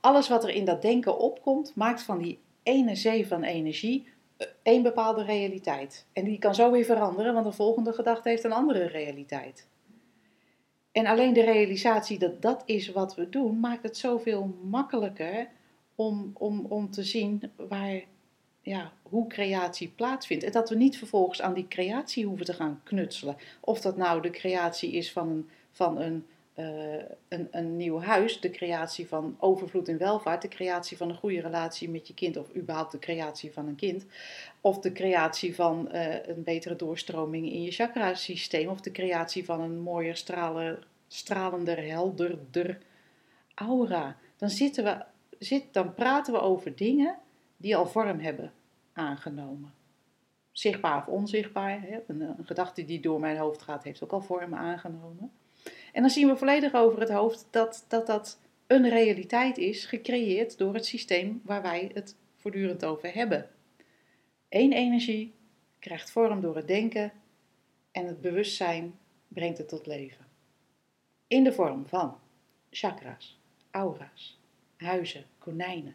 alles 0.01 0.29
wat 0.29 0.45
er 0.45 0.51
in 0.51 0.65
dat 0.65 0.83
denken 0.83 1.19
opkomt, 1.19 1.75
maakt 1.75 2.03
van 2.03 2.19
die 2.19 2.39
ene 2.63 2.95
zee 2.95 3.27
van 3.27 3.43
energie 3.43 4.07
eh, 4.37 4.47
één 4.63 4.83
bepaalde 4.83 5.25
realiteit. 5.25 6.07
En 6.13 6.25
die 6.25 6.39
kan 6.39 6.55
zo 6.55 6.71
weer 6.71 6.85
veranderen, 6.85 7.35
want 7.35 7.47
de 7.47 7.53
volgende 7.53 7.93
gedachte 7.93 8.29
heeft 8.29 8.45
een 8.45 8.53
andere 8.53 8.87
realiteit. 8.87 9.67
En 10.93 11.07
alleen 11.07 11.33
de 11.33 11.45
realisatie 11.45 12.19
dat 12.19 12.43
dat 12.43 12.63
is 12.67 12.93
wat 12.93 13.15
we 13.15 13.29
doen, 13.29 13.61
maakt 13.61 13.83
het 13.83 13.97
zoveel 13.97 14.55
makkelijker 14.63 15.49
om, 15.95 16.31
om, 16.35 16.67
om 16.69 16.91
te 16.91 17.03
zien 17.03 17.51
waar, 17.57 18.03
ja, 18.63 18.93
hoe 19.03 19.27
creatie 19.27 19.93
plaatsvindt. 19.97 20.45
En 20.45 20.53
dat 20.53 20.69
we 20.69 20.75
niet 20.75 20.99
vervolgens 20.99 21.43
aan 21.43 21.55
die 21.55 21.69
creatie 21.69 22.27
hoeven 22.27 22.47
te 22.47 22.53
gaan 22.53 22.81
knutselen. 22.85 23.37
Of 23.61 23.81
dat 23.81 23.97
nou 23.97 24.23
de 24.23 24.31
creatie 24.31 24.93
is 24.93 25.13
van 25.13 25.29
een, 25.29 25.49
van 25.73 26.01
een, 26.01 26.27
eh, 26.55 26.95
een, 27.29 27.49
een 27.51 27.77
nieuw 27.77 28.01
huis, 28.01 28.41
de 28.41 28.51
creatie 28.51 29.09
van 29.09 29.37
overvloed 29.39 29.89
en 29.89 29.99
welvaart, 29.99 30.43
de 30.43 30.49
creatie 30.49 30.97
van 30.97 31.09
een 31.09 31.17
goede 31.17 31.41
relatie 31.41 31.91
met 31.91 32.09
je 32.09 32.15
kind, 32.15 32.37
of 32.37 32.55
überhaupt 32.57 32.93
de 32.93 32.99
creatie 32.99 33.53
van 33.53 33.67
een 33.67 33.77
kind. 33.77 34.07
Of 34.61 34.79
de 34.79 34.93
creatie 34.93 35.55
van 35.55 35.91
eh, 35.91 36.27
een 36.27 36.43
betere 36.43 36.77
doorstroming 36.77 37.53
in 37.53 37.63
je 37.63 37.71
chakrasysteem, 37.71 38.69
of 38.69 38.81
de 38.81 38.93
creatie 38.93 39.45
van 39.45 39.61
een 39.61 39.81
mooier, 39.81 40.17
stralen, 40.17 40.83
stralender, 41.09 41.87
helderder 41.87 42.79
aura. 43.55 44.17
Dan, 44.37 44.51
zitten 44.51 44.85
we, 44.85 45.05
zit, 45.39 45.65
dan 45.73 45.95
praten 45.95 46.33
we 46.33 46.41
over 46.41 46.77
dingen 46.77 47.19
die 47.63 47.77
al 47.77 47.87
vorm 47.87 48.19
hebben 48.19 48.53
aangenomen. 48.93 49.75
Zichtbaar 50.53 50.97
of 50.97 51.07
onzichtbaar. 51.07 51.81
Hè? 51.83 51.99
Een, 52.07 52.21
een, 52.21 52.45
gedachte 52.45 52.85
die 52.85 53.01
door 53.01 53.21
mijn 53.21 53.37
hoofd 53.37 53.63
gaat, 53.63 53.85
heeft 53.85 54.03
ook 54.03 54.13
al 54.13 54.21
vorm 54.21 54.55
aangenomen. 54.55 55.33
En 55.93 56.01
dan 56.01 56.11
zien 56.11 56.29
we 56.29 56.37
volledig 56.37 56.75
over 56.75 57.01
het 57.01 57.11
hoofd 57.11 57.47
dat 57.51 57.85
dat, 57.89 58.07
dat 58.07 58.41
een 58.67 58.89
realiteit 58.89 59.59
is, 59.59 59.85
gecreëerd 59.85 60.59
door 60.59 60.75
het 60.75 60.87
systeem 60.87 61.41
waar 61.45 61.63
wij 61.63 61.91
het 61.95 62.17
voortdurend 62.37 62.85
over 62.85 63.15
hebben. 63.15 63.51
Eén 64.49 64.73
energie 64.73 65.35
krijgt 65.79 66.11
vorm 66.11 66.41
door 66.41 66.57
het 66.57 66.67
denken 66.67 67.13
en 67.91 68.07
het 68.07 68.21
bewustzijn 68.21 68.99
brengt 69.29 69.59
het 69.59 69.69
tot 69.69 69.87
leven. 69.87 70.27
In 71.27 71.45
de 71.45 71.53
vorm 71.53 71.87
van 71.87 72.19
chakra's, 72.71 73.41
aura's, 73.71 74.41
huizen, 74.77 75.25
konijnen, 75.39 75.95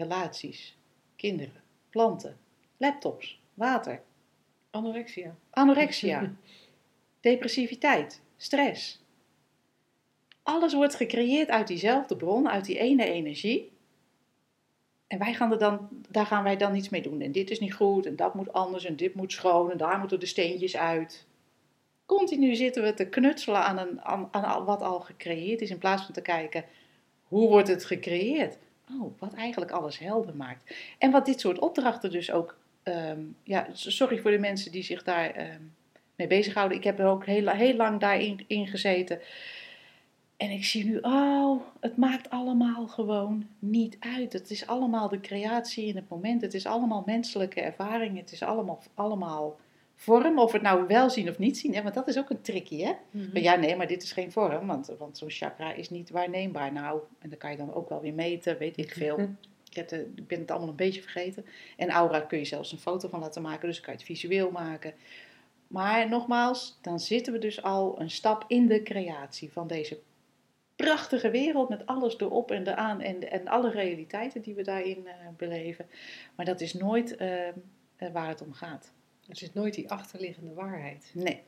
relaties, 0.00 0.78
kinderen, 1.16 1.62
planten, 1.90 2.38
laptops, 2.76 3.40
water, 3.54 4.02
Anorexia. 4.70 5.36
anorexia, 5.50 6.32
depressiviteit, 7.20 8.22
stress. 8.36 9.04
Alles 10.42 10.74
wordt 10.74 10.94
gecreëerd 10.94 11.48
uit 11.48 11.66
diezelfde 11.66 12.16
bron, 12.16 12.48
uit 12.48 12.64
die 12.64 12.78
ene 12.78 13.04
energie. 13.04 13.72
En 15.06 15.18
wij 15.18 15.34
gaan 15.34 15.52
er 15.52 15.58
dan, 15.58 15.88
daar 16.08 16.26
gaan 16.26 16.42
wij 16.42 16.56
dan 16.56 16.74
iets 16.74 16.88
mee 16.88 17.02
doen. 17.02 17.20
En 17.20 17.32
dit 17.32 17.50
is 17.50 17.60
niet 17.60 17.74
goed, 17.74 18.06
en 18.06 18.16
dat 18.16 18.34
moet 18.34 18.52
anders, 18.52 18.84
en 18.84 18.96
dit 18.96 19.14
moet 19.14 19.32
schoon, 19.32 19.70
en 19.70 19.76
daar 19.76 19.98
moeten 19.98 20.20
de 20.20 20.26
steentjes 20.26 20.76
uit. 20.76 21.26
Continu 22.06 22.54
zitten 22.54 22.82
we 22.82 22.94
te 22.94 23.08
knutselen 23.08 23.64
aan, 23.64 23.78
een, 23.78 24.00
aan, 24.00 24.28
aan 24.32 24.64
wat 24.64 24.82
al 24.82 25.00
gecreëerd 25.00 25.60
is, 25.60 25.70
in 25.70 25.78
plaats 25.78 26.04
van 26.04 26.14
te 26.14 26.22
kijken, 26.22 26.64
hoe 27.22 27.48
wordt 27.48 27.68
het 27.68 27.84
gecreëerd? 27.84 28.58
Oh, 28.98 29.12
wat 29.18 29.34
eigenlijk 29.34 29.70
alles 29.70 29.98
helder 29.98 30.36
maakt. 30.36 30.74
En 30.98 31.10
wat 31.10 31.26
dit 31.26 31.40
soort 31.40 31.58
opdrachten 31.58 32.10
dus 32.10 32.30
ook, 32.30 32.58
um, 32.84 33.36
ja, 33.42 33.66
sorry 33.72 34.18
voor 34.18 34.30
de 34.30 34.38
mensen 34.38 34.72
die 34.72 34.82
zich 34.82 35.02
daar 35.02 35.52
um, 35.54 35.74
mee 36.16 36.26
bezighouden. 36.26 36.76
Ik 36.76 36.84
heb 36.84 36.98
er 36.98 37.06
ook 37.06 37.26
heel, 37.26 37.48
heel 37.48 37.74
lang 37.74 38.00
daarin 38.00 38.44
in 38.46 38.66
gezeten. 38.66 39.20
En 40.36 40.50
ik 40.50 40.64
zie 40.64 40.84
nu, 40.84 40.98
oh, 41.02 41.60
het 41.80 41.96
maakt 41.96 42.30
allemaal 42.30 42.86
gewoon 42.86 43.46
niet 43.58 43.96
uit. 44.00 44.32
Het 44.32 44.50
is 44.50 44.66
allemaal 44.66 45.08
de 45.08 45.20
creatie 45.20 45.86
in 45.86 45.96
het 45.96 46.08
moment. 46.08 46.42
Het 46.42 46.54
is 46.54 46.66
allemaal 46.66 47.02
menselijke 47.06 47.60
ervaring. 47.60 48.16
Het 48.16 48.32
is 48.32 48.42
allemaal, 48.42 48.82
allemaal 48.94 49.58
vorm. 50.00 50.38
Of 50.38 50.52
het 50.52 50.62
nou 50.62 50.86
wel 50.86 51.10
zien 51.10 51.28
of 51.28 51.38
niet 51.38 51.58
zien. 51.58 51.74
Hè? 51.74 51.82
Want 51.82 51.94
dat 51.94 52.08
is 52.08 52.18
ook 52.18 52.30
een 52.30 52.40
tricky, 52.40 52.82
hè? 52.82 52.92
Mm 53.10 53.20
-hmm. 53.20 53.36
Ja, 53.38 53.56
nee, 53.56 53.76
maar 53.76 53.86
dit 53.86 54.02
is 54.02 54.12
geen 54.12 54.32
vorm. 54.32 54.66
Want, 54.66 54.92
want 54.98 55.18
zo'n 55.18 55.30
chakra 55.30 55.72
is 55.72 55.90
niet 55.90 56.10
waarneembaar. 56.10 56.72
Nou, 56.72 57.00
en 57.18 57.28
dan 57.28 57.38
kan 57.38 57.50
je 57.50 57.56
dan 57.56 57.74
ook 57.74 57.88
wel 57.88 58.00
weer 58.00 58.14
meten, 58.14 58.58
weet 58.58 58.76
ik 58.76 58.92
veel. 58.92 59.18
Ik, 59.68 59.76
heb 59.76 59.92
ik 59.92 60.26
ben 60.26 60.38
het 60.38 60.50
allemaal 60.50 60.68
een 60.68 60.76
beetje 60.76 61.02
vergeten. 61.02 61.44
En 61.76 61.90
aura 61.90 62.20
kun 62.20 62.38
je 62.38 62.44
zelfs 62.44 62.72
een 62.72 62.78
foto 62.78 63.08
van 63.08 63.20
laten 63.20 63.42
maken. 63.42 63.68
Dus 63.68 63.80
kan 63.80 63.92
je 63.92 63.98
het 63.98 64.08
visueel 64.08 64.50
maken. 64.50 64.94
Maar 65.66 66.08
nogmaals, 66.08 66.78
dan 66.82 67.00
zitten 67.00 67.32
we 67.32 67.38
dus 67.38 67.62
al 67.62 68.00
een 68.00 68.10
stap 68.10 68.44
in 68.46 68.66
de 68.66 68.82
creatie 68.82 69.52
van 69.52 69.66
deze 69.66 69.98
prachtige 70.76 71.30
wereld 71.30 71.68
met 71.68 71.86
alles 71.86 72.18
erop 72.18 72.50
en 72.50 72.66
eraan 72.66 73.00
en, 73.00 73.30
en 73.30 73.48
alle 73.48 73.70
realiteiten 73.70 74.42
die 74.42 74.54
we 74.54 74.62
daarin 74.62 74.98
uh, 75.04 75.12
beleven. 75.36 75.86
Maar 76.36 76.46
dat 76.46 76.60
is 76.60 76.74
nooit 76.74 77.20
uh, 77.20 77.48
waar 78.12 78.28
het 78.28 78.42
om 78.42 78.52
gaat. 78.52 78.92
Het 79.30 79.42
is 79.42 79.52
nooit 79.52 79.74
die 79.74 79.90
achterliggende 79.90 80.54
waarheid. 80.54 81.10
Nee. 81.14 81.42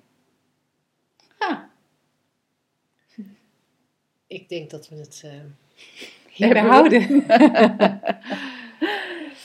Ah. 1.38 1.58
Ik 4.26 4.48
denk 4.48 4.70
dat 4.70 4.88
we 4.88 4.96
het 4.96 5.22
uh, 5.24 5.32
hierbij 6.28 6.62
houden. 6.62 7.08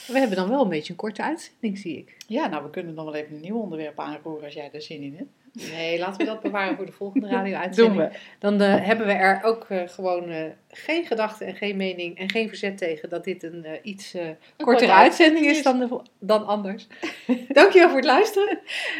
we 0.06 0.18
hebben 0.18 0.36
dan 0.36 0.48
wel 0.48 0.62
een 0.62 0.68
beetje 0.68 0.90
een 0.92 0.98
korte 0.98 1.22
uitzending, 1.22 1.78
zie 1.78 1.98
ik. 1.98 2.16
Ja, 2.26 2.46
nou, 2.46 2.64
we 2.64 2.70
kunnen 2.70 2.94
nog 2.94 3.04
wel 3.04 3.14
even 3.14 3.34
een 3.34 3.40
nieuw 3.40 3.60
onderwerp 3.60 4.00
aanroeren 4.00 4.44
als 4.44 4.54
jij 4.54 4.70
er 4.72 4.82
zin 4.82 5.02
in 5.02 5.16
hebt. 5.16 5.30
Nee, 5.58 5.98
laten 5.98 6.16
we 6.16 6.24
dat 6.24 6.40
bewaren 6.40 6.76
voor 6.76 6.86
de 6.86 6.92
volgende 6.92 7.28
radio-uitzending. 7.36 8.10
Dan 8.38 8.62
uh, 8.62 8.84
hebben 8.84 9.06
we 9.06 9.12
er 9.12 9.42
ook 9.42 9.66
uh, 9.68 9.82
gewoon 9.86 10.30
uh, 10.30 10.42
geen 10.68 11.04
gedachte 11.04 11.44
en 11.44 11.54
geen 11.54 11.76
mening 11.76 12.18
en 12.18 12.30
geen 12.30 12.48
verzet 12.48 12.78
tegen 12.78 13.08
dat 13.08 13.24
dit 13.24 13.42
een 13.42 13.66
iets 13.82 14.16
kortere 14.56 14.92
uitzending 14.92 15.46
is 15.46 15.62
dan, 15.62 15.78
de, 15.78 16.00
dan 16.18 16.46
anders. 16.46 16.86
Dankjewel 17.48 17.88
voor 17.88 17.96
het 17.96 18.06
luisteren. 18.06 18.58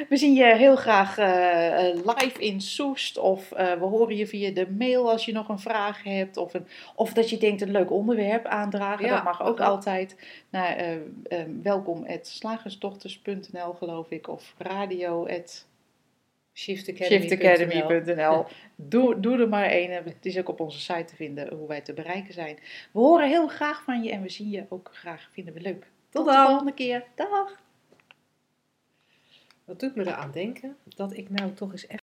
We 0.09 0.17
zien 0.17 0.35
je 0.35 0.45
heel 0.45 0.77
graag 0.77 1.17
live 2.17 2.39
in 2.39 2.61
Soest 2.61 3.19
of 3.19 3.49
we 3.49 3.85
horen 3.85 4.17
je 4.17 4.27
via 4.27 4.51
de 4.51 4.71
mail 4.79 5.11
als 5.11 5.25
je 5.25 5.33
nog 5.33 5.49
een 5.49 5.59
vraag 5.59 6.03
hebt 6.03 6.37
of, 6.37 6.55
een, 6.55 6.67
of 6.95 7.13
dat 7.13 7.31
je 7.31 7.37
denkt 7.37 7.61
een 7.61 7.71
leuk 7.71 7.91
onderwerp 7.91 8.47
aandragen. 8.47 9.05
Ja, 9.05 9.15
dat 9.15 9.25
mag 9.25 9.43
ook 9.43 9.61
altijd 9.61 10.17
naar 10.51 10.99
welkom 11.63 12.07
slagersdochters.nl 12.23 13.73
geloof 13.73 14.11
ik 14.11 14.29
of 14.29 14.55
radio 14.59 15.27
shiftacademy.nl. 16.59 18.47
Doe, 18.77 19.21
doe 19.21 19.39
er 19.39 19.49
maar 19.49 19.67
één. 19.67 19.91
Het 19.91 20.27
is 20.27 20.39
ook 20.39 20.49
op 20.49 20.61
onze 20.61 20.81
site 20.81 21.05
te 21.05 21.17
vinden 21.17 21.55
hoe 21.55 21.69
wij 21.69 21.81
te 21.81 21.93
bereiken 21.93 22.35
zijn. 22.35 22.59
We 22.93 22.99
horen 22.99 23.29
heel 23.29 23.49
graag 23.49 23.83
van 23.83 24.03
je 24.03 24.11
en 24.11 24.23
we 24.23 24.29
zien 24.29 24.51
je 24.51 24.67
ook 24.69 24.91
graag. 24.93 25.29
Vinden 25.33 25.55
we 25.55 25.61
leuk. 25.61 25.87
Tot, 26.11 26.25
Tot 26.25 26.35
de 26.35 26.45
volgende 26.47 26.75
keer. 26.75 27.05
Dag. 27.15 27.67
Wat 29.65 29.81
doet 29.81 29.95
me 29.95 30.07
eraan 30.07 30.31
denken 30.31 30.77
dat 30.85 31.17
ik 31.17 31.31
nou 31.31 31.53
toch 31.53 31.73
eens 31.73 31.83
even 31.83 31.97